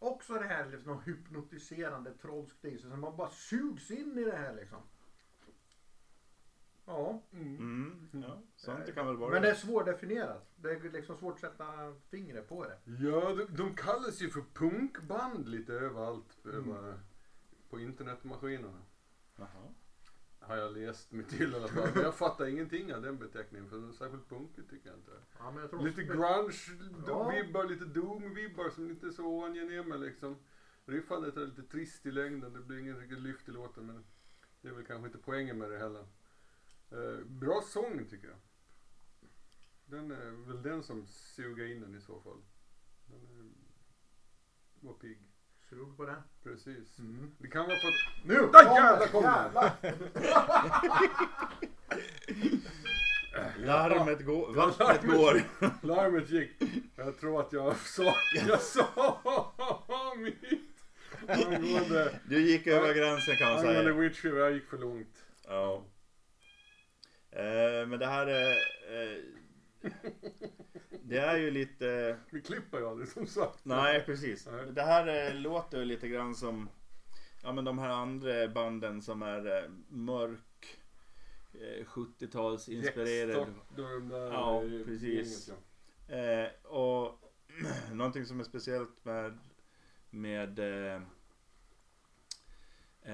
Också 0.00 0.34
det 0.34 0.46
här 0.46 0.70
liksom, 0.70 0.92
någon 0.92 1.02
hypnotiserande 1.02 2.14
trolskt 2.14 2.64
i 2.64 2.78
sig. 2.78 2.90
Man 2.90 3.16
bara 3.16 3.30
sugs 3.30 3.90
in 3.90 4.18
i 4.18 4.24
det 4.24 4.36
här 4.36 4.54
liksom. 4.54 4.82
Ja. 6.84 7.22
Mm, 7.32 8.08
ja, 8.12 8.42
sånt 8.56 8.86
det 8.86 8.92
kan 8.92 9.06
väl 9.06 9.16
vara. 9.16 9.30
Men 9.30 9.42
det 9.42 9.50
är 9.50 9.54
svårdefinierat. 9.54 10.50
Det 10.56 10.70
är 10.70 10.90
liksom 10.90 11.16
svårt 11.16 11.34
att 11.34 11.40
sätta 11.40 11.94
fingret 12.10 12.48
på 12.48 12.64
det. 12.64 12.78
Ja, 12.84 13.34
de, 13.34 13.44
de 13.56 13.74
kallas 13.74 14.20
ju 14.20 14.30
för 14.30 14.44
punkband 14.54 15.48
lite 15.48 15.72
överallt 15.72 16.46
över, 16.46 17.00
på 17.70 17.80
internetmaskinerna. 17.80 18.82
Jaha. 19.36 19.74
Har 20.48 20.56
jag 20.56 20.76
läst 20.76 21.12
mig 21.12 21.24
till 21.26 21.52
i 21.52 21.56
alla 21.56 21.68
fall. 21.68 21.88
Men 21.94 22.02
jag 22.02 22.14
fattar 22.14 22.46
ingenting 22.46 22.94
av 22.94 23.02
den 23.02 23.18
beteckningen. 23.18 23.68
För 23.68 23.92
särskilt 23.92 24.28
punkigt 24.28 24.70
tycker 24.70 24.88
jag 24.88 24.98
inte. 24.98 25.12
Ja, 25.38 25.50
men 25.50 25.60
jag 25.60 25.70
tror 25.70 25.82
Lite 25.82 26.02
grunge-vibbar, 26.02 27.62
Ja. 27.62 27.68
lite 27.68 27.84
doom-vibbar 27.84 28.70
som 28.70 28.90
inte 28.90 29.06
är 29.06 29.10
så 29.10 29.44
angenäma 29.44 29.96
liksom. 29.96 30.36
Riffandet 30.86 31.36
är 31.36 31.46
lite 31.46 31.62
trist 31.62 32.06
i 32.06 32.10
längden. 32.10 32.52
Det 32.52 32.60
blir 32.60 32.78
ingen 32.78 32.96
riktigt 33.00 33.20
lyft 33.20 33.48
i 33.48 33.52
låten. 33.52 33.86
Men 33.86 34.04
det 34.60 34.68
är 34.68 34.72
väl 34.72 34.84
kanske 34.86 35.06
inte 35.06 35.18
poängen 35.18 35.58
med 35.58 35.70
det 35.70 35.78
heller. 35.78 36.06
Eh, 36.90 37.24
bra 37.26 37.60
sång 37.64 38.06
tycker 38.10 38.28
jag. 38.28 38.38
Den 39.86 40.10
är 40.10 40.30
väl 40.46 40.62
den 40.62 40.82
som 40.82 41.06
suger 41.06 41.66
in 41.72 41.80
den 41.80 41.94
i 41.94 42.00
så 42.00 42.20
fall. 42.20 42.42
Den 43.06 43.20
är, 43.22 43.50
var 44.86 44.94
pigg. 44.94 45.27
Sug 45.68 45.96
på 45.96 46.04
det. 46.04 46.22
Precis. 46.44 46.98
Mm. 46.98 47.30
Det 47.38 47.48
kan 47.48 47.66
vara 47.66 47.76
för 47.76 47.88
att... 47.88 48.24
Nu! 48.24 48.48
Där 48.52 48.62
jävlar 48.62 49.06
kom! 49.06 49.24
Larmet 53.66 54.26
går, 54.26 54.54
vattnet 54.54 55.02
går. 55.02 55.42
Larmet 55.86 56.30
gick. 56.30 56.50
Jag 56.96 57.20
tror 57.20 57.40
att 57.40 57.52
jag 57.52 57.76
sa, 57.76 58.14
jag 58.48 58.60
sa 58.60 59.14
mitt 60.16 60.78
angående, 61.28 62.20
Du 62.28 62.40
gick 62.40 62.66
över 62.66 62.94
gränsen 62.94 63.36
kan 63.36 63.48
man 63.48 63.58
angående 63.58 63.82
säga. 63.82 63.92
Witcher. 63.92 64.38
Jag 64.38 64.52
gick 64.52 64.68
för 64.68 64.78
långt. 64.78 65.24
Ja. 65.48 65.84
Eh, 67.30 67.86
men 67.86 67.98
det 67.98 68.06
här 68.06 68.26
är... 68.26 68.50
Eh, 68.50 69.18
det 71.02 71.18
är 71.18 71.36
ju 71.36 71.50
lite... 71.50 72.18
Vi 72.30 72.40
klipper 72.42 72.78
ju 72.78 72.88
aldrig 72.88 73.08
som 73.08 73.26
sagt. 73.26 73.64
Nej, 73.64 74.02
precis. 74.06 74.48
Nej. 74.52 74.66
Det 74.72 74.82
här 74.82 75.28
eh, 75.28 75.34
låter 75.34 75.84
lite 75.84 76.08
grann 76.08 76.34
som 76.34 76.68
ja, 77.42 77.52
men 77.52 77.64
de 77.64 77.78
här 77.78 77.88
andra 77.88 78.48
banden 78.48 79.02
som 79.02 79.22
är 79.22 79.62
eh, 79.64 79.70
mörk 79.88 80.78
eh, 81.52 81.84
70-tals 81.84 82.68
inspirerad. 82.68 83.38
Jackstock, 83.38 83.76
de 83.76 84.08
där 84.08 84.32
Ja, 84.32 84.64
eh, 84.64 84.84
precis. 84.84 85.48
gänget, 85.48 85.64
Eh, 86.10 86.66
och 86.70 87.20
någonting 87.92 88.26
som 88.26 88.40
är 88.40 88.44
speciellt 88.44 89.04
med, 89.04 89.38
med 90.10 90.58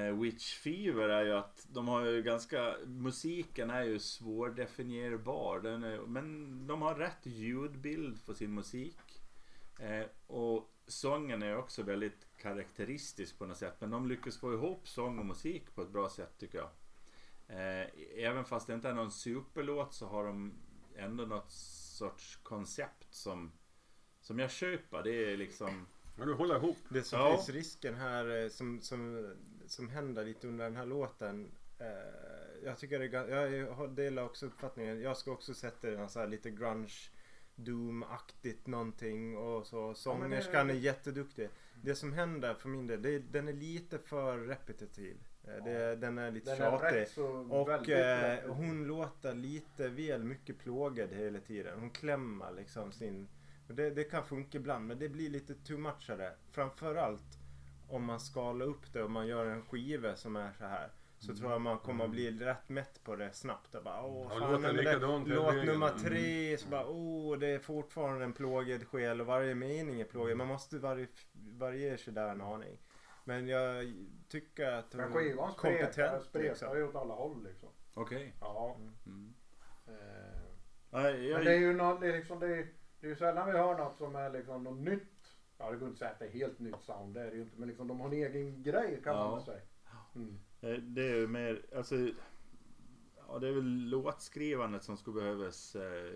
Witch 0.03 0.55
Fever 0.55 1.09
är 1.09 1.24
ju 1.24 1.32
att 1.32 1.66
de 1.70 1.88
har 1.88 2.05
ju 2.05 2.22
ganska, 2.22 2.74
musiken 2.86 3.70
är 3.70 3.82
ju 3.82 3.99
svårdefinierbar. 3.99 5.61
Den 5.61 5.84
är, 5.84 5.99
men 5.99 6.66
de 6.66 6.82
har 6.82 6.95
rätt 6.95 7.26
ljudbild 7.26 8.18
för 8.20 8.34
sin 8.34 8.55
musik. 8.55 8.99
Eh, 9.78 10.07
och 10.26 10.70
sången 10.86 11.42
är 11.42 11.57
också 11.57 11.82
väldigt 11.82 12.26
karaktäristisk 12.36 13.38
på 13.38 13.47
något 13.47 13.57
sätt. 13.59 13.74
Men 13.78 13.90
de 13.90 14.09
lyckas 14.09 14.38
få 14.38 14.53
ihop 14.53 14.88
sång 14.88 15.18
och 15.18 15.26
musik 15.26 15.74
på 15.74 15.82
ett 15.82 15.90
bra 15.90 16.09
sätt 16.09 16.38
tycker 16.38 16.59
jag. 16.59 16.70
Eh, 17.49 17.88
även 18.16 18.45
fast 18.45 18.66
det 18.66 18.74
inte 18.74 18.88
är 18.88 18.95
någon 18.95 19.11
superlåt 19.12 19.95
så 19.95 20.07
har 20.07 20.24
de 20.26 20.53
ändå 20.97 21.24
något 21.24 21.53
sorts 21.53 22.36
koncept 22.42 23.14
som, 23.14 23.53
som 24.20 24.38
jag 24.38 24.51
köper. 24.51 25.03
Det 25.03 25.32
är 25.32 25.36
liksom... 25.36 25.86
Ja, 26.18 26.24
du 26.24 26.34
håller 26.34 26.57
ihop. 26.57 26.76
Det 26.88 27.03
som 27.03 27.18
Ja. 27.20 27.36
finns 27.36 27.49
risken 27.49 27.95
här 27.95 28.42
eh, 28.42 28.49
som, 28.49 28.80
som, 28.80 29.34
som 29.75 29.89
händer 29.89 30.25
lite 30.25 30.49
under 30.49 30.64
den 30.64 30.77
här 30.77 30.87
låten. 30.87 31.51
Eh, 31.79 31.87
jag 32.64 32.79
tycker 32.79 32.99
det 32.99 33.18
är, 33.18 33.47
jag 33.57 33.91
delar 33.91 34.25
också 34.25 34.47
uppfattningen. 34.47 35.01
Jag 35.01 35.16
ska 35.16 35.31
också 35.33 35.55
sätta 35.55 35.91
den 35.91 36.09
så 36.09 36.20
här 36.20 36.27
lite 36.27 36.51
grunge 36.51 37.11
Doom-aktigt 37.57 38.66
någonting 38.66 39.37
och 39.37 39.66
så. 39.66 39.77
men 39.81 39.93
det- 39.93 39.95
Sångerskan 39.97 40.70
är 40.70 40.75
jätteduktig. 40.75 41.49
Det 41.83 41.95
som 41.95 42.12
händer 42.12 42.55
för 42.55 42.68
min 42.68 42.87
del, 42.87 43.03
det 43.03 43.11
är, 43.14 43.18
den 43.31 43.49
är 43.49 43.53
lite 43.53 43.99
för 43.99 44.39
repetitiv. 44.39 45.16
Eh, 45.45 45.64
Det, 45.64 45.97
den 45.97 46.18
är 46.18 46.31
lite 46.31 46.51
Den 46.55 46.62
är 46.62 46.70
tjatig. 46.79 47.09
så 47.09 47.27
Och 47.27 47.89
eh, 47.89 48.51
hon 48.55 48.85
låter 48.87 49.35
lite 49.35 49.89
väl 49.89 50.25
mycket 50.25 50.59
plågad 50.59 51.12
hela 51.12 51.41
tiden. 51.41 51.81
Hon 51.81 51.91
klämmer 51.91 52.53
liksom 52.53 52.93
sin... 52.93 53.29
Det, 53.68 53.91
det 53.91 54.05
kan 54.05 54.25
funka 54.25 54.59
ibland 54.59 54.87
men 54.87 54.99
det 54.99 55.09
blir 55.09 55.31
lite 55.31 55.55
too 55.55 55.79
much 55.79 56.11
av 56.11 56.18
det. 56.18 56.35
Framförallt 56.51 57.39
om 57.89 58.05
man 58.05 58.20
skalar 58.20 58.66
upp 58.66 58.93
det 58.93 59.03
och 59.03 59.11
man 59.11 59.26
gör 59.26 59.47
en 59.47 59.62
skiva 59.62 60.16
som 60.16 60.37
är 60.37 60.53
så 60.53 60.64
här. 60.64 60.91
Så 61.18 61.37
tror 61.37 61.53
jag 61.53 61.61
man 61.61 61.78
kommer 61.78 62.05
att 62.05 62.11
bli 62.11 62.30
rätt 62.30 62.68
mätt 62.68 63.05
på 63.05 63.16
det 63.16 63.32
snabbt. 63.32 63.74
Och 63.74 63.85
bara, 63.85 64.03
åh, 64.05 64.26
Ja, 64.30 64.39
fan, 64.41 64.64
hela 64.64 64.93
låt 64.99 65.28
vägen. 65.28 65.66
nummer 65.66 65.89
Mm. 65.89 65.99
tre, 65.99 66.59
så 66.59 66.68
bara, 66.68 66.87
åh, 66.87 67.39
det 67.39 67.47
är 67.47 67.59
fortfarande 67.59 68.24
en 68.24 68.32
plågad 68.32 68.87
själ 68.89 69.20
och 69.20 69.26
varje 69.26 69.55
mening 69.55 70.01
är 70.01 70.05
plågad. 70.05 70.37
Man 70.37 70.47
måste 70.47 70.78
vari 70.78 71.07
variera 71.32 71.99
sig 71.99 72.12
där 72.14 72.28
en 72.28 72.41
aning. 72.41 72.78
Men 73.24 73.49
jag 73.49 73.93
tycker 74.28 74.72
att 74.72 74.93
hon 74.93 75.01
är 75.01 75.37
kompetent. 75.57 76.22
spretar 76.24 76.49
Liksom. 76.49 76.76
ju 76.76 76.85
åt 76.89 76.95
alla 76.95 77.14
håll 77.14 77.45
liksom. 77.45 77.68
Okej. 77.95 78.35
Ja. 78.41 78.76
Mm. 79.07 79.35
Eh, 79.87 79.95
Nej, 80.91 81.32
Men 81.32 81.45
det 81.45 81.51
är 81.51 81.55
jag, 81.55 81.61
ju 81.61 81.72
något, 81.72 82.01
det 82.01 82.09
är 82.09 82.12
liksom, 82.12 82.41
det 82.41 82.47
är, 82.47 82.66
det 83.01 83.07
är 83.07 83.11
ju 83.11 83.16
sällan 83.16 83.47
vi 83.47 83.59
hör 83.59 83.78
något 83.78 83.99
som 83.99 84.16
är 84.16 84.30
liksom 84.30 84.64
något 84.64 84.78
nytt. 84.78 85.09
Ja, 85.65 85.71
det 85.71 85.77
går 85.77 85.89
inte 85.89 85.95
att 85.95 85.99
säga 85.99 86.11
att 86.11 86.19
det 86.19 86.25
är 86.27 86.31
helt 86.31 86.59
nytt 86.59 86.83
sound, 86.83 87.15
det 87.15 87.21
är 87.21 87.31
det 87.31 87.37
ju 87.37 87.43
inte. 87.43 87.57
Men 87.59 87.69
liksom 87.69 87.89
de 87.89 88.01
har 88.01 88.07
en 88.07 88.12
egen 88.12 88.62
grej 88.62 89.01
kan 89.05 89.17
Ja. 89.17 89.31
man 89.31 89.43
säga. 89.43 89.61
Mm. 90.15 90.39
eh, 90.61 90.71
det 90.83 91.03
är 91.11 91.17
ju 91.17 91.27
mer, 91.29 91.62
alltså, 91.77 91.95
ja 93.29 93.39
det 93.39 93.49
är 93.49 93.53
väl 93.53 93.89
låtskrivandet 93.89 94.83
som 94.85 94.97
skulle 94.97 95.21
behövas 95.21 95.77
eh, 95.77 96.12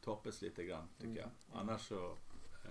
toppas 0.00 0.42
lite 0.42 0.64
grann 0.64 0.88
tycker 0.98 1.20
jag. 1.20 1.30
Annars 1.52 1.80
så, 1.88 2.06
eh, 2.64 2.70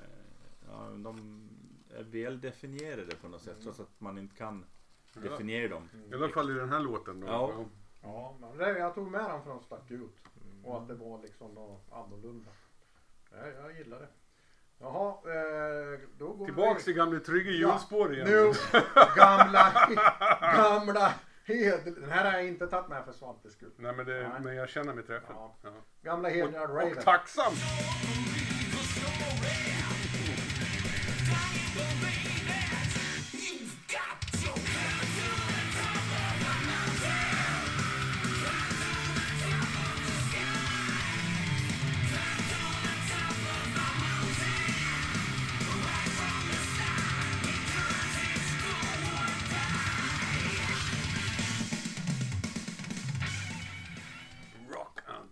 ja 0.67 0.89
de 0.89 1.49
är 1.89 2.03
väl 2.03 2.41
definierade 2.41 3.15
på 3.15 3.27
något 3.27 3.41
sätt 3.41 3.57
trots 3.63 3.79
att 3.79 3.99
man 4.01 4.17
inte 4.17 4.35
kan 4.35 4.65
Ja. 5.13 5.21
definiera 5.21 5.67
dem. 5.69 5.89
I 6.11 6.13
alla 6.13 6.29
fall 6.29 6.51
i 6.51 6.53
den 6.53 6.69
här 6.69 6.79
låten 6.79 7.19
då. 7.19 7.27
Ja. 7.27 7.65
Ja, 8.03 8.37
men 8.41 8.57
det, 8.57 8.79
jag 8.79 8.95
tog 8.95 9.11
med 9.11 9.29
den 9.29 9.43
från 9.43 9.61
stack 9.63 9.91
ut. 9.91 10.15
Och 10.63 10.77
att 10.81 10.87
det 10.87 10.93
var 10.95 11.21
liksom 11.21 11.53
något 11.53 11.91
annorlunda. 11.91 12.51
Ja, 13.31 13.47
jag 13.47 13.77
gillar 13.77 13.99
det. 13.99 14.07
Jaha, 14.81 15.09
eh, 15.09 15.99
då 16.17 16.33
går 16.33 16.45
Tillbaks 16.45 16.79
vi. 16.81 16.83
till 16.85 16.93
gamla 16.93 17.19
trygga 17.19 17.51
hjulspår 17.51 18.13
igen. 18.13 18.27
Nu, 18.27 18.51
gamla, 19.15 19.89
gamla 20.55 21.13
hed... 21.45 21.79
Den 21.85 22.11
här 22.11 22.25
har 22.25 22.31
jag 22.37 22.47
inte 22.47 22.67
tagit 22.67 22.89
med 22.89 23.05
för 23.05 23.11
Svantes 23.11 23.53
skull. 23.53 23.71
Nej 23.77 23.93
men, 23.93 24.05
det, 24.05 24.31
men 24.43 24.55
jag 24.55 24.69
känner 24.69 24.93
mig 24.93 25.03
träffad. 25.03 25.35
Ja. 25.35 25.55
Ja. 25.63 25.69
Gamla 26.03 26.29
Hedjard 26.29 26.69
Och, 26.69 26.75
Raven. 26.75 26.97
och 26.97 27.03
tacksam! 27.03 27.53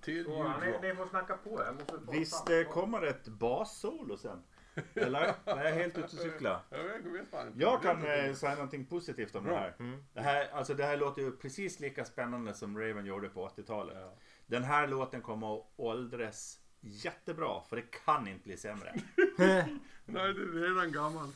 You 0.09 0.23
Så, 0.23 0.53
ni, 0.59 0.89
ni 0.89 0.95
får 0.95 1.07
snacka 1.07 1.37
på. 1.37 1.63
Jag 1.65 1.75
måste 1.75 2.05
ta 2.05 2.11
Visst 2.11 2.49
eh, 2.49 2.63
kommer 2.63 3.01
ett 3.01 3.27
bassolo 3.27 4.17
sen? 4.17 4.43
Eller? 4.93 5.21
Nej, 5.21 5.35
jag 5.45 5.67
är 5.67 5.73
helt 5.73 5.97
ute 5.97 6.15
och 6.15 6.21
cyklar. 6.21 6.61
Ja, 6.69 6.77
jag 6.77 7.11
vet 7.11 7.31
fan 7.31 7.47
inte. 7.47 7.59
Jag 7.59 7.81
kan 7.81 8.05
eh, 8.05 8.33
säga 8.33 8.55
någonting 8.55 8.85
positivt 8.85 9.35
om 9.35 9.45
det 9.45 9.55
här. 9.55 9.75
Mm. 9.79 10.03
Det 10.13 10.21
här, 10.21 10.49
alltså 10.53 10.73
det 10.73 10.83
här 10.83 10.97
låter 10.97 11.21
ju 11.21 11.31
precis 11.31 11.79
lika 11.79 12.05
spännande 12.05 12.53
som 12.53 12.79
Raven 12.79 13.05
gjorde 13.05 13.29
på 13.29 13.47
80-talet. 13.47 13.97
Ja. 13.99 14.13
Den 14.45 14.63
här 14.63 14.87
låten 14.87 15.21
kommer 15.21 15.57
att 15.57 15.65
åldras 15.75 16.59
jättebra 16.81 17.61
för 17.69 17.75
det 17.75 17.91
kan 18.05 18.27
inte 18.27 18.43
bli 18.43 18.57
sämre. 18.57 18.93
Nej, 19.37 20.33
det 20.33 20.41
är 20.41 20.69
redan 20.69 20.91
gammalt. 20.91 21.35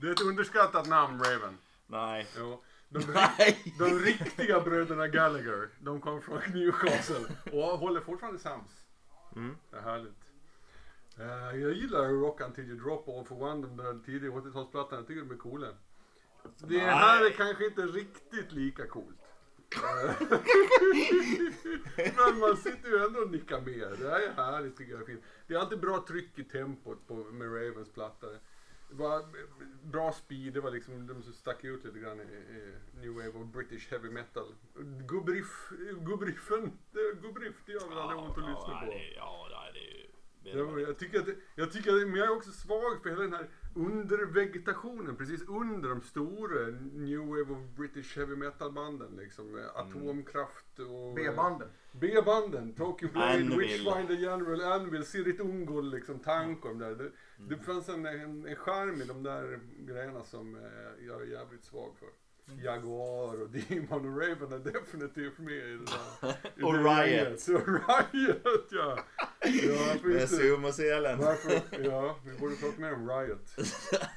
det 0.00 0.06
är 0.06 0.12
ett 0.12 0.20
underskattat 0.20 0.88
namn, 0.88 1.22
Raven. 1.24 1.58
Nej. 1.86 2.26
Jo. 2.38 2.62
De, 2.94 3.00
Nej. 3.14 3.74
de 3.78 3.98
riktiga 3.98 4.60
bröderna 4.60 5.08
Gallagher, 5.08 5.68
de 5.78 6.00
kom 6.00 6.22
från 6.22 6.40
Newcastle 6.54 7.26
och 7.52 7.78
håller 7.78 8.00
fortfarande 8.00 8.38
sams. 8.38 8.86
Mm. 9.36 9.56
Det 9.70 9.76
är 9.76 9.80
härligt. 9.80 10.24
Eh, 11.18 11.60
jag 11.60 11.72
gillar 11.72 12.08
Rock 12.08 12.40
Until 12.40 12.64
You 12.64 12.78
Drop 12.78 13.08
och 13.08 13.28
For 13.28 13.42
One, 13.42 13.66
de 13.66 13.76
där 13.76 13.98
tidiga 14.04 14.30
80-talsplattorna. 14.30 14.94
Jag 14.96 15.06
tycker 15.06 15.20
de 15.22 15.30
är 15.30 15.36
coola. 15.36 15.66
Det 16.58 16.78
här 16.78 17.26
är 17.26 17.30
kanske 17.30 17.66
inte 17.66 17.82
riktigt 17.82 18.52
lika 18.52 18.86
coolt. 18.86 19.18
Eh, 19.74 20.28
Men 22.16 22.38
man 22.40 22.56
sitter 22.56 22.88
ju 22.88 23.04
ändå 23.04 23.20
och 23.20 23.30
nickar 23.30 23.60
med. 23.60 23.98
Det 23.98 24.10
här 24.10 24.20
är 24.20 24.32
härligt 24.32 24.76
tycker 24.76 24.92
jag. 24.92 25.02
är 25.02 25.06
fint. 25.06 25.22
Det 25.46 25.54
är 25.54 25.58
alltid 25.58 25.80
bra 25.80 26.04
tryck 26.08 26.38
i 26.38 26.44
tempot 26.44 27.08
på, 27.08 27.14
med 27.14 27.46
Ravens 27.48 27.88
platta. 27.88 28.26
Det 28.88 28.94
var 28.94 29.22
bra 29.82 30.12
speed, 30.12 30.52
det 30.54 30.60
var 30.60 30.70
liksom 30.70 31.06
de 31.06 31.22
som 31.22 31.32
stack 31.32 31.64
ut 31.64 31.84
lite 31.84 31.98
grann 31.98 32.20
i, 32.20 32.22
i 32.24 32.74
New 33.00 33.14
Wave 33.14 33.28
och 33.38 33.46
British 33.46 33.90
Heavy 33.90 34.08
Metal. 34.10 34.54
Gubbriff, 35.08 35.68
gubbriffen, 36.00 36.72
det- 36.92 37.20
gubbriff 37.22 37.54
det 37.66 37.72
gör 37.72 37.88
väl 37.88 37.98
aldrig 37.98 38.18
ont 38.20 38.38
att 38.38 38.48
lyssna 38.50 38.80
på. 38.80 38.86
det- 38.86 39.14
Ja, 39.16 39.48
nej, 39.50 39.72
det 40.42 40.50
är 40.50 40.54
ju... 40.76 40.80
Jag, 40.80 40.98
tycker 40.98 41.20
att, 41.20 41.26
det- 41.26 41.36
jag 41.54 41.72
tycker 41.72 41.90
att, 41.96 42.08
men 42.08 42.16
jag 42.16 42.26
är 42.28 42.36
också 42.36 42.50
svag 42.50 43.02
för 43.02 43.10
hela 43.10 43.22
den 43.22 43.32
här 43.32 43.48
undervegetationen 43.74 45.16
precis 45.16 45.42
under 45.48 45.88
de 45.88 46.00
stora 46.00 46.66
New 46.92 47.20
Wave 47.20 47.52
och 47.54 47.62
British 47.76 48.16
Heavy 48.16 48.36
Metal 48.36 48.72
banden 48.72 49.16
liksom. 49.16 49.52
med 49.52 49.66
Atomkraft 49.66 50.78
och... 50.78 51.14
B-banden. 51.14 51.68
B-banden, 51.92 52.72
Tokyo 52.72 53.08
Blade. 53.12 53.38
Witchfinder 53.38 54.14
General, 54.14 54.60
Anvil, 54.60 55.04
Sirit 55.04 55.40
Ungol, 55.40 55.90
liksom 55.90 56.18
Tank 56.18 56.64
och 56.64 56.70
de 56.70 56.78
där. 56.78 56.94
Det, 56.94 57.10
det 57.48 57.56
fanns 57.56 57.88
en, 57.88 58.06
en, 58.06 58.46
en 58.46 58.56
charm 58.56 59.02
i 59.02 59.04
de 59.04 59.22
där 59.22 59.60
grejerna 59.78 60.24
som 60.24 60.54
eh, 60.54 61.06
jag 61.06 61.22
är 61.22 61.26
jävligt 61.26 61.64
svag 61.64 61.96
för. 61.98 62.08
Jaguar 62.46 63.42
och 63.42 63.50
Demon 63.68 64.12
och 64.12 64.20
Raven 64.20 64.52
är 64.52 64.72
definitivt 64.72 65.38
med 65.38 65.52
i 65.52 65.60
det 65.60 65.84
där. 65.84 66.34
i 66.56 66.62
Och 66.62 66.72
det 66.72 66.78
Riot. 66.78 67.48
Och 67.48 67.68
Riot 67.68 68.68
ja. 68.70 68.98
ja 69.40 69.96
Med 70.02 70.28
sumoselen. 70.28 71.20
Ja, 71.84 72.16
vi 72.24 72.38
borde 72.38 72.56
prata 72.56 72.80
mer 72.80 72.94
om 72.94 73.10
Riot. 73.10 73.54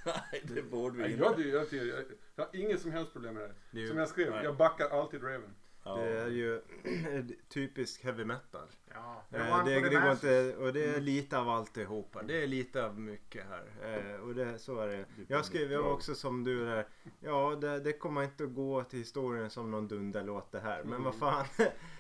Nej, 0.06 0.44
det 0.56 0.62
borde 0.62 0.98
vi 0.98 1.12
inte. 1.12 1.24
jag, 1.24 1.40
jag, 1.40 1.68
jag, 1.72 1.88
jag, 1.88 2.04
jag 2.36 2.44
har 2.44 2.56
inget 2.56 2.82
som 2.82 2.92
helst 2.92 3.14
problem 3.14 3.34
med 3.34 3.50
det. 3.72 3.88
Som 3.88 3.98
jag 3.98 4.10
skrev, 4.10 4.34
jag 4.44 4.58
backar 4.58 4.90
alltid 4.90 5.24
Raven. 5.24 5.56
Ja. 5.88 5.96
Det 5.98 6.20
är 6.20 6.28
ju 6.28 6.62
typisk 7.50 8.04
heavy 8.04 8.26
metal. 8.26 8.68
Ja, 8.94 9.24
Eh, 9.32 9.66
det 9.66 9.82
det, 9.82 9.90
går 9.90 10.12
inte, 10.12 10.56
och 10.56 10.74
det 10.74 10.86
är 10.96 11.02
lite 11.02 11.38
av 11.38 11.50
alltihopa. 11.50 12.24
Det 12.24 12.44
är 12.44 12.48
lite 12.48 12.86
av 12.86 13.00
mycket 13.00 13.46
här. 13.50 13.66
Eh, 13.82 14.22
och 14.22 14.36
det, 14.36 14.60
så 14.60 14.80
är 14.80 14.88
det. 14.88 15.06
Jag 15.28 15.46
skrev 15.46 15.72
jag 15.72 15.92
också 15.92 16.16
som 16.16 16.44
du 16.44 16.66
där. 16.66 16.88
Ja, 17.20 17.58
det, 17.62 17.80
det 17.80 17.94
kommer 17.94 18.24
inte 18.24 18.44
att 18.44 18.54
gå 18.54 18.84
till 18.84 19.00
historien 19.00 19.50
som 19.50 19.72
någon 19.72 19.88
dunderlåt 19.88 20.52
det 20.52 20.60
här. 20.60 20.84
Men 20.84 21.04
vad 21.04 21.16
fan. 21.16 21.46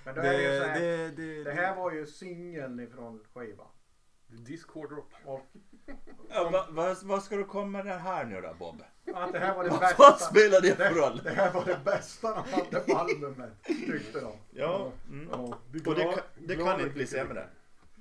Men 0.06 0.16
då 0.16 0.22
det, 0.22 0.28
är 0.28 0.38
det 0.38 0.54
ju 0.54 0.60
så 0.60 0.66
här, 0.68 0.80
det, 0.80 1.10
det, 1.10 1.44
det 1.44 1.52
här 1.52 1.76
var 1.76 1.92
ju 1.92 2.06
singeln 2.06 2.80
ifrån 2.80 3.24
skivan. 3.34 3.68
Discord 4.28 4.92
rock. 4.92 5.12
Och 5.26 5.46
Ja, 6.30 6.50
vad 6.50 6.74
va, 6.74 6.96
vad 7.04 7.24
ska 7.24 7.36
du 7.36 7.44
komma 7.46 7.66
med 7.84 7.86
det 7.86 7.94
här 8.00 8.26
nu 8.26 8.42
då 8.42 8.54
Bob? 8.60 8.82
att 9.16 9.32
det 9.34 9.40
här 9.40 9.56
var 9.56 9.64
det 9.64 9.70
Vad 9.70 9.80
bästa. 9.80 10.12
spelar 10.14 10.62
det 10.62 10.76
för 10.76 10.84
Det, 10.84 10.90
roll? 10.90 11.22
det 11.24 11.30
här 11.30 11.52
var 11.54 11.66
det 11.66 11.80
bästa 11.86 12.34
de 12.34 12.52
hade 12.54 12.80
på 12.80 12.98
albumet, 12.98 13.50
tyckte 13.66 14.20
de. 14.20 14.32
Ja, 14.52 14.92
mm. 15.10 15.30
Ja. 15.32 15.38
och 15.38 15.96
det, 15.96 16.04
kan, 16.04 16.14
det 16.38 16.56
kan 16.56 16.80
inte 16.80 16.94
bli 16.94 17.08
sämre. 17.08 17.48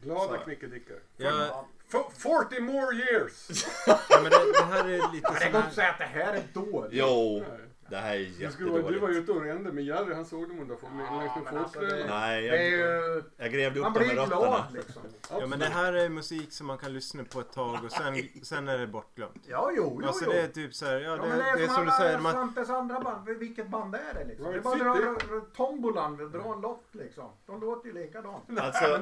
Glada 0.03 0.39
Så. 0.39 0.45
knickedickar. 0.45 0.97
ja, 1.17 1.67
F- 1.95 2.13
40 2.51 2.61
more 2.61 2.97
years! 2.97 3.49
ja, 3.87 3.99
men 4.11 4.25
det, 4.25 4.53
det 4.59 4.65
här 4.65 4.85
är 4.89 5.13
lite 5.13 5.33
det 5.33 5.39
går 5.39 5.47
inte 5.47 5.59
här. 5.59 5.69
att 5.69 5.75
säga 5.75 5.91
att 5.91 5.99
det 5.99 6.05
här 6.05 6.35
är 6.35 6.43
dåligt. 6.53 6.93
Jo. 6.93 7.45
Det 7.91 7.97
här 7.97 8.15
är 8.17 8.71
vara- 8.71 8.83
du 8.83 8.99
var 8.99 9.09
jättedåligt. 9.09 9.17
ute 9.23 9.33
och 9.33 9.43
rände 9.43 9.73
med 9.73 9.85
Jerry, 9.85 10.15
han 10.15 10.25
såg 10.25 10.49
dem 10.49 10.61
under 10.61 10.77
Ja, 10.83 11.19
längs 11.21 11.45
med 11.53 11.63
alltså 11.63 11.81
det- 11.81 12.07
Nej, 12.09 12.43
Det 12.43 12.49
är 12.49 12.79
jag, 12.79 13.17
ju... 13.17 13.23
jag 13.37 13.53
grävde 13.53 13.81
upp 13.81 13.85
dem 13.85 13.93
blir 13.93 14.07
med 14.07 14.15
glad 14.15 14.31
rötterna. 14.31 14.67
liksom. 14.75 15.03
Ja 15.31 15.47
men 15.47 15.59
det 15.59 15.67
här 15.67 15.93
är 15.93 16.09
musik 16.09 16.53
som 16.53 16.67
man 16.67 16.79
kan 16.79 16.93
lyssna 16.95 17.25
på 17.25 17.41
ett 17.41 17.53
tag 17.53 17.79
och 17.85 17.93
sen, 17.93 18.15
sen 18.43 18.69
är 18.69 18.79
det 18.79 18.87
bortglömt. 18.87 19.43
Ja, 19.49 19.71
jo, 19.77 19.99
jo, 20.03 20.07
Alltså 20.09 20.25
jo. 20.25 20.33
det 20.33 20.41
är 20.41 20.49
typ 20.49 20.75
så 20.75 20.85
här, 20.87 20.93
ja, 21.01 21.01
Ja, 21.01 21.17
det, 21.17 21.29
det 21.29 21.43
är, 21.43 21.57
det 21.57 21.63
är 21.63 21.67
som 21.67 21.75
som 21.75 21.85
du 21.85 21.91
säger, 21.91 22.19
man, 22.19 22.33
Svantes 22.33 22.71
andra 22.71 23.01
band. 23.01 23.29
Vilket 23.29 23.69
band 23.69 23.95
är 23.95 24.15
det 24.15 24.25
liksom? 24.25 24.47
Right 24.47 24.65
det 24.65 24.71
är 24.71 24.95
bara 24.95 25.13
dra 25.39 25.41
tombolan, 25.57 26.17
dra 26.33 26.55
en 26.55 26.61
lott 26.61 26.87
liksom. 26.93 27.31
De 27.47 27.61
låter 27.61 27.87
ju 27.89 27.95
likadant. 27.95 28.45
Alltså, 28.61 29.01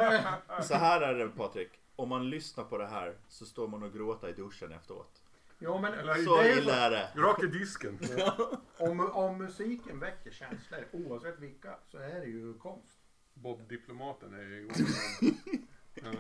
så 0.63 0.75
här 0.75 1.01
är 1.01 1.15
det 1.15 1.29
Patrik. 1.29 1.71
Om 1.97 2.09
man 2.09 2.31
lyssnar 2.31 2.65
på 2.65 2.79
det 2.79 2.87
här 2.87 3.15
så 3.29 3.45
står 3.47 3.69
man 3.69 3.83
och 3.83 3.93
gråter 3.93 4.29
i 4.29 4.33
duschen 4.33 4.73
efteråt. 4.73 5.21
Jo, 5.59 5.79
men 5.79 5.95
Eller 5.95 6.15
Så 6.15 6.37
det 6.37 6.49
är 6.49 6.55
ju 6.55 6.61
illa 6.61 6.75
är 6.87 6.91
det. 6.91 7.11
Rakt 7.15 7.43
i 7.43 7.47
disken. 7.47 7.99
Om, 8.79 9.01
om 9.01 9.39
musiken 9.39 10.01
väcker 10.01 10.31
känslor, 10.31 10.85
oavsett 10.93 11.39
vilka, 11.39 11.75
så 11.87 11.99
är 11.99 12.21
det 12.21 12.27
ju 12.27 12.55
konst. 12.59 12.99
Bob 13.35 13.69
Diplomaten 13.69 14.35
är 14.35 14.53
igång. 14.53 14.87
Ja. 16.03 16.11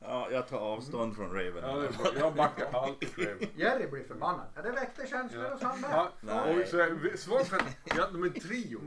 Ja, 0.00 0.30
jag 0.30 0.48
tar 0.48 0.58
avstånd 0.58 1.16
från 1.16 1.32
Raven. 1.32 1.62
Ja, 1.62 1.76
det 1.76 1.86
är 1.86 1.92
bra. 1.92 2.10
jag 2.18 2.34
backar 2.34 2.66
allt 2.72 3.18
Raven. 3.18 3.48
Jerry 3.56 3.86
blir 3.86 4.04
förbannad. 4.04 4.46
Ja, 4.54 4.62
det 4.62 4.70
väckte 4.70 5.06
känslor 5.06 5.50
hos 5.50 5.62
han 5.62 5.80
med. 5.80 5.90
Ja, 5.90 6.12
Nej. 6.20 6.62
och 6.62 6.68
så 6.68 6.78
är, 6.78 7.16
svårt 7.16 7.46
för 7.46 7.56
att, 7.56 7.76
ja, 7.84 8.08
de 8.12 8.22
är 8.22 8.26
en 8.26 8.32
trio. 8.32 8.80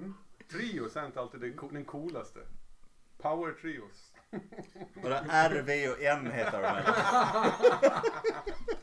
Trio 0.52 0.98
är 0.98 1.06
inte 1.06 1.20
alltid 1.20 1.40
den, 1.42 1.56
den 1.72 1.86
coolaste. 1.86 2.40
Power 3.18 3.52
trios. 3.52 4.12
Är 5.04 5.26
R, 5.30 5.64
V 5.66 5.90
och 5.90 6.02
N 6.02 6.32
heter 6.32 6.62
de. 6.62 6.68
här. 6.68 6.84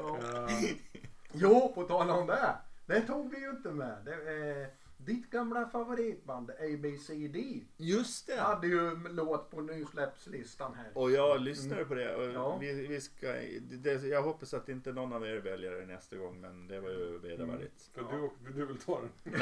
Jo, 1.32 1.72
på 1.74 1.84
tal 1.84 2.10
om 2.10 2.26
det. 2.26 2.54
Det 2.86 3.00
tog 3.00 3.30
vi 3.30 3.40
ju 3.40 3.50
inte 3.50 3.68
med. 3.68 3.96
Det, 4.04 4.12
eh, 4.12 4.68
ditt 5.04 5.30
gamla 5.30 5.68
favoritband 5.68 6.50
ABCD 6.50 7.36
Just 7.76 8.26
det! 8.26 8.40
hade 8.40 8.66
ju 8.66 9.08
låt 9.08 9.50
på 9.50 9.60
nysläppslistan 9.60 10.74
här. 10.74 10.90
Och 10.94 11.10
jag 11.10 11.40
lyssnade 11.40 11.84
på 11.84 11.94
det. 11.94 12.16
Och 12.16 12.24
Ja. 12.34 12.56
vi, 12.60 12.86
vi 12.86 13.00
ska, 13.00 13.32
det, 13.60 14.02
jag 14.02 14.22
hoppas 14.22 14.54
att 14.54 14.68
inte 14.68 14.92
någon 14.92 15.12
av 15.12 15.26
er 15.26 15.36
väljer 15.36 15.70
det 15.72 15.86
nästa 15.86 16.16
gång, 16.16 16.40
men 16.40 16.68
det 16.68 16.80
var 16.80 16.90
ju 16.90 17.18
vedervärdigt. 17.18 17.90
För 17.94 18.02
du, 18.02 18.52
du 18.52 18.66
vill 18.66 18.76
ta 18.78 19.00
den? 19.00 19.32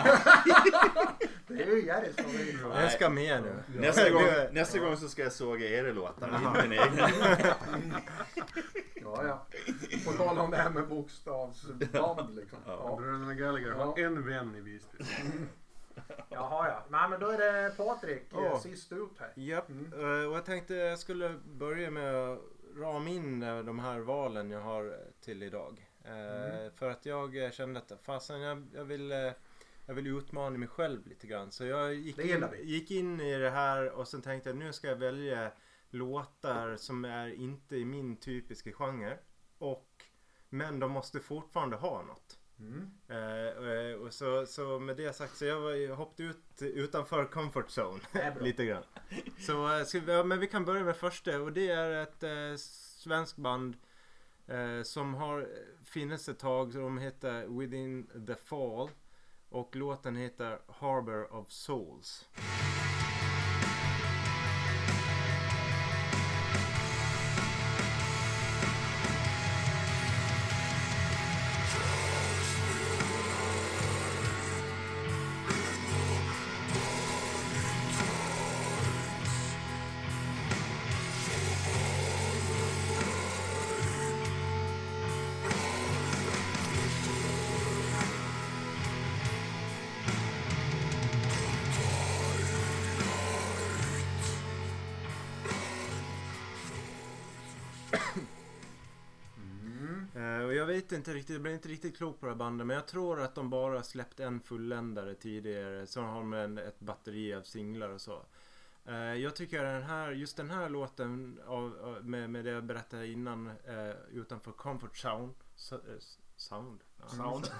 Det 1.49 1.63
är 1.63 1.67
ju 1.67 1.87
Jerrys 1.87 2.17
favoritband. 2.17 2.75
Jag 2.85 2.93
ska 2.93 3.11
med 3.11 3.43
nu. 3.43 3.81
Nästa 3.81 4.11
gång, 4.11 4.23
nästa 4.53 4.79
gång 4.79 4.97
så 4.97 5.09
ska 5.09 5.23
jag 5.23 5.33
såga 5.33 5.69
era 5.69 5.93
låtar, 5.93 6.41
inte 6.47 6.69
min 6.69 6.79
egen. 6.79 7.11
Ja, 9.03 9.27
ja. 9.27 9.47
På 10.05 10.13
tal 10.13 10.39
om 10.39 10.51
det 10.51 10.57
här 10.57 10.71
med 10.71 10.89
bokstavsband 10.89 12.35
liksom. 12.37 12.59
Ja. 12.67 12.81
Ja. 12.85 12.97
Bröderna 12.97 13.35
Gallagher 13.35 13.71
har 13.71 13.95
Ja. 13.97 14.07
en 14.07 14.27
vän 14.27 14.55
i 14.57 14.61
Visby. 14.61 14.99
Jaha, 16.29 16.69
ja. 16.69 16.85
Nej, 16.89 17.09
men 17.11 17.21
då 17.21 17.29
är 17.31 17.39
det 17.39 17.77
Patrik 17.77 18.27
Ja. 18.33 18.59
sist 18.61 18.93
ut 18.93 19.19
här. 19.19 19.33
Japp, 19.37 19.69
Mm. 19.69 19.93
eh, 19.93 20.29
och 20.31 20.37
jag 20.37 20.45
tänkte 20.45 20.75
jag 20.75 20.99
skulle 20.99 21.35
börja 21.45 21.91
med 21.91 22.15
att 22.15 22.39
rama 22.77 23.11
in 23.11 23.43
eh, 23.43 23.59
de 23.59 23.79
här 23.79 23.99
valen 23.99 24.51
jag 24.51 24.61
har 24.61 24.97
till 25.21 25.43
idag. 25.43 25.91
Eh, 26.05 26.73
För 26.75 26.91
att 26.91 27.07
jag 27.07 27.55
kände 27.55 27.81
att 27.81 27.93
fasen 28.03 28.41
jag, 28.41 28.67
jag 28.75 28.85
vill 28.85 29.11
jag 29.87 29.95
vill 29.95 30.07
utmana 30.07 30.59
mig 30.59 30.69
själv 30.69 31.07
lite 31.07 31.27
grann. 31.27 31.53
Så 31.53 31.65
jag 31.65 31.95
gick 31.95 32.19
in, 32.19 32.45
gick 32.63 32.91
in 32.91 33.21
i 33.21 33.39
det 33.39 33.51
här 33.51 33.91
och 33.91 34.09
sen 34.09 34.23
tänkte 34.23 34.49
jag 34.51 34.57
nu 34.57 34.73
ska 34.73 34.89
jag 34.89 34.97
välja 34.97 35.51
låtar 35.91 36.77
som 36.77 37.05
är 37.05 37.29
inte 37.35 37.77
i 37.77 37.85
min 37.85 38.17
typiska 38.17 38.73
genre. 38.73 39.19
Och, 39.59 40.05
men 40.49 40.81
de 40.81 40.91
måste 40.91 41.21
fortfarande 41.21 41.77
ha 41.77 42.03
något. 42.03 42.38
Mm. 42.61 42.91
Eh, 43.09 43.71
eh, 43.71 43.95
och 43.95 44.15
så, 44.15 44.47
så 44.47 44.79
med 44.79 44.97
det 44.97 45.13
sagt 45.13 45.37
så 45.37 45.45
jag, 45.45 45.61
var, 45.61 45.95
hoppade 45.95 46.29
ut 46.29 46.63
utanför 46.63 47.25
comfort 47.25 47.69
zone 47.79 48.01
lite 48.41 48.65
grann. 48.65 48.83
Så, 49.39 49.79
eh, 49.79 49.87
vi, 49.93 50.13
ja, 50.13 50.25
men 50.25 50.41
vi 50.41 50.47
kan 50.47 50.65
börja 50.65 50.85
med 50.85 50.97
första 50.97 51.41
och 51.41 51.53
det 51.53 51.71
är 51.71 52.03
ett 52.03 52.23
eh, 52.23 52.57
svenskt 52.57 53.37
band 53.37 53.77
eh, 54.47 54.83
som 54.83 55.15
har 55.15 55.49
funnits 55.85 56.29
ett 56.29 56.39
tag. 56.39 56.75
De 56.75 56.99
heter 56.99 57.47
Within 57.59 58.27
the 58.27 58.35
Fall 58.35 58.91
och 59.49 59.77
låten 59.77 60.17
heter 60.17 60.59
Harbor 60.67 61.35
of 61.35 61.51
Souls. 61.51 62.29
Vet 100.89 100.99
inte 100.99 101.15
riktigt, 101.15 101.35
jag 101.35 101.43
blir 101.43 101.53
inte 101.53 101.69
riktigt 101.69 101.97
klok 101.97 102.21
på 102.21 102.27
det 102.27 102.33
här 102.33 102.39
bandet 102.39 102.67
men 102.67 102.77
jag 102.77 102.87
tror 102.87 103.21
att 103.21 103.35
de 103.35 103.51
bara 103.51 103.83
släppt 103.83 104.21
en 104.21 104.41
fulländare 104.41 105.15
tidigare. 105.15 105.87
Så 105.87 106.01
har 106.01 106.15
de 106.15 106.33
en, 106.33 106.59
ett 106.59 106.81
batteri 106.81 107.35
av 107.35 107.43
singlar 107.43 107.89
och 107.89 108.01
så. 108.01 108.23
Eh, 108.85 108.95
jag 108.95 109.37
tycker 109.37 109.65
den 109.65 109.83
här, 109.83 110.11
just 110.11 110.37
den 110.37 110.51
här 110.51 110.69
låten 110.69 111.41
av, 111.47 111.99
med, 112.03 112.31
med 112.31 112.45
det 112.45 112.51
jag 112.51 112.65
berättade 112.65 113.07
innan 113.07 113.47
eh, 113.47 113.91
utanför 114.13 114.53
Comfort 114.53 114.97
Sound. 114.97 115.35
Eh, 115.73 115.79
sound? 116.37 116.81
Ja. 117.01 117.09
Sound. 117.09 117.51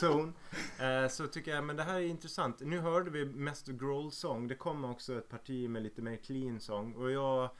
Zone. 0.00 0.32
Eh, 0.78 1.08
så 1.08 1.26
tycker 1.26 1.54
jag, 1.54 1.64
men 1.64 1.76
det 1.76 1.82
här 1.82 1.94
är 1.94 2.06
intressant. 2.06 2.60
Nu 2.60 2.78
hörde 2.78 3.10
vi 3.10 3.24
mest 3.24 3.66
growl-sång. 3.66 4.48
Det 4.48 4.54
kom 4.54 4.84
också 4.84 5.18
ett 5.18 5.28
parti 5.28 5.68
med 5.68 5.82
lite 5.82 6.02
mer 6.02 6.16
clean 6.16 6.60
sång. 6.60 6.94
Och 6.94 7.10
jag, 7.10 7.50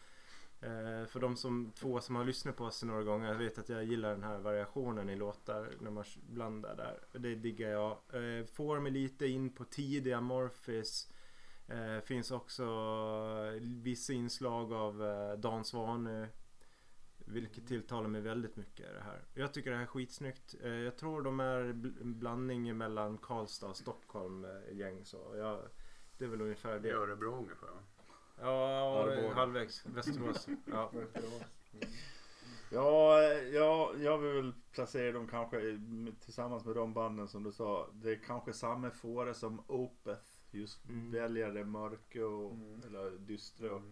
Eh, 0.62 1.06
för 1.06 1.20
de 1.20 1.36
som, 1.36 1.72
två 1.74 2.00
som 2.00 2.16
har 2.16 2.24
lyssnat 2.24 2.56
på 2.56 2.64
oss 2.64 2.82
några 2.82 3.02
gånger, 3.02 3.34
vet 3.34 3.58
att 3.58 3.68
jag 3.68 3.84
gillar 3.84 4.10
den 4.10 4.22
här 4.22 4.38
variationen 4.38 5.08
i 5.08 5.16
låtar 5.16 5.70
när 5.80 5.90
man 5.90 6.04
blandar 6.30 6.76
där. 6.76 7.18
Det 7.18 7.34
diggar 7.34 7.68
jag. 7.68 7.90
Eh, 7.90 8.44
får 8.44 8.80
mig 8.80 8.92
lite 8.92 9.26
in 9.26 9.50
på 9.50 9.64
tidiga 9.64 10.20
Morphys. 10.20 11.12
Eh, 11.66 12.00
finns 12.00 12.30
också 12.30 12.64
vissa 13.60 14.12
inslag 14.12 14.72
av 14.72 15.04
eh, 15.04 15.32
Dan 15.38 15.64
Svanö. 15.64 16.26
Vilket 17.26 17.66
tilltalar 17.68 18.08
mig 18.08 18.20
väldigt 18.20 18.56
mycket 18.56 18.94
det 18.94 19.02
här. 19.02 19.24
Jag 19.34 19.54
tycker 19.54 19.70
det 19.70 19.76
här 19.76 19.82
är 19.82 19.86
skitsnyggt. 19.86 20.54
Eh, 20.62 20.70
jag 20.70 20.96
tror 20.96 21.22
de 21.22 21.40
är 21.40 21.60
en 21.60 22.18
blandning 22.18 22.76
mellan 22.76 23.18
Karlstad 23.18 23.66
och 23.68 23.76
Stockholm 23.76 24.44
eh, 24.44 24.76
gäng 24.76 25.04
så. 25.04 25.34
Jag, 25.36 25.68
det 26.18 26.24
är 26.24 26.28
väl 26.28 26.40
ungefär 26.40 26.78
Det 26.78 26.90
Örebro 26.90 27.36
ungefär 27.36 27.66
va? 27.66 27.82
Ja, 28.40 29.00
Arboga. 29.02 29.34
halvvägs. 29.34 29.86
Västerås. 29.86 30.48
Ja. 30.66 30.92
Ja, 32.72 33.22
ja, 33.32 33.92
jag 33.98 34.18
vill 34.18 34.32
väl 34.34 34.52
placera 34.72 35.12
dem 35.12 35.28
kanske 35.28 35.80
tillsammans 36.20 36.64
med 36.64 36.74
de 36.76 36.94
banden 36.94 37.28
som 37.28 37.42
du 37.42 37.52
sa. 37.52 37.88
Det 37.92 38.10
är 38.12 38.20
kanske 38.26 38.52
samma 38.52 38.90
fåra 38.90 39.34
som 39.34 39.62
Opeth. 39.66 40.22
Just 40.50 40.88
Mm. 40.88 41.10
väljer 41.10 41.50
det 41.52 41.64
mörka 41.64 42.26
och, 42.26 42.52
Mm. 42.52 42.80
eller 42.86 43.10
dystra 43.10 43.72
och, 43.74 43.82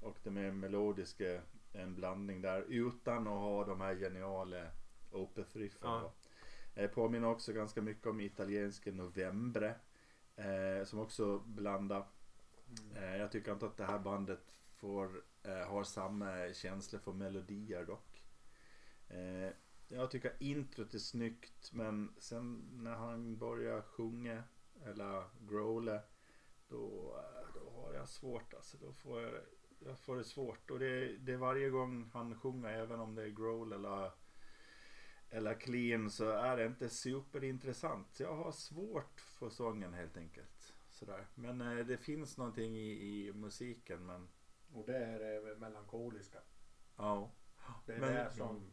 och 0.00 0.16
det 0.22 0.30
mer 0.30 0.50
melodiska. 0.52 1.40
En 1.72 1.94
blandning 1.94 2.42
där 2.42 2.64
utan 2.68 3.26
att 3.26 3.40
ha 3.40 3.64
de 3.64 3.80
här 3.80 3.94
geniala 3.94 4.66
Opeth-riffen. 5.12 6.10
Ja. 6.74 6.88
påminner 6.94 7.28
också 7.28 7.52
ganska 7.52 7.82
mycket 7.82 8.06
om 8.06 8.20
italienska 8.20 8.90
Novembre. 8.92 9.74
Eh, 10.36 10.84
som 10.84 10.98
också 10.98 11.38
blandar. 11.38 12.04
Mm. 12.70 13.20
jag 13.20 13.32
tycker 13.32 13.52
inte 13.52 13.66
att 13.66 13.76
det 13.76 13.84
här 13.84 13.98
bandet 13.98 14.52
får, 14.74 15.22
eh, 15.42 15.68
har 15.68 15.84
samma 15.84 16.52
känsla 16.52 16.98
för 16.98 17.12
melodier 17.12 17.84
dock. 17.84 18.22
Eh, 19.08 19.50
jag 19.88 20.10
tycker 20.10 20.32
introt 20.38 20.94
är 20.94 20.98
snyggt 20.98 21.72
men 21.72 22.14
sen 22.18 22.68
när 22.72 22.94
han 22.94 23.38
börjar 23.38 23.82
sjunga 23.82 24.42
eller 24.84 25.24
growla 25.48 26.00
då, 26.68 27.14
då 27.54 27.70
har 27.70 27.94
jag 27.94 28.08
svårt 28.08 28.54
alltså. 28.54 28.76
Då 28.78 28.92
får 28.92 29.22
jag, 29.22 29.32
jag 29.78 29.98
får 29.98 30.16
det 30.16 30.24
svårt 30.24 30.70
och 30.70 30.78
det, 30.78 31.16
det 31.16 31.32
är 31.32 31.36
varje 31.36 31.70
gång 31.70 32.10
han 32.12 32.38
sjunger 32.38 32.68
även 32.68 33.00
om 33.00 33.14
det 33.14 33.22
är 33.22 33.28
growl 33.28 33.72
eller 33.72 34.10
eller 35.30 35.54
clean 35.54 36.10
så 36.10 36.30
är 36.30 36.56
det 36.56 36.66
inte 36.66 36.88
superintressant. 36.88 38.20
Jag 38.20 38.36
har 38.36 38.52
svårt 38.52 39.20
för 39.20 39.48
sången 39.48 39.94
helt 39.94 40.16
enkelt. 40.16 40.59
Sådär. 41.00 41.26
Men 41.34 41.60
eh, 41.60 41.86
det 41.86 41.96
finns 41.96 42.36
någonting 42.38 42.76
i, 42.76 42.90
i 43.28 43.32
musiken 43.32 44.06
men 44.06 44.28
Och 44.74 44.86
det 44.86 44.96
är 44.96 45.18
det 45.44 45.56
melankoliska. 45.56 46.38
ja. 46.96 47.30
Det 47.86 47.92
är 47.92 48.00
Men- 48.00 48.14
det 48.14 48.30
som... 48.30 48.72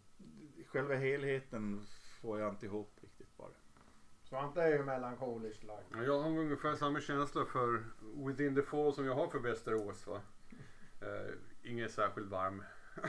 Själva 0.67 0.95
helheten 0.95 1.85
får 2.21 2.39
jag 2.39 2.53
inte 2.53 2.65
ihop 2.65 2.97
riktigt 3.01 3.37
bara. 3.37 3.49
Svante 4.23 4.61
är 4.61 4.67
ju 4.77 4.83
melankoliskt 4.83 5.63
lagd. 5.63 5.85
Ja, 5.91 6.03
Jag 6.03 6.19
har 6.19 6.29
ungefär 6.29 6.75
samma 6.75 7.01
känsla 7.01 7.45
för 7.45 7.83
Within 8.27 8.55
the 8.55 8.61
Fall 8.61 8.93
som 8.93 9.05
jag 9.05 9.15
har 9.15 9.27
för 9.27 9.39
Västerås. 9.39 10.07
Va? 10.07 10.21
Eh, 11.01 11.33
ingen 11.63 11.89
särskilt 11.89 12.27
varm. 12.27 12.63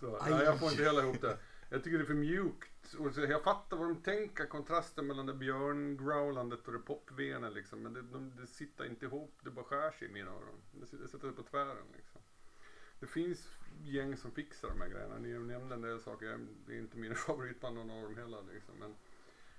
så, 0.00 0.18
nej, 0.30 0.44
jag 0.44 0.58
får 0.60 0.70
inte 0.70 0.84
heller 0.84 1.02
ihop 1.02 1.20
det. 1.20 1.38
Jag 1.72 1.84
tycker 1.84 1.98
det 1.98 2.04
är 2.04 2.06
för 2.06 2.14
mjukt. 2.14 2.94
Och 2.94 3.14
så, 3.14 3.20
jag 3.20 3.42
fattar 3.42 3.76
vad 3.76 3.88
de 3.88 4.02
tänker, 4.02 4.46
kontrasten 4.46 5.06
mellan 5.06 5.26
det 5.26 5.34
björngrowlandet 5.34 6.66
och 6.66 6.72
det 6.72 6.78
popvena 6.78 7.50
liksom. 7.50 7.82
Men 7.82 7.92
det, 7.92 8.02
de, 8.02 8.36
det 8.36 8.46
sitter 8.46 8.84
inte 8.84 9.06
ihop, 9.06 9.40
det 9.44 9.50
bara 9.50 9.64
skär 9.64 9.90
sig 9.90 10.08
i 10.08 10.12
mina 10.12 10.30
öron. 10.30 10.60
Det, 10.72 10.96
det 10.96 11.08
sätter 11.08 11.26
sig 11.26 11.36
på 11.36 11.42
tvären 11.42 11.86
liksom. 11.96 12.20
Det 13.00 13.06
finns 13.06 13.48
gäng 13.82 14.16
som 14.16 14.32
fixar 14.32 14.68
de 14.68 14.80
här 14.80 14.88
grejerna. 14.88 15.18
Ni 15.18 15.38
nämnde 15.38 15.74
en 15.74 15.82
del 15.82 16.00
saker. 16.00 16.46
Det 16.66 16.74
är 16.74 16.78
inte 16.78 16.96
mina 16.96 17.14
favoritband 17.26 17.76
någon 17.76 17.90
av 17.90 18.02
dem 18.02 18.16
heller 18.16 18.42
liksom. 18.52 18.74
Men, 18.78 18.94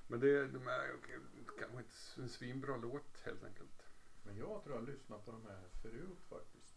men 0.07 0.19
det, 0.19 0.47
de 0.47 0.67
är 0.67 0.95
kanske 1.59 1.77
inte 1.77 2.21
en 2.21 2.29
svinbra 2.29 2.77
låt 2.77 3.21
helt 3.25 3.43
enkelt. 3.43 3.89
Men 4.23 4.37
jag 4.37 4.63
tror 4.63 4.75
jag 4.75 4.81
har 4.81 4.87
lyssnat 4.87 5.25
på 5.25 5.31
de 5.31 5.45
här 5.45 5.61
förut 5.81 6.23
faktiskt. 6.29 6.75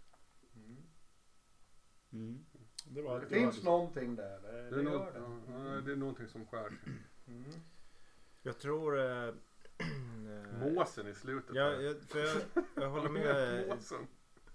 Mm. 2.13 2.47
Det, 2.89 3.03
var, 3.03 3.21
Det 3.21 3.27
finns 3.27 3.63
någonting 3.63 4.17
där. 4.17 4.41
Det, 4.43 4.63
Det 4.63 4.71
det, 4.71 4.81
är, 4.81 4.83
något, 4.85 5.15
det. 5.15 5.21
ja, 5.53 5.81
det 5.81 5.93
är 5.93 5.97
någonting 5.97 6.29
som 6.29 6.47
skär 6.47 6.69
sig. 6.69 6.79
Mm. 7.29 7.53
Jag 8.43 8.59
tror... 8.59 9.01
Eh, 9.01 9.35
Måsen 10.61 11.07
i 11.09 11.15
slutet. 11.15 11.57
Ja, 11.57 11.73
jag, 11.73 12.03
för 12.03 12.19
jag, 12.19 12.37
jag 12.75 12.91
håller 12.91 13.09
med. 13.25 13.69
Måsen. 13.69 14.07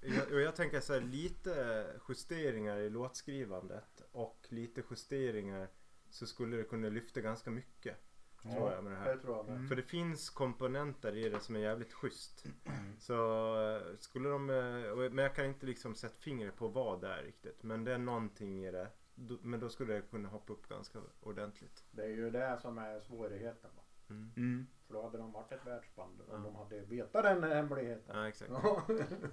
jag, 0.01 0.31
och 0.33 0.41
jag 0.41 0.55
tänker 0.55 0.79
så 0.79 0.93
här, 0.93 1.01
lite 1.01 1.85
justeringar 2.09 2.77
i 2.77 2.89
låtskrivandet 2.89 4.01
och 4.11 4.45
lite 4.49 4.83
justeringar 4.89 5.67
så 6.09 6.25
skulle 6.25 6.57
det 6.57 6.63
kunna 6.63 6.89
lyfta 6.89 7.21
ganska 7.21 7.49
mycket. 7.51 7.97
Tror 8.41 8.71
jag 8.71 8.83
med 8.83 8.93
det 8.93 8.97
här. 8.99 9.15
Det 9.15 9.21
tror 9.21 9.35
jag 9.37 9.49
med. 9.49 9.67
För 9.67 9.75
det 9.75 9.81
finns 9.81 10.29
komponenter 10.29 11.15
i 11.15 11.29
det 11.29 11.39
som 11.39 11.55
är 11.55 11.59
jävligt 11.59 11.93
schysst. 11.93 12.45
Så 12.99 13.15
eh, 13.75 13.97
skulle 13.99 14.29
de, 14.29 14.49
eh, 14.49 15.09
men 15.11 15.17
jag 15.17 15.35
kan 15.35 15.45
inte 15.45 15.65
liksom 15.65 15.95
sätta 15.95 16.15
fingret 16.19 16.55
på 16.55 16.67
vad 16.67 17.01
det 17.01 17.07
är 17.07 17.23
riktigt. 17.23 17.63
Men 17.63 17.83
det 17.83 17.93
är 17.93 17.97
någonting 17.97 18.65
i 18.65 18.71
det. 18.71 18.87
Men 19.41 19.59
då 19.59 19.69
skulle 19.69 19.93
det 19.93 20.01
kunna 20.01 20.29
hoppa 20.29 20.53
upp 20.53 20.69
ganska 20.69 20.99
ordentligt. 21.21 21.83
Det 21.91 22.03
är 22.03 22.07
ju 22.09 22.29
det 22.29 22.57
som 22.61 22.77
är 22.77 22.99
svårigheten. 22.99 23.69
Va? 23.75 23.81
Mm. 24.09 24.67
För 24.87 24.93
då 24.93 25.01
hade 25.01 25.17
de 25.17 25.31
varit 25.31 25.51
ett 25.51 25.65
världsband 25.65 26.21
om 26.21 26.27
Ja. 26.31 26.37
de 26.37 26.55
hade 26.55 26.79
vetat 26.81 27.23
den 27.23 27.43
hemligheten. 27.43 28.15
Ja 28.17 28.27
exakt. 28.27 28.51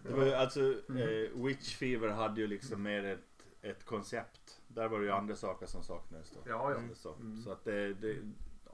Det 0.02 0.12
var 0.14 0.24
ju, 0.24 0.32
alltså, 0.32 0.60
eh, 0.98 1.44
Witch 1.44 1.76
Fever 1.76 2.08
hade 2.08 2.40
ju 2.40 2.46
liksom 2.46 2.82
mer 2.82 3.04
ett, 3.04 3.46
ett 3.62 3.84
koncept. 3.84 4.60
Där 4.68 4.88
var 4.88 4.98
det 4.98 5.04
ju 5.04 5.10
andra 5.12 5.36
saker 5.36 5.66
som 5.66 5.82
saknades 5.82 6.30
då. 6.30 6.40
Ja, 6.46 6.72
ja. 6.72 6.94
Så, 6.94 7.14
Mm. 7.14 7.36
så 7.42 7.50
att 7.52 7.64
det, 7.64 7.94
det, 7.94 8.16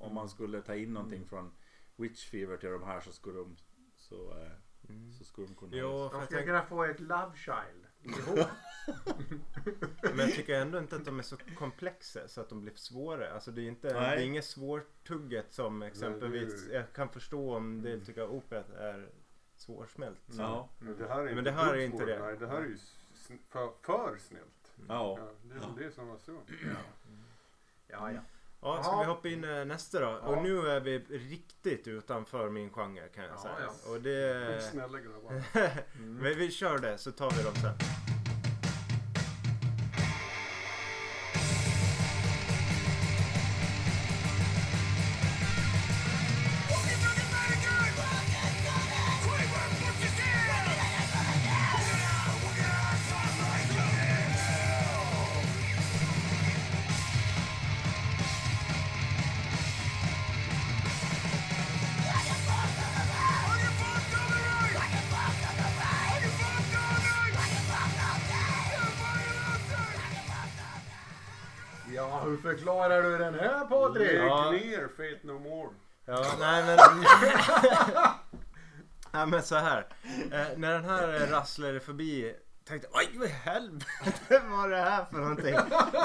om 0.05 0.15
man 0.15 0.29
skulle 0.29 0.63
ta 0.63 0.75
in 0.75 0.93
någonting 0.93 1.27
från 1.27 1.53
Witch 1.97 2.31
Fever 2.31 2.57
till 2.57 2.71
de 2.71 2.83
här 2.83 3.01
så 3.01 3.13
skulle 3.13 3.39
de 3.39 3.57
så, 3.97 4.31
eh, 4.39 4.51
Mm. 4.89 5.13
så 5.13 5.25
skulle 5.25 5.47
de 5.47 5.55
kunna 5.55 5.77
Jo, 5.77 5.89
för 5.89 5.97
De 5.97 6.01
jag 6.03 6.11
skulle 6.11 6.27
tänker, 6.27 6.47
kunna 6.47 6.63
få 6.67 6.85
ett 6.85 7.01
love 7.01 7.37
child 7.37 7.87
men 10.03 10.19
jag 10.19 10.33
tycker 10.33 10.61
ändå 10.61 10.79
inte 10.79 10.97
att 10.97 11.05
de 11.05 11.19
är 11.19 11.23
så 11.23 11.37
komplexa 11.55 12.29
så 12.29 12.41
att 12.41 12.49
de 12.49 12.61
blir 12.61 12.75
svåra. 12.75 13.31
Alltså 13.35 13.51
det 13.51 13.63
är, 13.63 13.69
inte, 13.69 13.89
det 13.89 14.01
Nej. 14.01 14.19
är 14.23 14.27
inget 14.27 14.45
svårtugget 14.45 15.53
som 15.53 15.83
exempelvis, 15.83 16.69
jag 16.73 16.93
kan 16.93 17.09
förstå 17.09 17.55
om 17.57 17.83
det 17.83 18.01
tycker 18.01 18.29
operat 18.29 18.71
är 18.71 19.09
svårsmält. 19.57 20.21
Ja. 20.27 20.69
Men 20.79 20.97
det 20.97 21.09
här 21.09 21.19
är 21.21 21.25
Men 21.25 21.39
inte 21.39 21.51
det 21.51 21.57
här 21.57 21.75
är 21.75 21.81
inte 21.81 22.05
det. 22.05 22.19
Nej, 22.19 22.37
det 22.37 22.47
här 22.47 22.57
är 22.63 22.67
ju 22.67 22.79
för, 23.49 23.73
för 23.83 24.17
snällt. 24.19 24.73
Ja. 24.89 25.19
Ja, 25.19 25.31
det 25.43 25.55
är 25.55 25.59
väl 25.59 25.77
det 25.77 25.91
som 25.91 26.09
var 26.09 26.19
så. 26.19 26.33
Ja, 26.33 26.77
ja. 27.87 28.13
Ja, 28.13 28.21
ska 28.83 28.93
Ja. 28.93 28.99
vi 29.01 29.05
hoppa 29.07 29.29
in 29.29 29.45
eh, 29.45 29.65
nästa 29.65 30.01
då? 30.01 30.09
Och 30.09 30.43
nu 30.43 30.69
är 30.69 30.81
vi 30.81 30.99
riktigt 30.99 31.87
utanför 31.89 32.51
min 32.51 32.71
genre 32.71 33.09
kan 33.15 33.25
jag 33.25 33.33
Ja, 33.35 33.39
säga. 33.43 33.55
ja. 33.87 33.91
Och 33.93 34.01
det... 34.01 34.61
Snälla 34.73 34.99
grabbar. 35.01 35.43
Men 35.99 36.39
vi 36.39 36.51
kör 36.51 36.79
det 36.79 36.99
så 36.99 37.13
tar 37.13 37.31
vi 37.31 37.43
dem 37.43 37.55
sen. 37.55 37.75
hur 72.25 72.37
förklarar 72.37 73.03
du 73.03 73.19
den 73.19 73.35
här 73.35 73.65
Patrik? 73.67 74.13
Lägg 74.13 74.17
Ja. 74.27 74.51
ner 74.51 74.89
Fate 74.97 75.27
No 75.27 75.33
More. 75.39 75.71
Ja, 76.05 76.25
nej 76.41 76.65
men... 76.65 76.79
nej 79.13 79.27
men 79.27 79.43
så 79.43 79.55
här. 79.57 79.87
Eh, 80.33 80.47
när 80.59 80.73
den 80.73 80.85
här 80.85 81.15
eh, 81.15 81.31
rasslade 81.31 81.81
förbi 81.81 82.35
tänkte 82.65 82.89
jag, 82.93 82.99
oj 83.01 83.19
vad 83.19 83.29
helvete 83.29 84.43
var 84.51 84.69
det 84.69 84.77
här 84.77 85.05
för 85.05 85.17
någonting? 85.19 85.57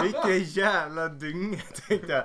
Vilken 0.03 0.43
jävla 0.43 1.07
dynga 1.07 1.59
tänkte 1.88 2.11
jag. 2.13 2.24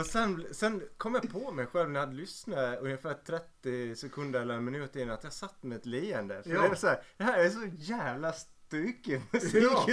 Och 0.00 0.06
sen, 0.06 0.46
sen 0.52 0.82
kom 0.96 1.14
jag 1.14 1.32
på 1.32 1.50
mig 1.50 1.66
själv 1.66 1.90
när 1.90 2.00
jag 2.00 2.06
hade 2.06 2.18
lyssnat 2.18 2.78
ungefär 2.80 3.14
30 3.14 3.96
sekunder 3.96 4.40
eller 4.40 4.54
en 4.54 4.64
minut 4.64 4.96
in 4.96 5.10
att 5.10 5.24
jag 5.24 5.32
satt 5.32 5.62
med 5.62 5.76
ett 5.78 5.86
leende. 5.86 6.42
För 6.42 6.50
Ja. 6.50 6.62
det, 6.62 6.68
är 6.68 6.74
så 6.74 6.86
här, 6.86 7.02
det 7.16 7.24
här 7.24 7.38
är 7.38 7.48
så 7.50 7.64
jävla 7.78 8.32
stukig 8.72 9.20
musik. 9.30 9.54
Ja, 9.62 9.86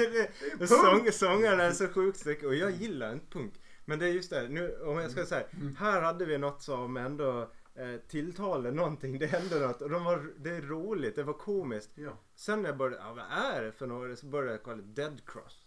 och 0.59 0.69
sång, 0.69 1.11
sångaren 1.11 1.59
är 1.59 1.71
så 1.71 1.87
sjukt 1.87 2.19
stukig 2.19 2.47
och 2.47 2.55
jag 2.55 2.71
gillar 2.71 3.13
inte 3.13 3.25
punk. 3.31 3.53
Men 3.85 3.99
det 3.99 4.05
är 4.05 4.09
just 4.09 4.29
det, 4.29 4.49
nu 4.49 4.75
om 4.85 4.97
jag 4.97 5.11
ska 5.11 5.25
säga, 5.25 5.45
här 5.77 6.01
hade 6.01 6.25
vi 6.25 6.37
något 6.37 6.61
som 6.61 6.97
ändå 6.97 7.41
eh, 7.75 7.95
tilltalade 8.07 8.71
någonting. 8.71 9.19
Det 9.19 9.25
hände 9.25 9.59
något 9.59 9.81
och 9.81 9.89
de 9.89 10.03
var, 10.03 10.33
det 10.37 10.49
är 10.49 10.61
roligt, 10.61 11.15
det 11.15 11.23
var 11.23 11.33
komiskt. 11.33 11.91
Ja. 11.95 12.17
Sen 12.35 12.61
när 12.61 12.69
jag 12.69 12.77
började, 12.77 13.03
ja, 13.03 13.13
vad 13.13 13.55
är 13.55 13.61
det 13.61 13.71
för 13.71 13.87
något? 13.87 14.19
Så 14.19 14.25
började 14.25 14.51
jag 14.51 14.63
kolla 14.63 14.81
Dead 14.81 15.21
Cross. 15.25 15.65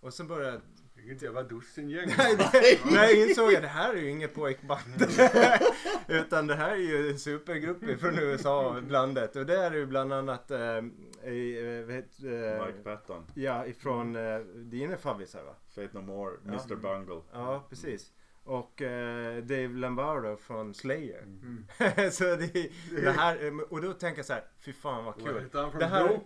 Och 0.00 0.14
sen 0.14 0.28
började 0.28 0.52
jag 0.52 0.60
Vilket 0.94 1.22
jävla 1.22 1.42
dussingäng. 1.42 2.14
Nej, 2.18 2.36
det, 2.36 2.94
jag 2.94 3.14
insåg 3.14 3.54
att 3.54 3.62
det 3.62 3.68
här 3.68 3.94
är 3.94 3.98
ju 3.98 4.10
inget 4.10 4.34
pojkband. 4.34 5.06
Utan 6.08 6.46
det 6.46 6.54
här 6.54 6.70
är 6.70 6.76
ju 6.76 7.10
en 7.10 7.18
supergrupp 7.18 8.00
från 8.00 8.18
USA 8.18 8.80
blandet. 8.80 9.36
Och 9.36 9.46
det 9.46 9.56
är 9.56 9.72
ju 9.72 9.86
bland 9.86 10.12
annat 10.12 10.50
eh, 10.50 10.82
i, 11.24 11.58
eh, 11.78 11.86
vad 11.86 11.94
heter, 11.94 12.58
eh, 12.60 12.66
Mike 12.66 12.78
Patton, 12.84 13.24
Ja, 13.34 13.66
ifrån 13.66 14.16
eh, 14.16 14.38
dina 14.54 14.96
favvisar 14.96 15.42
va? 15.44 15.54
Fate 15.74 15.88
No 15.92 16.00
More, 16.00 16.36
Ja. 16.44 16.50
Mr 16.52 16.76
Bungle. 16.76 17.20
Ja, 17.32 17.66
precis. 17.68 18.12
Och 18.44 18.82
eh, 18.82 19.36
Dave 19.42 19.68
Lombardo 19.68 20.36
från 20.36 20.74
Slayer. 20.74 21.22
Mm. 21.22 21.64
så 22.10 22.24
det, 22.24 22.70
det 23.02 23.10
här, 23.10 23.44
eh, 23.46 23.58
och 23.58 23.82
då 23.82 23.92
tänker 23.92 24.18
jag 24.18 24.26
så 24.26 24.32
här, 24.32 24.44
fy 24.60 24.72
fan 24.72 25.04
vad 25.04 25.14
kul. 25.24 25.40
hette 25.42 25.58
han 25.58 25.70
från 25.70 25.80
Det 25.80 25.86
här-? 25.86 26.20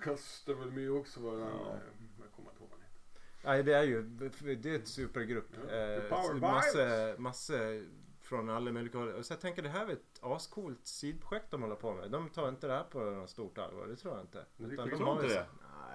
Det 0.46 0.52
är 0.52 0.56
väl 0.56 0.70
med 0.70 0.90
också. 0.90 1.20
Var 1.20 1.32
den, 1.32 1.40
Ja. 1.40 1.46
eh, 1.46 1.78
Jag 2.20 2.32
kommer 2.32 2.50
inte 2.50 2.62
ihåg 2.62 2.70
han. 2.72 2.80
Nej, 3.44 3.62
det 3.62 3.72
är 3.74 3.82
ju, 3.82 4.02
det 4.56 4.70
är 4.70 4.76
ett 4.76 4.88
supergrupp. 4.88 5.48
Ja, 5.68 5.74
Eh, 5.76 6.34
massa, 6.34 7.14
massa 7.18 7.54
från 8.32 8.50
alla 8.50 8.72
möjliga 8.72 8.98
håll. 8.98 9.08
Och 9.08 9.26
så 9.26 9.32
jag 9.32 9.40
tänker 9.40 9.62
det 9.62 9.68
här 9.68 9.86
är 9.86 9.92
ett 9.92 10.20
ascoolt 10.22 10.86
sidprojekt 10.86 11.50
de 11.50 11.62
håller 11.62 11.74
på 11.74 11.94
med. 11.94 12.10
De 12.10 12.28
tar 12.28 12.48
inte 12.48 12.66
det 12.66 12.72
här 12.72 12.84
på 12.84 13.00
något 13.00 13.30
stort 13.30 13.58
allvar, 13.58 13.86
det 13.86 13.96
tror 13.96 14.14
jag 14.14 14.22
inte. 14.22 14.44
Utan 14.58 14.88
de 14.88 15.02
har 15.02 15.12
inte 15.12 15.34
det? 15.34 15.46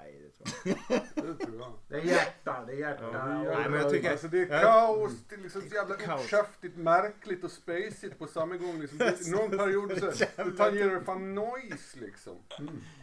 Nej, 0.07 0.21
det 0.23 0.43
tror 0.43 0.75
jag 0.85 1.01
inte. 1.01 1.21
Det 1.21 1.45
tror 1.45 1.59
jag. 1.59 1.73
Det 1.87 1.95
är 1.95 2.01
hjärta, 2.01 2.63
det 2.67 2.73
är 2.73 2.77
hjärta. 2.77 3.03
Ja, 3.13 3.39
Och- 3.39 3.45
Nej, 3.59 3.69
men 3.69 3.73
jag 3.81 3.89
tycker- 3.91 4.11
Alltså 4.11 4.27
det 4.27 4.41
är 4.41 4.61
kaos, 4.63 5.11
det 5.29 5.35
är 5.35 5.39
liksom 5.39 5.61
så 5.61 5.75
jävla 5.75 5.95
Kaos. 5.95 6.23
uppkäftigt, 6.23 6.77
märkligt 6.77 7.43
och 7.43 7.51
spacigt 7.51 8.19
på 8.19 8.27
samma 8.27 8.57
gång. 8.57 8.79
Liksom. 8.79 8.97
Det, 8.97 9.31
någon 9.31 9.49
period 9.57 9.97
så 9.99 10.05
det 10.43 10.51
tangerar 10.57 10.95
det 10.95 11.01
fan 11.01 11.35
noise 11.35 11.99
liksom. 11.99 12.35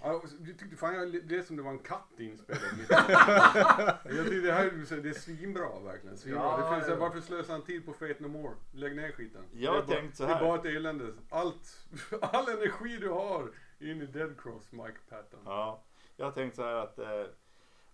Ja, 0.02 0.12
och 0.12 0.28
så- 0.28 0.36
Jag 0.46 0.59
tyckte 0.59 0.76
fan 0.76 0.94
jag, 0.94 1.28
det 1.28 1.36
är 1.36 1.42
som 1.42 1.57
det 1.57 1.62
var 1.62 1.70
en 1.70 1.78
katt 1.78 2.09
inspelad 2.18 2.62
mitt. 2.78 2.90
Jag 4.16 4.24
tyckte 4.26 4.40
det 4.46 4.52
här 4.52 4.64
är 4.66 4.84
så- 4.84 4.94
det 4.94 5.09
är 5.09 5.12
svinbra 5.12 5.80
verkligen. 5.80 6.16
Svinbra. 6.18 6.42
Ja, 6.42 6.70
det 6.70 6.76
finns, 6.76 6.88
ja. 6.88 6.96
Varför 6.96 7.20
slösar 7.20 7.52
han 7.52 7.62
tid 7.62 7.86
på 7.86 7.92
Fate 7.92 8.16
No 8.18 8.28
More? 8.28 8.55
Lägg 8.72 8.96
ner 8.96 9.12
skiten. 9.12 9.42
Jag 9.52 9.74
det 9.74 9.76
har 9.78 9.82
är 9.82 10.00
tänkt 10.00 10.16
så 10.16 10.22
Det 10.26 10.30
är 10.30 10.34
här. 10.34 10.44
bara 10.44 10.59
ett 10.59 10.64
elände. 10.66 11.12
Allt, 11.30 11.86
all 12.20 12.48
energi 12.48 12.96
du 13.00 13.09
har 13.09 13.50
in 13.80 14.02
i 14.02 14.07
Dead 14.07 14.40
Cross, 14.42 14.72
Mike 14.72 14.98
Patton. 15.11 15.40
Ja, 15.44 15.82
jag 16.16 16.24
har 16.26 16.32
tänkt 16.32 16.56
så 16.56 16.62
här 16.62 16.74
att 16.74 16.98
eh, 16.98 17.06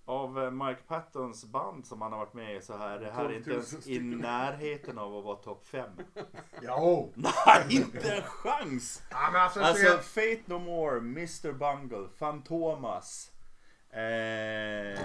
av 0.04 0.42
eh, 0.42 0.50
Mike 0.50 0.80
Pattons 0.88 1.44
band 1.44 1.86
som 1.86 2.02
han 2.02 2.12
har 2.12 2.18
varit 2.18 2.34
med 2.34 2.56
i 2.56 2.60
så 2.60 2.76
här, 2.76 2.98
det 2.98 3.10
här 3.10 3.24
är 3.24 3.28
12 3.28 3.30
000 3.30 3.36
inte 3.36 3.50
ens 3.50 3.86
i 3.86 4.00
närheten 4.00 4.98
av 4.98 5.16
att 5.16 5.24
vara 5.24 5.36
topp 5.36 5.66
5. 5.66 5.90
Jo. 6.62 7.12
Nej, 7.14 7.66
inte 7.76 8.10
en 8.12 8.22
chans! 8.22 9.02
Ja, 9.10 9.28
men 9.32 9.40
alltså, 9.40 9.60
Alltså 9.60 9.86
se- 9.86 9.98
Fate 10.36 10.42
No 10.52 10.58
More, 10.58 10.98
Mr 10.98 11.52
Bungle, 11.52 12.08
Fantomas. 12.18 13.30
Eh, 13.92 15.00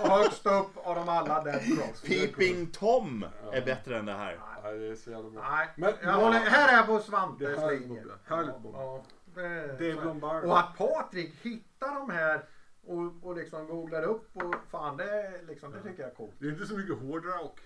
och 0.00 0.08
högst 0.08 0.46
upp 0.46 0.76
av 0.86 0.94
dem 0.94 1.08
alla 1.08 1.42
Dead 1.44 1.60
Cross. 1.60 2.02
Peeping 2.02 2.66
Tom 2.66 3.26
är 3.52 3.62
bättre 3.64 3.98
än 3.98 4.06
det 4.06 4.12
här. 4.12 4.38
Ja, 4.62 4.70
det 4.72 4.86
är 4.90 4.94
så 4.94 5.10
jävla 5.10 5.30
bra. 5.30 5.42
Nej, 5.50 5.68
Men- 5.76 5.94
jag 6.02 6.12
håller, 6.12 6.38
här 6.38 6.72
är 6.72 6.76
jag 6.76 6.86
på 6.86 6.98
Svantes 6.98 7.70
linje. 7.70 8.04
Ja, 8.28 9.02
det- 9.34 9.66
Dave 9.92 10.04
Lombardo. 10.04 10.48
Och 10.48 10.58
att 10.58 10.76
Patrik 10.78 11.34
hittar 11.42 11.94
de 11.94 12.10
här 12.10 12.44
och, 12.86 13.12
och 13.28 13.36
liksom 13.36 13.66
googlar 13.66 14.02
upp 14.02 14.36
och 14.36 14.54
fan 14.70 14.96
det, 14.96 15.40
liksom, 15.48 15.72
det 15.72 15.82
tycker 15.82 16.02
jag 16.02 16.10
är 16.10 16.14
coolt. 16.14 16.32
Det 16.38 16.46
är 16.46 16.50
inte 16.50 16.66
så 16.66 16.76
mycket 16.76 16.98
hårdrock. 16.98 17.60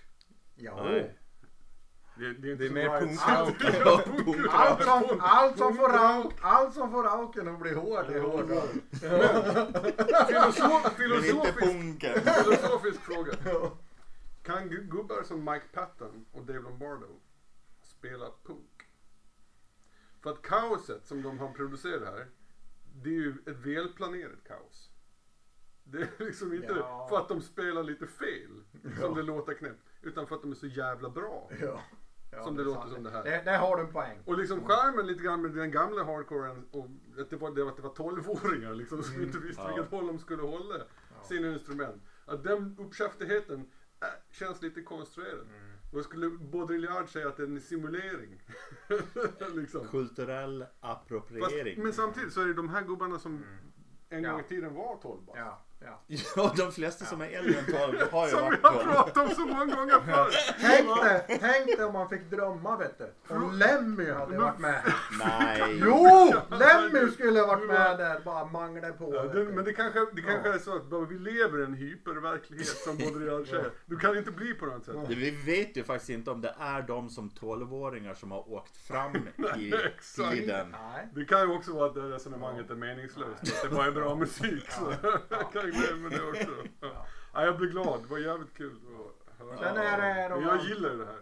Ja. 0.55 0.83
Nej. 0.83 1.17
Det, 2.19 2.33
det 2.33 2.51
är, 2.51 2.55
Det 2.55 2.65
är 2.65 2.69
mer 2.69 2.99
punkrock. 2.99 3.73
Ja, 3.85 4.01
punkrock. 4.05 4.53
Allt 4.53 4.83
som, 4.83 5.19
allt, 5.21 5.57
som 5.57 5.75
får 5.77 5.89
rauk, 5.89 6.33
allt 6.41 6.73
som 6.73 6.91
får 6.91 7.03
rauken 7.03 7.47
att 7.47 7.59
bli 7.59 7.73
hård 7.73 8.05
är 8.09 8.19
hårdrock. 8.21 8.69
Filosof, 10.27 10.93
filosofisk, 10.97 12.01
filosofisk 12.43 13.01
fråga. 13.01 13.31
Kan 14.43 14.69
gu- 14.69 14.87
gubbar 14.89 15.23
som 15.23 15.43
Mike 15.45 15.65
Patton 15.73 16.25
och 16.31 16.45
Dave 16.45 16.59
Lombardo 16.59 17.19
spela 17.81 18.25
punk? 18.45 18.76
För 20.27 20.33
att 20.33 20.41
kaoset 20.41 21.05
som 21.07 21.21
de 21.21 21.39
har 21.39 21.53
producerat 21.53 22.03
här, 22.03 22.25
det 23.03 23.09
är 23.09 23.13
ju 23.13 23.29
ett 23.45 23.57
välplanerat 23.57 24.43
kaos. 24.47 24.89
Det 25.83 25.97
är 26.01 26.25
liksom 26.25 26.53
inte 26.53 26.73
Ja. 26.77 27.07
för 27.09 27.17
att 27.17 27.27
de 27.27 27.41
spelar 27.41 27.83
lite 27.83 28.07
fel, 28.07 28.63
som 28.99 29.15
det 29.15 29.23
låter 29.23 29.53
knäppt, 29.53 29.83
utan 30.01 30.27
för 30.27 30.35
att 30.35 30.41
de 30.41 30.51
är 30.51 30.55
så 30.55 30.67
jävla 30.67 31.09
bra. 31.09 31.51
Ja. 31.61 31.81
Ja, 32.31 32.43
som 32.43 32.55
det 32.55 32.61
det 32.63 32.65
låter 32.65 32.81
sant. 32.81 32.93
som 32.93 33.03
det 33.03 33.09
här. 33.09 33.23
Det, 33.23 33.41
där 33.45 33.57
har 33.57 33.77
du 33.77 33.83
en 33.83 33.91
poäng. 33.91 34.19
Och 34.25 34.37
liksom 34.37 34.65
skärmen 34.67 35.07
lite 35.07 35.23
grann 35.23 35.41
med 35.41 35.51
den 35.51 35.71
gamla 35.71 36.03
hardcoren 36.03 36.65
och 36.71 36.85
att 37.19 37.29
det 37.29 37.35
var, 37.35 37.51
det 37.51 37.63
var, 37.63 37.75
det 37.75 37.81
var 37.81 37.93
12-åringar 37.93 38.73
liksom 38.75 39.03
som 39.03 39.21
inte 39.23 39.37
visste 39.39 39.61
Ja. 39.61 39.67
vilket 39.67 39.91
håll 39.91 40.07
de 40.07 40.19
skulle 40.19 40.41
hålla 40.43 40.75
sina 41.23 41.47
instrument. 41.53 42.03
Att 42.25 42.43
den 42.43 42.75
uppkäftigheten 42.79 43.59
äh, 44.01 44.07
känns 44.31 44.61
lite 44.61 44.81
konstruerad. 44.81 45.47
Och 45.91 46.03
skulle 46.03 46.29
Baudrillard 46.29 47.09
säga 47.09 47.27
att 47.27 47.37
det 47.37 47.43
är 47.43 47.47
en 47.47 47.61
simulering. 47.61 48.41
liksom. 49.55 49.87
Kulturell 49.87 50.65
Fast, 50.81 51.01
appropriering. 51.03 51.83
men 51.83 51.93
samtidigt 51.93 52.33
så 52.33 52.41
är 52.41 52.45
det 52.45 52.53
de 52.53 52.69
här 52.69 52.83
gubbarna 52.83 53.19
som 53.19 53.43
en 54.09 54.23
gång 54.23 54.31
Ja. 54.31 54.39
i 54.39 54.43
tiden 54.43 54.73
var 54.73 54.97
12 55.01 55.25
bast. 55.25 55.37
Ja, 55.39 55.61
ja. 55.79 56.01
Ja, 56.35 56.53
de 56.57 56.71
flesta 56.71 57.05
som 57.05 57.21
är 57.21 57.29
äldre 57.29 57.59
än 57.59 57.65
12 57.65 58.11
har 58.11 58.25
ju 58.25 58.31
Som 58.31 58.43
vi 58.43 58.49
varit 58.49 58.63
har 58.63 58.73
12. 58.73 58.83
pratat 58.91 59.17
om 59.17 59.29
så 59.35 59.41
många 59.45 59.75
gånger 59.75 59.99
förr. 59.99 60.29
Tänk 60.61 61.03
dig, 61.03 61.39
tänk 61.41 61.77
dig 61.77 61.85
om 61.85 61.93
man 61.93 62.09
fick 62.09 62.29
drömma 62.31 62.77
vet 62.77 62.97
du. 62.97 63.35
Om 63.35 63.51
Lemmy 63.53 64.11
hade 64.11 64.37
varit 64.37 64.59
med. 64.59 64.81
Nej. 65.19 65.79
Jo! 65.81 66.33
Lemmy 66.49 67.11
skulle 67.11 67.39
ha 67.39 67.47
varit 67.47 67.67
med 67.67 67.97
där. 67.97 68.19
Bara 68.19 68.45
manglade 68.45 68.93
på. 68.93 69.15
Ja, 69.15 69.23
vet 69.23 69.33
det, 69.33 69.43
men 69.43 69.65
det 69.65 69.73
kanske, 69.73 69.99
det 70.13 70.21
kanske 70.21 70.49
är 70.53 70.57
så 70.57 70.75
att 70.75 70.85
bara 70.89 71.05
vi 71.05 71.19
lever 71.19 71.59
i 71.59 71.63
en 71.63 71.73
hyperverklighet 71.73 72.67
som 72.67 72.97
Baudrillard 72.97 73.47
säger. 73.47 73.71
Du 73.85 73.97
kan 73.97 74.17
inte 74.17 74.31
bli 74.31 74.53
på 74.53 74.65
något 74.65 74.85
sätt. 74.85 74.95
Vi 75.07 75.31
vet 75.31 75.77
ju 75.77 75.83
faktiskt 75.83 76.09
inte 76.09 76.31
om 76.31 76.41
det 76.41 76.55
är 76.59 76.81
de 76.81 77.09
som 77.09 77.29
12-åringar 77.29 78.13
som 78.13 78.31
har 78.31 78.51
åkt 78.53 78.77
fram 78.77 79.15
i 79.57 79.73
Exakt. 79.95 80.31
tiden. 80.31 80.71
Nej. 80.71 81.07
Det 81.15 81.25
kan 81.25 81.41
ju 81.41 81.55
också 81.55 81.73
vara 81.73 81.85
att 81.85 81.93
det 81.95 82.01
resonemanget 82.01 82.69
är 82.71 82.75
meningslöst. 82.75 83.41
Att 83.41 83.69
det 83.69 83.75
bara 83.75 83.85
är 83.85 83.91
bra 83.91 84.15
musik. 84.15 84.71
Så 84.71 84.93
kan 85.53 85.66
med 85.71 86.01
med 86.01 86.11
det 86.11 86.23
också. 86.23 86.51
Ja. 86.81 87.05
Ja, 87.33 87.45
jag 87.45 87.57
blir 87.57 87.69
glad. 87.69 88.01
Det 88.01 88.07
var 88.07 88.17
jävligt 88.17 88.53
kul 88.57 88.75
att 88.75 89.47
höra. 89.47 89.57
Sen 89.57 89.77
är 89.77 89.97
det 90.01 90.29
de 90.35 90.43
Jag 90.43 90.63
gillar 90.63 90.89
det 90.89 91.05
här. 91.05 91.21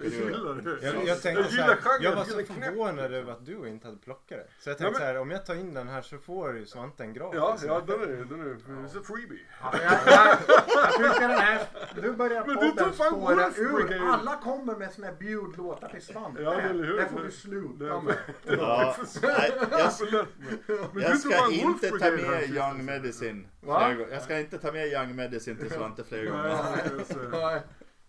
Tycker 0.00 0.30
Jag 0.30 0.64
du? 0.64 0.78
Jag, 0.82 1.06
jag 1.06 1.22
tänkte 1.22 1.44
så 1.44 1.60
här, 1.62 1.78
jag 2.00 2.16
var 2.16 2.24
så 2.24 2.30
förvånad 2.54 3.12
över 3.14 3.32
att 3.32 3.46
du 3.46 3.68
inte 3.68 3.86
hade 3.86 3.98
plockat 3.98 4.38
det. 4.38 4.46
Så 4.58 4.70
jag 4.70 4.78
tänkte 4.78 4.84
Ja, 4.84 4.90
men- 4.90 5.00
så 5.00 5.04
här, 5.06 5.18
om 5.18 5.30
jag 5.30 5.46
tar 5.46 5.54
in 5.54 5.74
den 5.74 5.88
här 5.88 6.02
så 6.02 6.18
får 6.18 6.56
ju 6.56 6.66
Svante 6.66 7.02
en 7.02 7.12
gratis. 7.14 7.38
Ja, 7.40 7.58
ja 7.66 7.82
den 7.86 8.00
är, 8.02 8.06
den 8.06 8.40
är, 8.40 8.44
det 8.92 8.98
är 8.98 9.02
freebie. 9.02 9.40
Ja, 9.62 9.72
jag, 9.82 9.92
jag, 9.92 10.36
jag 10.78 10.92
tycker 11.14 11.28
den 11.28 11.38
här... 11.38 11.62
Nu 12.02 12.12
börjar 12.12 12.42
podden 12.42 12.92
spåra 12.92 13.50
ur. 13.56 14.08
Alla 14.12 14.36
kommer 14.36 14.76
med 14.76 14.92
såna 14.92 15.06
här 15.06 15.14
bjudlåtar 15.14 15.88
till 15.88 16.02
Svante. 16.02 16.42
Ja, 16.42 16.60
eller 16.60 16.84
hur? 16.84 16.96
Det 16.96 17.06
får 17.08 17.20
du 17.20 17.30
sluta 17.30 17.84
det- 17.84 18.00
med. 18.02 18.16
Ja, 18.44 18.96
nej, 19.22 19.52
jag, 19.70 19.80
jag 21.02 21.18
ska 21.18 21.50
inte 21.50 21.88
ta 21.90 22.10
med. 22.10 22.50
Young 22.50 22.84
Medicine. 22.84 23.46
Jag 24.10 24.22
ska 24.22 24.38
inte 24.38 24.58
ta 24.58 24.72
med 24.72 24.86
Young 24.86 25.16
Medicine 25.16 25.56
till 25.56 25.70
Svante 25.70 26.04
fler 26.04 26.24
gånger. 26.26 27.62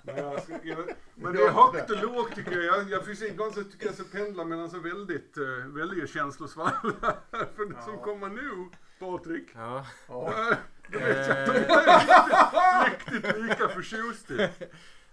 Men, 0.06 0.18
jag 0.18 0.44
ska, 0.44 0.54
jag, 0.64 0.78
men 1.16 1.34
det 1.34 1.42
är 1.44 1.50
högt 1.50 1.92
och 1.92 1.98
lågt 2.04 2.36
tycker 2.36 2.52
jag. 2.52 2.64
Jag, 2.80 2.90
jag 2.90 3.06
finns 3.06 3.22
en 3.22 3.38
gång 3.38 3.54
så 3.54 3.64
tycker 3.64 3.86
jag 3.86 3.96
så 3.96 4.04
pendlar 4.04 4.46
mellan 4.46 4.70
så 4.70 4.80
väldigt, 4.80 5.38
uh, 5.38 5.66
väldiga 5.76 6.08
känslosvall. 6.08 6.72
För 7.32 7.66
det 7.76 7.82
som 7.82 7.98
kommer 7.98 8.30
nu, 8.30 8.70
Patrik. 9.00 9.48
Ja. 9.56 9.86
Ja. 10.08 10.28
eh, 10.52 10.58
Det 10.92 10.98
vet 10.98 11.28
jag 11.28 11.58
inte. 11.58 11.74
Eh, 11.74 12.86
Riktigt 12.86 13.38
lika 13.42 13.68
förtjust 13.68 14.32
i. 14.32 14.50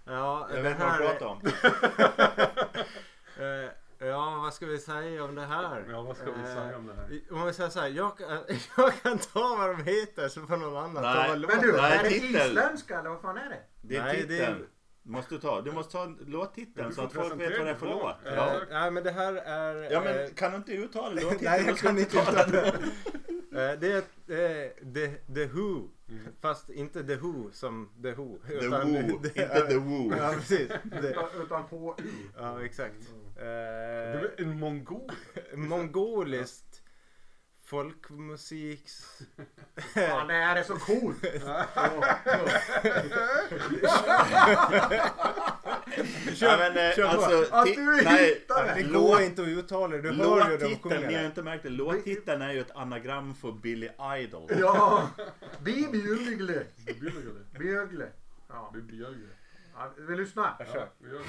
ja, 0.05 0.47
Jag 0.49 0.57
det 0.57 0.61
vet 0.69 0.79
vad 0.79 0.99
du 0.99 1.03
är- 1.05 1.09
pratar 1.09 1.25
om. 1.25 1.41
Eh, 3.37 4.07
ja, 4.07 4.39
vad 4.43 4.53
ska 4.53 4.65
vi 4.65 4.77
säga 4.79 5.23
om 5.23 5.35
det 5.35 5.45
här? 5.45 5.85
Ja, 5.89 6.01
vad 6.01 6.17
ska 6.17 6.25
vi 6.25 6.39
Eh, 6.41 6.45
säga 6.55 6.77
om 6.77 6.87
det 6.87 6.93
här? 6.93 7.21
Om 7.31 7.45
vi 7.45 7.53
säger 7.53 7.69
så 7.69 7.79
här, 7.79 7.87
jag, 7.87 8.17
kan- 8.17 8.41
jag 8.77 8.93
kan 9.03 9.17
ta 9.17 9.55
vad 9.57 9.69
de 9.69 9.83
heter 9.83 10.27
så 10.29 10.41
får 10.41 10.57
någon 10.57 10.77
annan 10.83 11.03
Nej. 11.03 11.13
ta 11.15 11.19
vad 11.19 11.29
Men 11.29 11.41
låten 11.41 11.61
du, 11.61 11.71
Nej, 11.71 11.97
är 11.97 12.03
det 12.03 12.09
titel. 12.09 12.51
isländska 12.51 12.99
eller 12.99 13.09
vad 13.09 13.21
fan 13.21 13.37
är 13.37 13.49
det? 13.49 13.59
Det 13.81 13.95
är 13.97 14.03
Nej, 14.03 14.25
det 14.27 14.39
är- 14.39 14.47
titeln. 14.47 14.67
Måste 15.05 15.35
du 15.35 15.39
ta. 15.41 15.61
Du 15.61 15.71
måste 15.71 15.91
ta 15.91 16.13
låttiteln 16.27 16.93
så 16.93 17.01
att 17.01 17.13
folk 17.13 17.39
vet 17.39 17.57
vad 17.57 17.67
det 17.67 17.71
är 17.71 17.75
för 17.75 17.85
det. 17.87 17.91
låt. 17.93 18.15
Ja. 18.25 18.31
Ja. 18.35 18.59
Nej 18.69 18.91
men 18.91 19.03
det 19.03 19.11
här 19.11 19.33
är... 19.33 19.91
Ja 19.91 20.01
men 20.03 20.19
eh, 20.23 20.29
kan 20.35 20.51
du 20.51 20.57
inte 20.57 20.71
uttala 20.73 21.09
låttiteln? 21.09 21.37
Nej 21.43 21.63
jag 21.67 21.77
kan 21.77 21.99
inte 21.99 22.17
uttala 22.17 22.45
den. 22.45 22.51
det. 22.51 23.71
Eh, 23.71 23.79
Det 23.79 23.91
är 23.91 23.97
eh, 23.97 24.69
the, 24.93 25.07
the 25.33 25.45
Who. 25.45 25.89
Fast 26.41 26.69
inte 26.69 27.03
The 27.03 27.15
Who 27.15 27.49
som 27.51 27.89
The 28.03 28.11
Who. 28.11 28.37
The 28.47 28.53
utan 28.53 28.91
Woo, 28.93 29.19
det- 29.19 29.27
inte 29.27 29.67
The 29.67 29.77
Woo. 29.77 30.13
Ja 30.17 30.33
precis. 30.35 30.67
Det, 30.83 31.09
Utan, 31.09 31.25
utan 31.45 31.61
HU. 31.63 31.93
ja 32.37 32.65
exakt. 32.65 32.95
Det 33.35 33.41
Eh, 33.41 34.21
är 34.21 34.31
en 34.37 34.59
mongol. 34.59 35.11
mongoliskt 35.55 36.72
folkmusiks... 37.65 39.05
Fan, 39.93 40.27
det 40.27 40.33
här 40.33 40.55
är 40.55 40.63
så 40.63 40.75
coolt. 40.75 41.23
Ja, 46.39 46.57
men, 46.57 46.77
eh, 46.89 46.95
kör 46.95 47.03
alltså, 47.07 47.55
Att 47.55 47.65
du 47.65 48.01
nej, 48.03 48.45
det. 48.47 48.83
Låt- 48.83 49.11
går 49.11 49.21
inte 49.21 49.41
att 49.41 49.47
uttala 49.47 49.95
det. 49.95 50.01
Du 50.01 50.09
hör 50.09 50.51
ju 50.51 50.57
de 50.57 50.63
Låttiteln, 50.65 50.89
ni 50.89 50.95
har 51.03 51.11
sjunger. 51.11 51.25
inte 51.25 51.43
märkt 51.43 51.63
det, 51.63 51.69
låttiteln 51.69 52.41
är 52.41 52.51
ju 52.53 52.61
ett 52.61 52.75
anagram 52.75 53.35
för 53.35 53.51
Billy 53.51 53.89
Idol. 54.19 54.51
Ja. 54.59 55.09
Det. 56.85 56.99
Bjögle. 57.59 58.07
Ja. 58.49 58.71
Ja, 59.75 59.91
vi 59.97 60.15
lyssnar. 60.15 60.55
Ja, 60.73 60.87
vi 60.99 61.09
gör 61.09 61.19
det. 61.19 61.25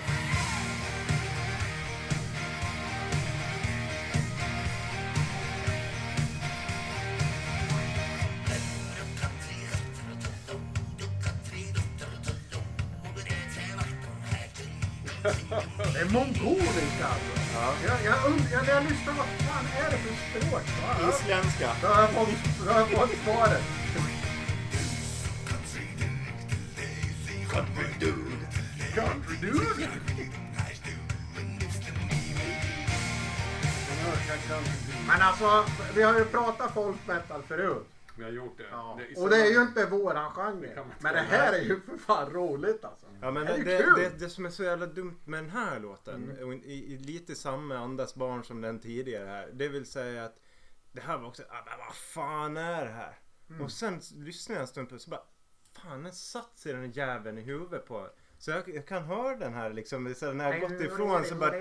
Det 15.24 16.00
är 16.00 16.04
mongoliska 16.12 17.06
alltså. 17.14 17.32
Ja. 17.54 17.72
Jag, 17.86 18.04
jag, 18.04 18.62
när 18.66 18.74
jag 18.74 18.82
lyssnar, 18.82 19.12
vad 19.14 19.26
fan 19.26 19.66
är 19.78 19.90
det 19.90 19.96
för 19.98 20.40
språk? 20.40 20.62
Ja, 20.82 21.08
Isländska. 21.10 21.70
Då 21.82 21.86
har 21.88 22.00
jag 22.02 22.10
fått, 22.10 22.28
då 22.66 22.72
har 22.72 22.80
jag 22.80 22.88
fått 22.90 23.10
svaret. 23.24 23.62
Country 28.94 29.36
dude. 29.40 29.88
Jag 34.28 34.38
kan- 34.48 34.62
Men 35.06 35.22
alltså, 35.22 35.64
vi 35.94 36.02
har 36.02 36.18
ju 36.18 36.24
pratat 36.24 36.74
folk 36.74 36.96
metal 37.06 37.42
förut. 37.48 37.86
Vi 38.16 38.24
har 38.24 38.30
gjort 38.30 38.58
det. 38.58 38.66
Ja. 38.70 39.00
Det 39.14 39.20
Och 39.20 39.30
det 39.30 39.36
är 39.36 39.50
ju 39.50 39.62
inte 39.62 39.86
våran 39.86 40.24
Det 40.34 40.40
genre. 40.42 40.68
inte 40.68 40.84
Men 41.00 41.14
det 41.14 41.20
här 41.20 41.52
är 41.52 41.62
ju 41.62 41.80
för 41.80 41.96
fan 41.96 42.30
roligt 42.32 42.84
alltså. 42.84 43.06
Ja 43.20 43.30
men 43.30 43.46
Det 43.46 43.52
det, 43.52 43.74
är 43.74 43.78
det, 43.78 43.84
kul. 43.84 43.94
det, 43.98 44.18
det 44.18 44.30
som 44.30 44.46
är 44.46 44.50
så 44.50 44.64
jävla 44.64 44.86
dumt 44.86 45.18
med 45.24 45.38
den 45.44 45.50
här 45.50 45.80
låten, 45.80 46.38
och 46.44 46.54
i, 46.54 46.92
i 46.94 46.98
lite 46.98 47.34
samma 47.34 47.78
andas 47.78 48.14
barn 48.14 48.44
som 48.44 48.60
den 48.60 48.78
tidigare 48.80 49.26
här. 49.28 49.50
Det 49.52 49.68
vill 49.68 49.86
säga 49.86 50.24
att 50.24 50.38
det 50.92 51.00
här 51.00 51.18
var 51.18 51.28
också, 51.28 51.42
ah, 51.48 51.62
men 51.66 51.78
vad 51.86 51.94
fan 51.94 52.56
är 52.56 52.84
det 52.84 52.90
här? 52.92 53.18
Och 53.62 53.72
sen 53.72 54.00
lyssnade 54.14 54.56
jag 54.58 54.62
en 54.62 54.68
stund 54.68 54.88
på 54.88 54.94
det 54.94 55.00
så 55.00 55.10
bara, 55.10 55.22
fan 55.72 56.02
den 56.02 56.12
satt 56.12 56.58
sig 56.58 56.72
den 56.72 56.90
jäveln 56.90 57.38
i 57.38 57.42
huvudet 57.42 57.86
på 57.86 58.08
Så 58.44 58.50
jag, 58.50 58.74
jag 58.74 58.86
kan 58.86 59.04
höra 59.04 59.36
den 59.36 59.54
här 59.54 59.72
liksom, 59.72 60.14
så 60.14 60.32
när 60.32 60.52
jag 60.52 60.60
gått 60.60 60.80
ifrån 60.80 61.24
så 61.24 61.34
bara... 61.34 61.50
Och 61.50 61.60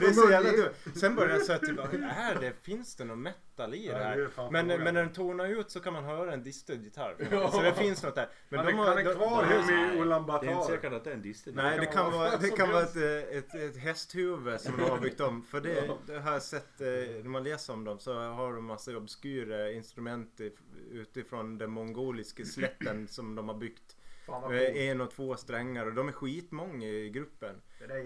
det 0.00 0.06
är 0.06 0.12
så 0.12 0.30
jävla 0.30 0.52
dumt. 0.52 0.74
Sen 0.94 1.14
började 1.14 1.34
jag 1.34 1.46
säga 1.46 1.58
typ, 1.58 1.78
är 1.78 2.40
det, 2.40 2.52
finns 2.62 2.96
det 2.96 3.04
någon 3.04 3.22
metal 3.22 3.47
i 3.66 3.68
det 3.70 3.76
Ja, 3.92 3.98
det 3.98 4.04
är 4.04 4.30
här? 4.36 4.50
Men, 4.50 4.66
men 4.66 4.94
när 4.94 5.02
den 5.02 5.12
tonar 5.12 5.46
ut 5.46 5.70
så 5.70 5.80
kan 5.80 5.92
man 5.92 6.04
höra 6.04 6.32
en 6.32 6.42
distad 6.42 6.74
gitarr. 6.74 7.50
Så 7.52 7.62
det 7.62 7.74
finns 7.74 8.02
något 8.02 8.14
där. 8.14 8.28
Men 8.48 8.58
Han 8.58 8.66
de 8.66 8.72
har- 8.72 8.86
han 8.86 8.98
är 8.98 9.04
de- 9.04 9.14
kvar 9.14 9.42
de- 9.42 9.48
hemma 9.48 9.94
i 9.94 9.98
Ulan 10.00 10.26
Det 10.26 10.32
är 10.32 10.52
inte 10.52 10.66
säkert 10.66 10.92
att 10.92 11.04
det 11.04 11.10
är 11.10 11.14
en 11.14 11.22
Disney. 11.22 11.54
Nej, 11.54 11.78
det 11.78 11.86
kan 11.86 11.94
kan 11.94 12.12
vara 12.12 12.36
det 12.36 12.50
kan 12.50 12.70
vara 12.72 12.82
ett, 12.82 12.96
ett, 13.32 13.54
ett 13.54 13.76
hästhuvud 13.76 14.60
som 14.60 14.76
de 14.76 14.82
har 14.90 14.98
byggt 14.98 15.20
om. 15.20 15.42
För 15.42 15.60
det, 15.60 15.90
det 16.06 16.18
har 16.18 16.32
jag 16.32 16.42
sett, 16.42 16.80
eh, 16.80 16.86
när 16.86 17.28
man 17.28 17.44
läser 17.44 17.72
om 17.72 17.84
dem 17.84 17.98
så 17.98 18.14
har 18.14 18.52
de 18.54 18.64
massa 18.64 18.96
obskyra 18.96 19.72
instrument 19.72 20.40
i- 20.40 20.52
utifrån 20.90 21.58
den 21.58 21.70
mongoliska 21.70 22.44
slätten 22.44 23.08
som 23.08 23.34
de 23.34 23.48
har 23.48 23.56
byggt. 23.56 23.96
Eh. 24.28 24.88
En 24.88 25.00
och 25.00 25.10
två 25.10 25.36
strängar 25.36 25.86
och 25.86 25.94
de 25.94 26.08
är 26.08 26.12
skitmånga 26.12 26.86
i 26.88 27.10
gruppen. 27.10 27.60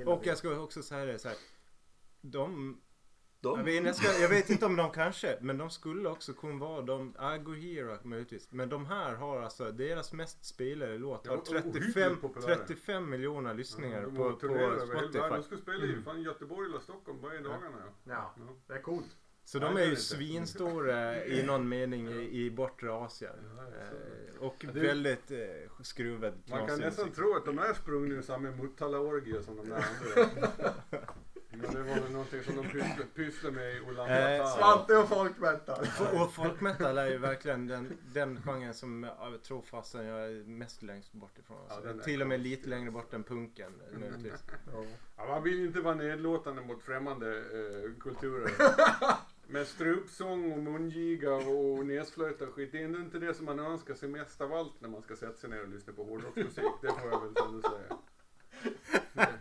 Och 0.07 0.27
jag 0.27 0.39
ska 0.39 0.59
också 0.61 0.83
säga 0.83 1.05
det 1.05 1.19
så 1.19 1.29
här. 1.29 1.37
De, 2.21 2.81
De, 3.43 3.59
jag, 3.59 3.65
vet, 3.65 3.85
jag, 3.85 3.97
ska, 3.97 4.21
jag 4.23 4.29
vet 4.29 4.51
inte 4.51 4.67
om 4.67 4.77
de 4.77 4.91
kanske, 4.91 5.39
men 5.41 5.59
de 5.59 5.71
skulle 5.71 6.09
också 6.09 6.33
kunna 6.33 6.59
vara 6.59 6.83
de, 6.83 7.15
Agohira 7.19 7.99
möjligtvis. 8.03 8.53
Men 8.53 8.69
de 8.69 8.87
här 8.87 9.15
har 9.15 9.43
alltså, 9.43 9.73
deras 9.73 10.13
mest 10.13 10.45
spelade 10.45 10.99
låt 10.99 11.27
har 11.27 11.35
Ja, 11.35 11.39
och 11.41 11.45
35, 11.47 11.73
ohyggligt 11.73 12.21
populära. 12.21 12.57
35 12.57 13.11
miljoner 13.11 13.55
lyssningar 13.55 14.03
De 14.03 14.17
på, 14.17 14.33
på 14.33 14.87
Spotify. 14.87 15.19
De 15.19 15.43
ska 15.43 15.57
spela 15.57 15.85
i 15.85 16.03
fan 16.05 16.23
Göteborg 16.23 16.69
eller 16.69 16.81
Stockholm 16.81 17.21
bara 17.21 17.35
i 17.35 17.43
dagarna. 17.43 17.77
Ja. 18.05 18.13
Ja, 18.13 18.35
Ja. 18.39 18.57
det 18.67 18.75
är 18.75 18.83
coolt. 18.83 19.17
Så 19.53 19.59
de 19.59 19.77
är 19.77 19.85
ju 19.85 19.97
svinstora 19.97 21.25
i 21.25 21.43
någon 21.47 21.69
mening 21.69 22.09
i, 22.09 22.45
i 22.45 22.51
bortre 22.51 22.93
Asien. 22.93 23.33
Eh, 23.59 24.43
och 24.43 24.67
det- 24.75 24.81
väldigt 24.81 25.31
eh, 25.31 25.39
skruvad 25.83 26.33
Man 26.51 26.67
kan 26.67 26.79
nästan 26.81 27.11
tro 27.11 27.37
att 27.37 27.45
de 27.45 27.59
är 27.59 27.73
sprungna 27.75 28.15
ur 28.15 28.23
samma 28.23 28.51
Mutala-orgie 28.51 29.43
som 29.43 29.57
de 29.57 29.69
där 29.69 29.75
andra. 29.77 30.31
Ja, 31.63 31.69
det 31.73 31.79
var 31.83 31.95
väl 31.95 32.13
någonting 32.13 32.43
som 32.43 32.57
de 32.57 32.63
pysslade, 32.69 33.05
pysslade 33.15 33.57
med 33.57 33.75
i 33.75 33.79
Ulan 33.79 34.11
Eh. 34.11 34.47
Svante 34.47 34.97
och 34.97 35.09
folkmetal. 35.09 35.87
Och 36.13 36.33
folkmetal 36.35 36.99
är 36.99 37.07
ju 37.11 37.19
verkligen 37.19 37.67
den, 37.67 37.99
den 38.13 38.43
genren 38.43 38.75
som 38.75 39.03
jag 39.03 39.43
tror 39.43 39.63
fasen 39.63 40.07
jag 40.07 40.21
är 40.27 40.45
mest 40.45 40.83
längst 40.83 41.13
bort 41.13 41.39
ifrån. 41.39 41.57
Ja, 41.69 41.75
Alltså, 41.75 42.05
till 42.05 42.23
och 42.23 42.29
med 42.29 42.41
lite 42.41 42.69
längre 42.69 42.91
bort 42.91 43.15
än 43.15 43.23
punken 43.25 43.73
nödvändigtvis. 43.93 44.45
Ja. 44.73 44.85
Ja, 45.17 45.27
man 45.27 45.43
vill 45.43 45.59
ju 45.59 45.67
inte 45.67 45.81
vara 45.81 45.95
nedlåtande 45.95 46.63
mot 46.63 46.83
främmande 46.83 47.37
eh, 47.39 47.93
kulturer. 48.01 48.51
Men 49.47 49.67
strupsång 49.67 50.53
och 50.53 50.59
mungiga 50.59 51.35
och 51.35 51.87
näsflöjt 51.87 52.43
och 52.43 52.55
skit, 52.55 52.73
det 52.73 52.81
är 52.81 52.85
ändå 52.85 52.99
inte 52.99 53.19
det 53.19 53.35
som 53.35 53.45
man 53.45 53.59
önskar 53.59 53.95
sig 53.95 54.09
mest 54.09 54.41
av 54.41 54.53
allt 54.53 54.81
när 54.81 54.89
man 54.89 55.03
ska 55.03 55.17
sätta 55.17 55.37
sig 55.37 55.51
ner 55.51 55.63
och 55.63 55.69
lyssna 55.69 55.93
på 55.93 56.05
hårdrocksmusik. 56.05 56.65
Det 56.83 56.89
får 56.89 57.11
jag 57.11 57.21
väl 57.21 57.35
ändå 57.47 57.69
säga. 57.69 57.99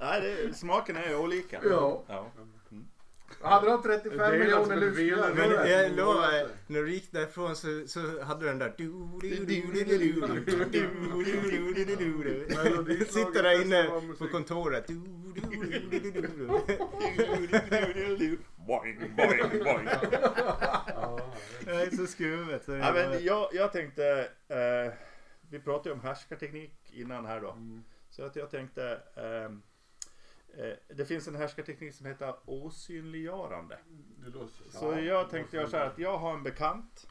Nej, 0.00 0.20
det, 0.20 0.54
smaken 0.54 0.96
är 0.96 1.20
olika. 1.20 1.60
Ja. 1.64 2.04
ja. 2.06 2.30
Hade 3.42 3.66
de 3.66 3.82
35 3.82 4.18
Det 4.18 4.24
är 4.24 4.30
miljoner 4.38 4.56
alltså 4.56 4.74
lyssnare? 4.74 5.34
Men 5.34 5.70
jag 5.70 5.92
lovar, 5.92 6.48
när 6.66 6.82
du 6.82 6.92
gick 6.92 7.12
därifrån 7.12 7.56
så, 7.56 7.82
så 7.86 8.22
hade 8.22 8.40
du 8.40 8.46
den 8.46 8.58
där... 8.58 8.70
Sitter 13.04 13.42
där 13.42 13.62
inne 13.62 13.90
på 14.18 14.28
kontoret. 14.28 14.86
Boing, 18.66 19.16
boing, 19.16 19.64
boing. 19.64 19.88
Det 21.64 21.70
är 21.70 21.96
så 21.96 22.06
skruvet. 22.06 22.62
Ja, 22.66 22.92
men 22.92 23.24
jag, 23.24 23.48
jag 23.52 23.72
tänkte, 23.72 24.28
eh, 24.48 24.92
vi 25.50 25.60
pratade 25.60 25.88
ju 25.88 25.92
om 25.92 26.00
härskarteknik 26.00 26.72
innan 26.92 27.26
här 27.26 27.40
då. 27.40 27.50
Mm. 27.50 27.84
Så 28.10 28.24
att 28.24 28.36
jag 28.36 28.50
tänkte, 28.50 29.00
ehm, 29.16 29.44
eh, 29.44 29.50
det 30.88 31.04
finns 31.04 31.28
en 31.28 31.34
härskarteknik 31.34 31.94
som 31.94 32.06
heter 32.06 32.34
osynliggörande. 32.44 33.78
Så 34.70 34.98
jag 34.98 35.30
tänkte 35.30 35.56
göra 35.56 35.66
så 35.68 35.76
här 35.76 35.86
att 35.86 35.98
jag 35.98 36.18
har 36.18 36.34
en 36.34 36.42
bekant 36.42 37.08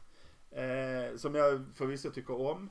eh, 0.50 1.16
som 1.16 1.34
jag 1.34 1.64
förvisso 1.74 2.10
tycker 2.10 2.40
om. 2.40 2.70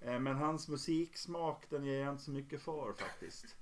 Eh, 0.00 0.18
men 0.18 0.36
hans 0.36 0.68
musiksmak 0.68 1.66
den 1.70 1.84
ger 1.84 2.00
jag 2.00 2.12
inte 2.12 2.22
så 2.22 2.30
mycket 2.30 2.62
för 2.62 2.92
faktiskt. 2.92 3.56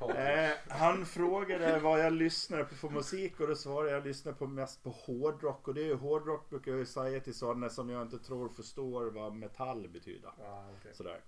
Eh, 0.00 0.50
han 0.68 1.06
frågade 1.06 1.78
vad 1.78 2.00
jag 2.00 2.12
lyssnar 2.12 2.64
på 2.64 2.74
för 2.74 2.88
musik 2.88 3.40
och 3.40 3.48
då 3.48 3.54
svarade 3.54 3.90
jag 3.90 4.06
lyssnar 4.06 4.32
på 4.32 4.46
mest 4.46 4.82
på 4.82 4.90
hårdrock. 4.90 5.68
Och 5.68 5.74
det 5.74 5.80
är 5.80 5.86
ju 5.86 5.94
hårdrock 5.94 6.50
brukar 6.50 6.72
jag 6.72 6.88
säga 6.88 7.20
till 7.20 7.34
sådana 7.34 7.70
som 7.70 7.90
jag 7.90 8.02
inte 8.02 8.18
tror 8.18 8.48
förstår 8.48 9.10
vad 9.10 9.34
metall 9.34 9.88
betyder. 9.88 10.30
Ja, 10.38 10.70
okej. 10.78 10.94
Sådär. 10.94 11.20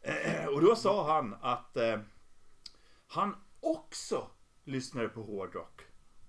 Eh, 0.00 0.46
och 0.46 0.60
då 0.60 0.76
sa 0.76 1.14
han 1.14 1.36
att 1.40 1.76
eh, 1.76 2.00
han 3.06 3.36
också 3.60 4.30
lyssnade 4.64 5.08
på 5.08 5.22
hårdrock. 5.22 5.82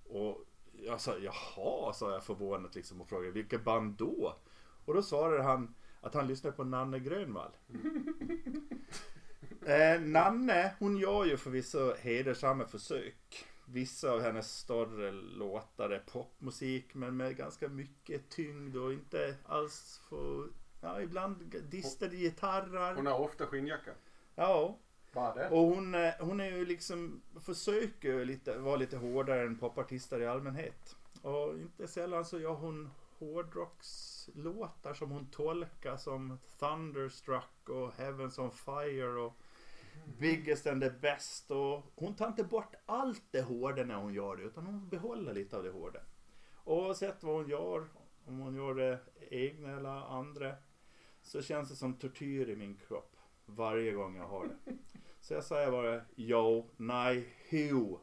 Och 0.04 0.44
jag 0.72 1.00
sa 1.00 1.14
jaha, 1.18 1.92
sa 1.92 2.12
jag 2.12 2.24
förvånat 2.24 2.74
liksom 2.74 3.00
och 3.00 3.08
frågade 3.08 3.32
vilka 3.32 3.58
band 3.58 3.96
då? 3.96 4.36
Och 4.84 4.94
då 4.94 5.02
svarade 5.02 5.42
han 5.42 5.74
att 6.00 6.14
han 6.14 6.26
lyssnade 6.26 6.56
på 6.56 6.64
Nanne 6.64 6.98
Grönvall. 6.98 7.50
eh, 9.66 10.00
Nanne, 10.00 10.74
hon 10.78 10.96
gör 10.96 11.24
ju 11.24 11.36
förvisso 11.36 11.94
hedersamma 11.94 12.66
försök. 12.66 13.46
Vissa 13.66 14.10
av 14.10 14.20
hennes 14.20 14.58
större 14.58 15.12
låtar 15.12 15.90
är 15.90 15.98
popmusik 15.98 16.94
men 16.94 17.16
med 17.16 17.36
ganska 17.36 17.68
mycket 17.68 18.30
tyngd 18.30 18.76
och 18.76 18.92
inte 18.92 19.36
alls 19.44 20.00
för, 20.08 20.48
ja 20.80 21.00
ibland 21.00 21.54
distade 21.70 22.16
gitarrer. 22.16 22.94
Hon 22.94 23.06
har 23.06 23.20
ofta 23.20 23.46
skinnjacka. 23.46 23.90
Ja, 24.34 24.78
Var 25.12 25.34
det? 25.34 25.48
och 25.48 25.66
hon, 25.66 25.94
eh, 25.94 26.12
hon 26.20 26.40
är 26.40 26.50
ju 26.50 26.64
liksom, 26.64 27.22
försöker 27.40 28.24
lite, 28.24 28.58
vara 28.58 28.76
lite 28.76 28.96
hårdare 28.96 29.42
än 29.42 29.58
popartister 29.58 30.20
i 30.20 30.26
allmänhet. 30.26 30.96
Och 31.22 31.58
inte 31.58 31.88
sällan 31.88 32.24
så 32.24 32.38
gör 32.38 32.54
hon 32.54 32.90
hårdrockslåtar 33.18 34.94
som 34.94 35.10
hon 35.10 35.26
tolkar 35.26 35.96
som 35.96 36.38
Thunderstruck 36.58 37.68
och 37.68 37.92
Heavens 37.92 38.38
on 38.38 38.50
Fire 38.50 39.20
och 39.20 39.32
Biggest 40.18 40.66
and 40.66 40.82
the 40.82 40.90
Best. 40.90 41.50
Och 41.50 41.82
hon 41.94 42.14
tar 42.14 42.26
inte 42.26 42.44
bort 42.44 42.74
allt 42.86 43.22
det 43.30 43.42
hårda 43.42 43.84
när 43.84 43.94
hon 43.94 44.14
gör 44.14 44.36
det 44.36 44.42
utan 44.42 44.66
hon 44.66 44.88
behåller 44.88 45.34
lite 45.34 45.56
av 45.56 45.62
det 45.62 45.70
hårda. 45.70 46.00
Och 46.54 46.96
sett 46.96 47.22
vad 47.22 47.34
hon 47.34 47.48
gör, 47.48 47.86
om 48.26 48.38
hon 48.38 48.54
gör 48.54 48.74
det 48.74 48.98
egna 49.30 49.76
eller 49.76 50.18
andra, 50.18 50.54
så 51.22 51.42
känns 51.42 51.68
det 51.68 51.76
som 51.76 51.94
tortyr 51.94 52.48
i 52.48 52.56
min 52.56 52.76
kropp 52.76 53.11
varje 53.46 53.92
gång 53.92 54.16
jag 54.16 54.26
har 54.28 54.46
det. 54.46 54.72
Så 55.20 55.34
jag 55.34 55.44
säger 55.44 55.70
bara 55.70 56.00
jo, 56.14 56.70
nej, 56.76 57.34
hu. 57.50 57.96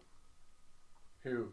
Hugh. 1.24 1.50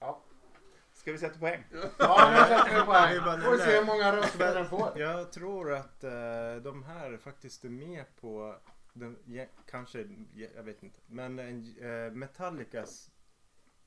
Ja, 0.00 0.22
Ska 0.92 1.12
vi 1.12 1.18
sätta 1.18 1.38
poäng? 1.38 1.64
ja 1.98 2.30
nu 2.30 2.36
sätter 2.56 2.80
vi 2.80 2.86
poäng. 2.86 3.40
Får 3.40 3.50
vi 3.52 3.58
se 3.58 3.78
hur 3.78 3.84
många 3.86 4.16
röster 4.16 4.54
den 4.54 4.66
får. 4.66 4.98
Jag 4.98 5.32
tror 5.32 5.72
att 5.72 6.04
eh, 6.04 6.56
de 6.62 6.82
här 6.82 7.16
faktiskt 7.16 7.64
är 7.64 7.68
med 7.68 8.04
på 8.20 8.56
den, 8.92 9.18
ja, 9.26 9.44
kanske, 9.70 10.00
ja, 10.34 10.48
jag 10.54 10.62
vet 10.62 10.82
inte. 10.82 11.00
Men 11.06 11.38
eh, 11.38 12.12
Metallicas 12.12 13.10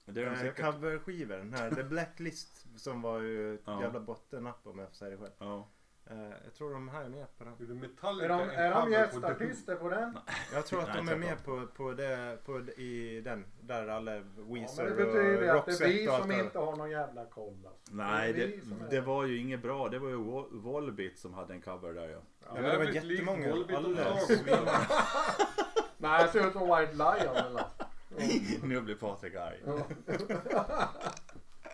Det 0.05 0.21
är 0.21 0.25
de 0.25 0.47
eh, 0.47 0.53
coverskivor, 0.71 1.37
den 1.37 1.53
här 1.53 1.71
The 1.75 1.83
Blacklist 1.83 2.67
som 2.79 3.01
var 3.01 3.19
ju 3.19 3.55
ett 3.55 3.61
Ja. 3.65 3.81
jävla 3.81 3.99
bottennapp 3.99 4.67
om 4.67 4.79
jag 4.79 4.87
får 4.89 4.95
säga 4.95 5.11
det 5.11 5.17
själv. 5.17 5.33
Ja. 5.37 5.69
Eh, 6.09 6.17
jag 6.43 6.53
tror 6.57 6.73
de 6.73 6.89
här 6.89 7.03
är 7.03 7.09
med 7.09 7.37
på 7.37 7.43
den. 7.43 7.53
Är 7.53 7.57
det 7.65 7.71
Är 7.71 7.75
Metallica 7.75 8.27
de, 8.27 8.49
är 8.49 8.71
de 8.71 8.91
gästartister 8.91 9.75
på 9.75 9.89
den? 9.89 10.17
Jag 10.53 10.65
tror 10.65 10.81
att 10.81 10.93
de 10.93 11.09
är 11.09 11.15
med 11.15 11.43
på, 11.45 11.67
på, 11.75 11.91
det, 11.93 12.37
på 12.45 12.57
det, 12.57 12.71
i 12.81 13.21
den, 13.21 13.45
där 13.61 13.87
alla 13.87 14.15
Ja, 14.15 14.21
Weezer 14.53 14.83
men 14.83 14.97
det 14.97 15.03
betyder 15.05 15.53
och 15.53 15.59
att 15.59 15.65
det 15.65 15.71
är 15.71 15.75
Roxette 15.75 15.89
vi 15.91 16.05
som 16.07 16.27
det 16.29 16.35
där. 16.35 16.43
inte 16.43 16.59
har 16.59 16.75
någon 16.75 16.89
jävla 16.91 17.25
koll. 17.25 17.57
Alltså. 17.67 17.91
Nej, 17.95 18.33
Det 18.33 18.43
är 18.43 18.47
det, 18.47 18.61
det 18.95 19.01
var 19.01 19.25
ju 19.25 19.37
inget 19.37 19.61
bra. 19.61 19.89
Det 19.89 19.99
var 19.99 20.09
ju 20.09 20.15
Vol- 20.15 20.49
Volbit 20.51 21.19
som 21.19 21.33
hade 21.33 21.53
en 21.53 21.61
cover 21.61 21.93
där 21.93 22.09
ja. 22.09 22.19
Ja, 22.45 22.53
men 22.53 22.63
det 22.63 22.77
var 22.77 22.85
jättemånga. 22.85 23.53
Alldeles. 23.75 24.29
Nej, 25.97 26.21
jag 26.21 26.29
ser 26.29 26.47
ut 26.47 26.53
som 26.53 26.61
White 26.77 26.93
Lion 26.93 27.35
eller 27.35 27.63
nu 28.67 28.81
blir 28.81 28.95
Patrik 28.95 29.35
arg. 29.35 29.59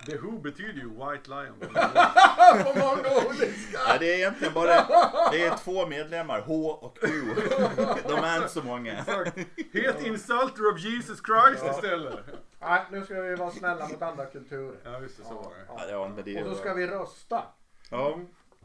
ja. 0.07 0.13
The 0.13 0.17
Who 0.17 0.39
betyder 0.39 0.73
ju 0.81 0.89
White 0.89 1.29
Lion. 1.29 1.59
På 2.63 2.79
många 2.79 3.27
olika. 3.29 3.79
Ja, 3.87 3.97
det 3.99 4.13
är 4.13 4.17
egentligen 4.17 4.53
bara 4.53 4.75
det 5.31 5.45
är 5.45 5.57
två 5.57 5.87
medlemmar, 5.87 6.41
H 6.41 6.69
och 6.71 6.97
U. 7.01 7.35
De 8.07 8.13
är 8.13 8.37
inte 8.37 8.49
så 8.49 8.63
många. 8.63 8.93
Het 9.73 10.01
Insulter 10.01 10.71
of 10.73 10.79
Jesus 10.79 11.19
Christ 11.25 11.65
istället. 11.75 12.19
Nej, 12.59 12.81
nu 12.91 13.03
ska 13.03 13.21
vi 13.21 13.35
vara 13.35 13.51
snälla 13.51 13.87
mot 13.87 14.01
andra 14.01 14.25
kulturer. 14.25 14.77
Ja, 14.83 14.99
just 15.01 15.17
det, 15.17 15.23
så 15.23 15.33
var 15.33 15.43
det. 15.43 15.65
Ja, 15.67 15.85
ja, 15.89 16.07
men 16.15 16.23
det 16.25 16.37
är 16.37 16.43
Och 16.43 16.55
så 16.55 16.61
ska 16.61 16.73
vi 16.73 16.87
rösta. 16.87 17.43
ja. 17.89 18.19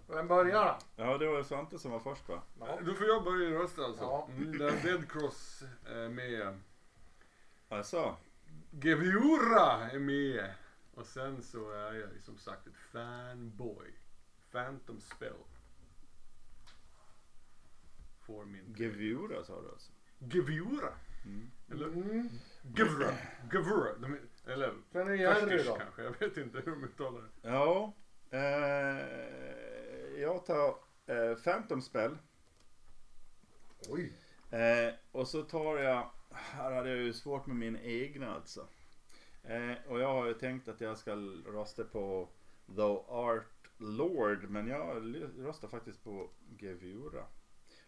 Vem 0.09 0.29
börjar 0.29 0.65
då? 0.65 1.03
ja, 1.05 1.19
det 1.19 1.27
var 1.27 1.43
Svante 1.43 1.79
som 1.79 1.91
var 1.91 2.01
först 2.01 2.29
va? 2.29 2.43
Ja. 2.61 2.79
Då 2.87 2.95
får 2.95 3.07
jag 3.07 3.25
börja 3.25 3.59
rösta 3.63 3.85
alltså. 3.85 4.03
Ja. 4.03 4.29
Mm, 4.37 4.59
där 4.59 4.73
Dead 4.85 5.13
Cross 5.13 5.63
är 5.87 6.09
med. 6.09 6.59
Alltså, 7.69 8.17
Geviura 8.71 9.91
är 9.93 9.99
med. 9.99 10.51
Och 11.03 11.09
sen 11.09 11.43
så 11.43 11.71
är 11.71 11.93
jag 11.95 12.13
ju 12.13 12.21
som 12.21 12.39
sagt 12.39 12.67
ett 12.67 12.77
fanboy. 12.77 13.95
Phantom 14.53 15.01
Spell. 15.01 15.37
Får 18.27 18.45
min... 18.45 18.75
Gevura 18.79 19.45
sa 19.45 19.63
du 19.63 19.69
alltså? 19.69 19.93
Geviura. 20.19 20.95
Mm. 21.25 21.51
Eller 21.71 21.87
Mm. 21.87 22.29
Gevura. 22.77 23.11
Gevura. 23.53 23.99
De 23.99 24.19
eller 24.47 24.75
då. 25.65 25.77
kanske. 25.77 26.03
Jag 26.03 26.19
vet 26.19 26.37
inte 26.37 26.59
hur 26.59 26.73
de 26.73 26.85
uttalar 26.85 27.23
det. 27.23 27.49
Ja, 27.49 27.95
eh, 28.31 28.41
jag 30.21 30.47
tar 30.47 30.77
eh, 31.07 31.35
Phantom 31.45 31.83
Spell. 31.83 32.19
Oj. 33.89 34.13
Eh, 34.51 34.95
och 35.13 35.29
så 35.29 35.43
tar 35.43 35.77
jag, 35.79 36.11
här 36.31 36.73
hade 36.73 36.89
jag 36.89 36.99
ju 36.99 37.13
svårt 37.13 37.47
med 37.47 37.57
min 37.57 37.77
egna 37.77 38.35
alltså. 38.35 38.69
Eh, 39.43 39.77
och 39.89 40.01
jag 40.01 40.09
har 40.13 40.27
ju 40.27 40.35
tänkt 40.35 40.69
att 40.69 40.81
jag 40.81 40.99
ska 40.99 41.15
rösta 41.47 41.85
på 41.85 42.29
The 42.77 42.83
Art 43.09 43.69
Lord. 43.79 44.51
Men 44.51 44.67
jag 44.67 45.15
röstar 45.39 45.69
faktiskt 45.69 46.05
på 46.05 46.31
Gevura. 46.59 47.25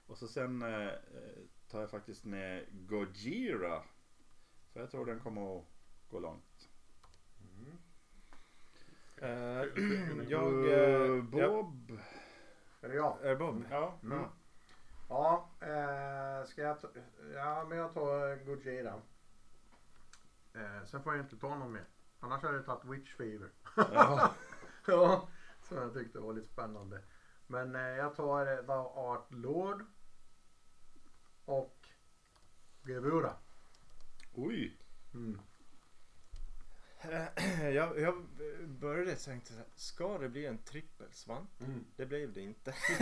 Och 0.07 0.19
så 0.19 0.29
sen 0.29 0.63
eh, 0.63 0.87
eh, 0.87 0.93
tar 1.71 1.81
jag 1.81 1.91
faktiskt 1.91 2.25
med 2.25 2.65
Gojira. 2.71 3.83
För 4.73 4.81
jag 4.81 4.91
tror 4.91 5.07
den 5.07 5.21
kommer 5.21 5.59
att 5.59 5.65
gå 6.11 6.19
långt. 6.21 6.69
Eh, 9.23 9.29
jag... 10.29 10.67
eh, 10.67 10.73
Eh, 10.73 11.25
ja, 11.33 11.63
Bob. 11.63 11.99
Är 12.81 12.89
det 12.89 12.95
jag? 12.95 13.27
är 13.27 13.37
Bob? 13.37 13.65
Ja. 13.71 13.99
Mm. 14.03 14.25
Ja, 15.09 15.49
ska 16.47 16.63
jag 16.63 16.81
ta, 16.81 16.89
Ja, 17.35 17.67
men 17.69 17.79
jag 17.79 17.95
tar 17.95 18.45
Gojira. 18.45 19.03
Eh, 20.55 20.85
sen 20.85 21.03
får 21.03 21.15
jag 21.15 21.25
inte 21.25 21.37
ta 21.37 21.59
någon 21.59 21.73
mer. 21.73 21.87
Annars 22.21 22.43
hade 22.43 22.57
jag 22.57 22.67
tagit 22.67 22.85
Witch 22.85 23.15
Fever. 23.15 23.51
ja. 24.87 25.29
som 25.63 25.77
jag 25.77 25.95
tyckte 25.95 26.19
var 26.19 26.33
lite 26.33 26.49
spännande. 26.49 27.03
Men 27.47 27.75
eh, 27.75 27.81
jag 27.81 28.15
tar 28.15 28.47
eh, 28.47 28.67
The 28.67 28.73
Art 29.01 29.33
Lord. 29.33 29.85
Och 31.45 31.89
Gevura. 32.87 33.37
Oj. 34.35 34.79
Mm. 35.15 35.41
jag, 37.75 38.01
jag 38.01 38.15
började 38.67 39.15
tänka 39.15 39.47
så 39.47 39.55
här, 39.55 39.67
ska 39.75 40.19
det 40.19 40.29
bli 40.29 40.47
en 40.47 40.59
trippelsvamp? 40.59 41.61
Mm. 41.61 41.85
Det 41.97 42.07
blev 42.07 42.33
det 42.33 42.41
inte. 42.41 42.75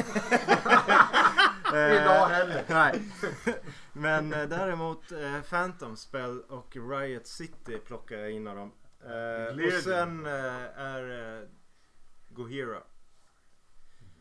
Idag 1.72 2.26
heller. 2.28 2.64
Nej. 2.68 3.02
Men 3.92 4.32
eh, 4.32 4.48
däremot 4.48 5.12
eh, 5.12 5.40
Phantom 5.40 5.96
Spell 5.96 6.40
och 6.40 6.76
Riot 6.90 7.26
City 7.26 7.78
plockar 7.78 8.16
jag 8.16 8.30
in 8.30 8.46
av 8.46 8.56
dem. 8.56 8.72
Eh, 9.04 9.66
och 9.66 9.82
sen 9.82 10.26
eh, 10.26 10.78
är 10.78 11.38
eh, 11.40 11.48
Gohira. 12.28 12.82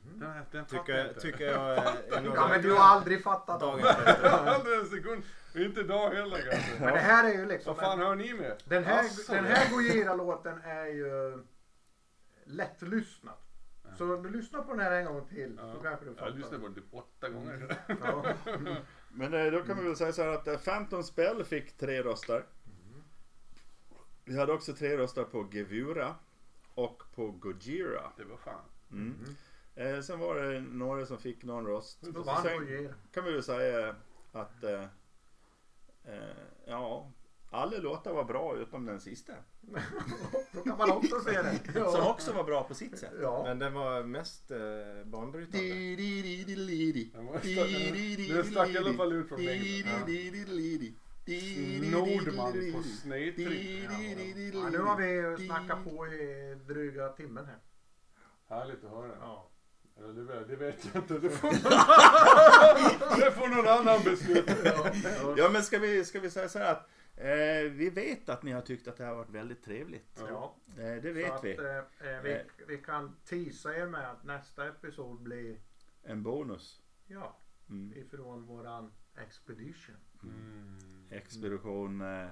Den, 0.04 0.46
den 0.52 0.66
Tycker, 0.66 0.94
jag 0.94 1.00
jag- 1.00 1.08
inte. 1.08 1.22
tycker 1.22 1.46
jag 1.52 1.78
är 1.78 1.84
Ja, 2.36 2.48
men 2.50 2.62
du 2.62 2.72
har 2.72 2.80
aldrig 2.80 3.24
fattat 3.24 3.82
bästa. 3.82 4.30
Aldrig 4.56 4.80
en 4.80 4.86
sekund. 4.86 5.24
Inte 5.56 5.80
idag 5.80 6.10
heller 6.10 6.42
kanske. 6.52 6.72
Men 6.80 6.94
det 6.94 7.00
här 7.00 7.30
är 7.30 7.34
ju 7.38 7.46
liksom... 7.46 7.74
Vad 7.76 7.84
fan 7.86 8.00
hör 8.00 8.16
ni 8.16 8.34
med? 8.34 8.64
Den 8.66 8.84
här, 8.84 9.00
Asså, 9.00 9.34
den 9.34 9.46
här 9.46 9.70
Gojira-låten 9.72 10.62
är 10.64 10.86
ju 10.86 11.44
lättlyssnad. 12.46 13.36
Så 13.98 14.16
om 14.16 14.24
du 14.24 14.30
lyssnar 14.30 14.62
på 14.62 14.72
den 14.72 14.80
här 14.80 14.92
en 14.92 15.06
gång 15.06 15.28
till 15.28 15.58
så 15.58 15.64
Ja. 15.64 15.82
kanske 15.84 16.06
du 16.06 16.12
Jag 16.12 16.18
fattar. 16.20 16.32
lyssnade 16.32 16.60
på 16.60 16.66
den 16.68 16.76
typ 16.76 16.94
åtta 16.94 17.30
gånger. 17.30 17.76
Ja. 17.88 18.34
Men 19.10 19.34
eh, 19.34 19.52
då 19.52 19.64
kan 19.64 19.78
vi 19.78 19.84
väl 19.88 19.96
säga 19.96 20.14
så 20.14 20.22
här 20.22 20.30
att 20.30 20.48
eh, 20.48 20.58
Phantom 20.58 21.04
Spell 21.04 21.44
fick 21.44 21.78
tre 21.78 22.02
röster. 22.04 22.46
Vi 24.26 24.38
hade 24.40 24.54
också 24.54 24.74
tre 24.74 24.98
röster 24.98 25.24
på 25.24 25.48
Gevura 25.52 26.16
och 26.74 27.04
på 27.16 27.28
Gojira. 27.32 28.12
Det 28.18 28.24
var 28.24 28.38
fan. 28.38 28.62
Mm. 28.92 29.16
Eh, 29.76 30.00
sen 30.02 30.20
var 30.20 30.36
det 30.36 30.60
några 30.62 31.06
som 31.06 31.18
fick 31.18 31.44
någon 31.44 31.66
röst. 31.68 32.02
Då 32.02 32.20
Och 32.20 32.26
sen 32.44 32.94
kan 33.12 33.24
vi 33.24 33.32
väl 33.32 33.44
säga 33.44 33.96
att 34.32 34.64
eh, 34.64 34.82
eh, 36.04 36.20
ja, 36.68 37.12
alla 37.50 37.78
låtar 37.78 38.14
var 38.14 38.24
bra 38.24 38.56
utom 38.58 38.86
den 38.86 39.00
sista. 39.02 39.34
Så 40.54 40.62
kan 40.62 40.78
man 40.78 40.92
också 40.92 41.20
se 41.20 41.42
det. 41.42 41.74
Som 41.92 42.08
också 42.08 42.34
var 42.34 42.44
bra 42.44 42.64
på 42.64 42.74
sitt 42.74 42.98
sätt. 43.00 43.14
Ja. 43.22 43.44
Men 43.44 43.60
den 43.60 43.74
var 43.74 44.04
mest 44.04 44.52
eh, 44.52 44.58
banbrytande. 45.06 45.58
Den 47.14 47.26
var 47.26 48.44
stack- 48.44 48.70
i 48.70 48.78
alla 48.78 48.94
fall 48.94 49.14
ut 49.14 49.28
från 49.30 49.40
mängden. 49.46 50.06
Nordman 51.92 52.54
på 52.74 52.84
snedtryck. 52.84 53.84
Ja, 54.54 54.70
nu 54.70 54.78
har 54.78 54.98
vi 54.98 55.46
snackat 55.48 55.84
på 55.84 56.08
i 56.08 56.56
dryga 56.68 57.10
timmen 57.10 57.46
här. 57.46 57.58
Härligt 58.48 58.84
att 58.84 58.92
höra. 58.92 59.12
Ja. 59.20 59.51
Det, 59.96 60.22
vet- 60.24 60.48
det 60.48 60.56
vet 60.56 60.86
jag 60.94 61.04
inte. 61.04 61.20
Det 61.20 61.30
får 61.30 61.48
någon, 61.48 61.62
det 63.20 63.32
får 63.32 63.48
någon 63.48 63.68
annan 63.68 64.04
besluta. 64.04 65.36
Ja 65.38 65.50
men 65.50 65.64
ska 65.64 65.80
vi, 65.80 66.06
ska 66.06 66.20
vi 66.20 66.30
säga 66.32 66.50
så 66.50 66.60
här 66.60 66.72
att 66.72 66.90
eh, 67.18 67.72
vi 67.72 67.90
vet 67.90 68.30
att 68.30 68.44
ni 68.44 68.52
har 68.52 68.62
tyckt 68.62 68.88
att 68.88 68.98
det 68.98 69.06
har 69.06 69.16
varit 69.16 69.30
väldigt 69.30 69.64
trevligt. 69.64 70.24
Ja. 70.30 70.56
Eh, 70.68 70.76
det 70.76 71.02
Så 71.02 71.14
vet 71.14 71.32
att, 71.32 71.44
vi. 71.44 71.58
eh, 71.58 72.12
eh, 72.16 72.22
vi. 72.24 72.42
Vi 72.68 72.78
kan 72.78 73.16
teasa 73.26 73.76
er 73.76 73.86
med 73.88 74.12
att 74.12 74.24
nästa 74.24 74.68
episod 74.68 75.22
blir 75.22 75.58
En 76.04 76.24
bonus. 76.24 76.82
ja, 77.08 77.38
Mm. 77.70 77.94
ifrån 77.98 78.46
våran 78.46 78.92
expedition. 79.18 79.96
Mm. 80.24 80.80
Expedition 81.12 82.02
eh, 82.02 82.28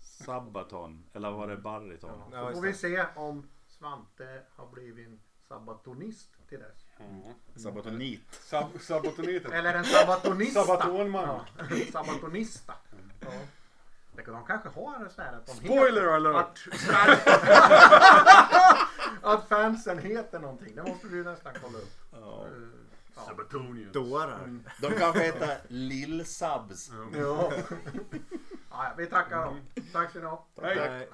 Sabaton. 0.00 1.04
Eller 1.12 1.30
var 1.30 1.48
det 1.48 1.56
Bariton? 1.56 2.20
Ja. 2.32 2.48
Så 2.48 2.54
får 2.54 2.62
vi 2.62 2.72
se 2.74 3.04
om 3.16 3.48
Svante 3.66 4.42
har 4.50 4.66
blivit 4.66 5.20
sabatonist 5.48 6.30
till 6.48 6.58
dess. 6.58 6.86
Mm. 7.00 7.22
Sabatonit. 7.56 8.34
Sab 8.44 8.80
sabotoniten. 8.80 9.52
Eller 9.52 9.74
en 9.74 9.84
sabatonista. 9.84 10.64
Sabatonman. 10.64 11.40
Ja, 11.58 11.66
sabatonista. 11.92 12.74
Ja. 13.20 13.28
Det 14.16 14.22
kan- 14.22 14.34
De 14.34 14.44
kanske 14.46 14.68
har 14.68 15.08
sån 15.14 15.24
här 15.24 15.32
att 15.32 15.46
de 15.46 15.52
Spoiler 15.56 16.00
heter, 16.00 16.14
alert! 16.14 16.36
Att, 16.36 16.58
att 19.22 19.48
fansen 19.48 19.98
heter 19.98 20.38
någonting. 20.40 20.74
Det 20.74 20.82
måste 20.82 21.06
vi 21.06 21.24
nästan 21.24 21.52
kolla 21.62 21.78
upp. 21.78 21.92
Ja. 22.12 22.46
Eh, 22.46 22.52
Ja. 23.16 23.24
Sabatonians. 23.26 23.92
Dårar. 23.92 24.60
De 24.80 24.90
kanske 24.92 25.22
heter 25.22 25.58
Lill-Sabs. 25.68 26.90
Ja. 27.14 27.52
ja, 28.70 28.94
vi 28.98 29.06
tackar 29.06 29.44
dem. 29.44 29.60
Tack 29.92 30.10
ska 30.10 30.18
ni 30.18 30.24
ha. 30.24 30.46
Hej. 30.62 30.78
Hej. 30.78 31.08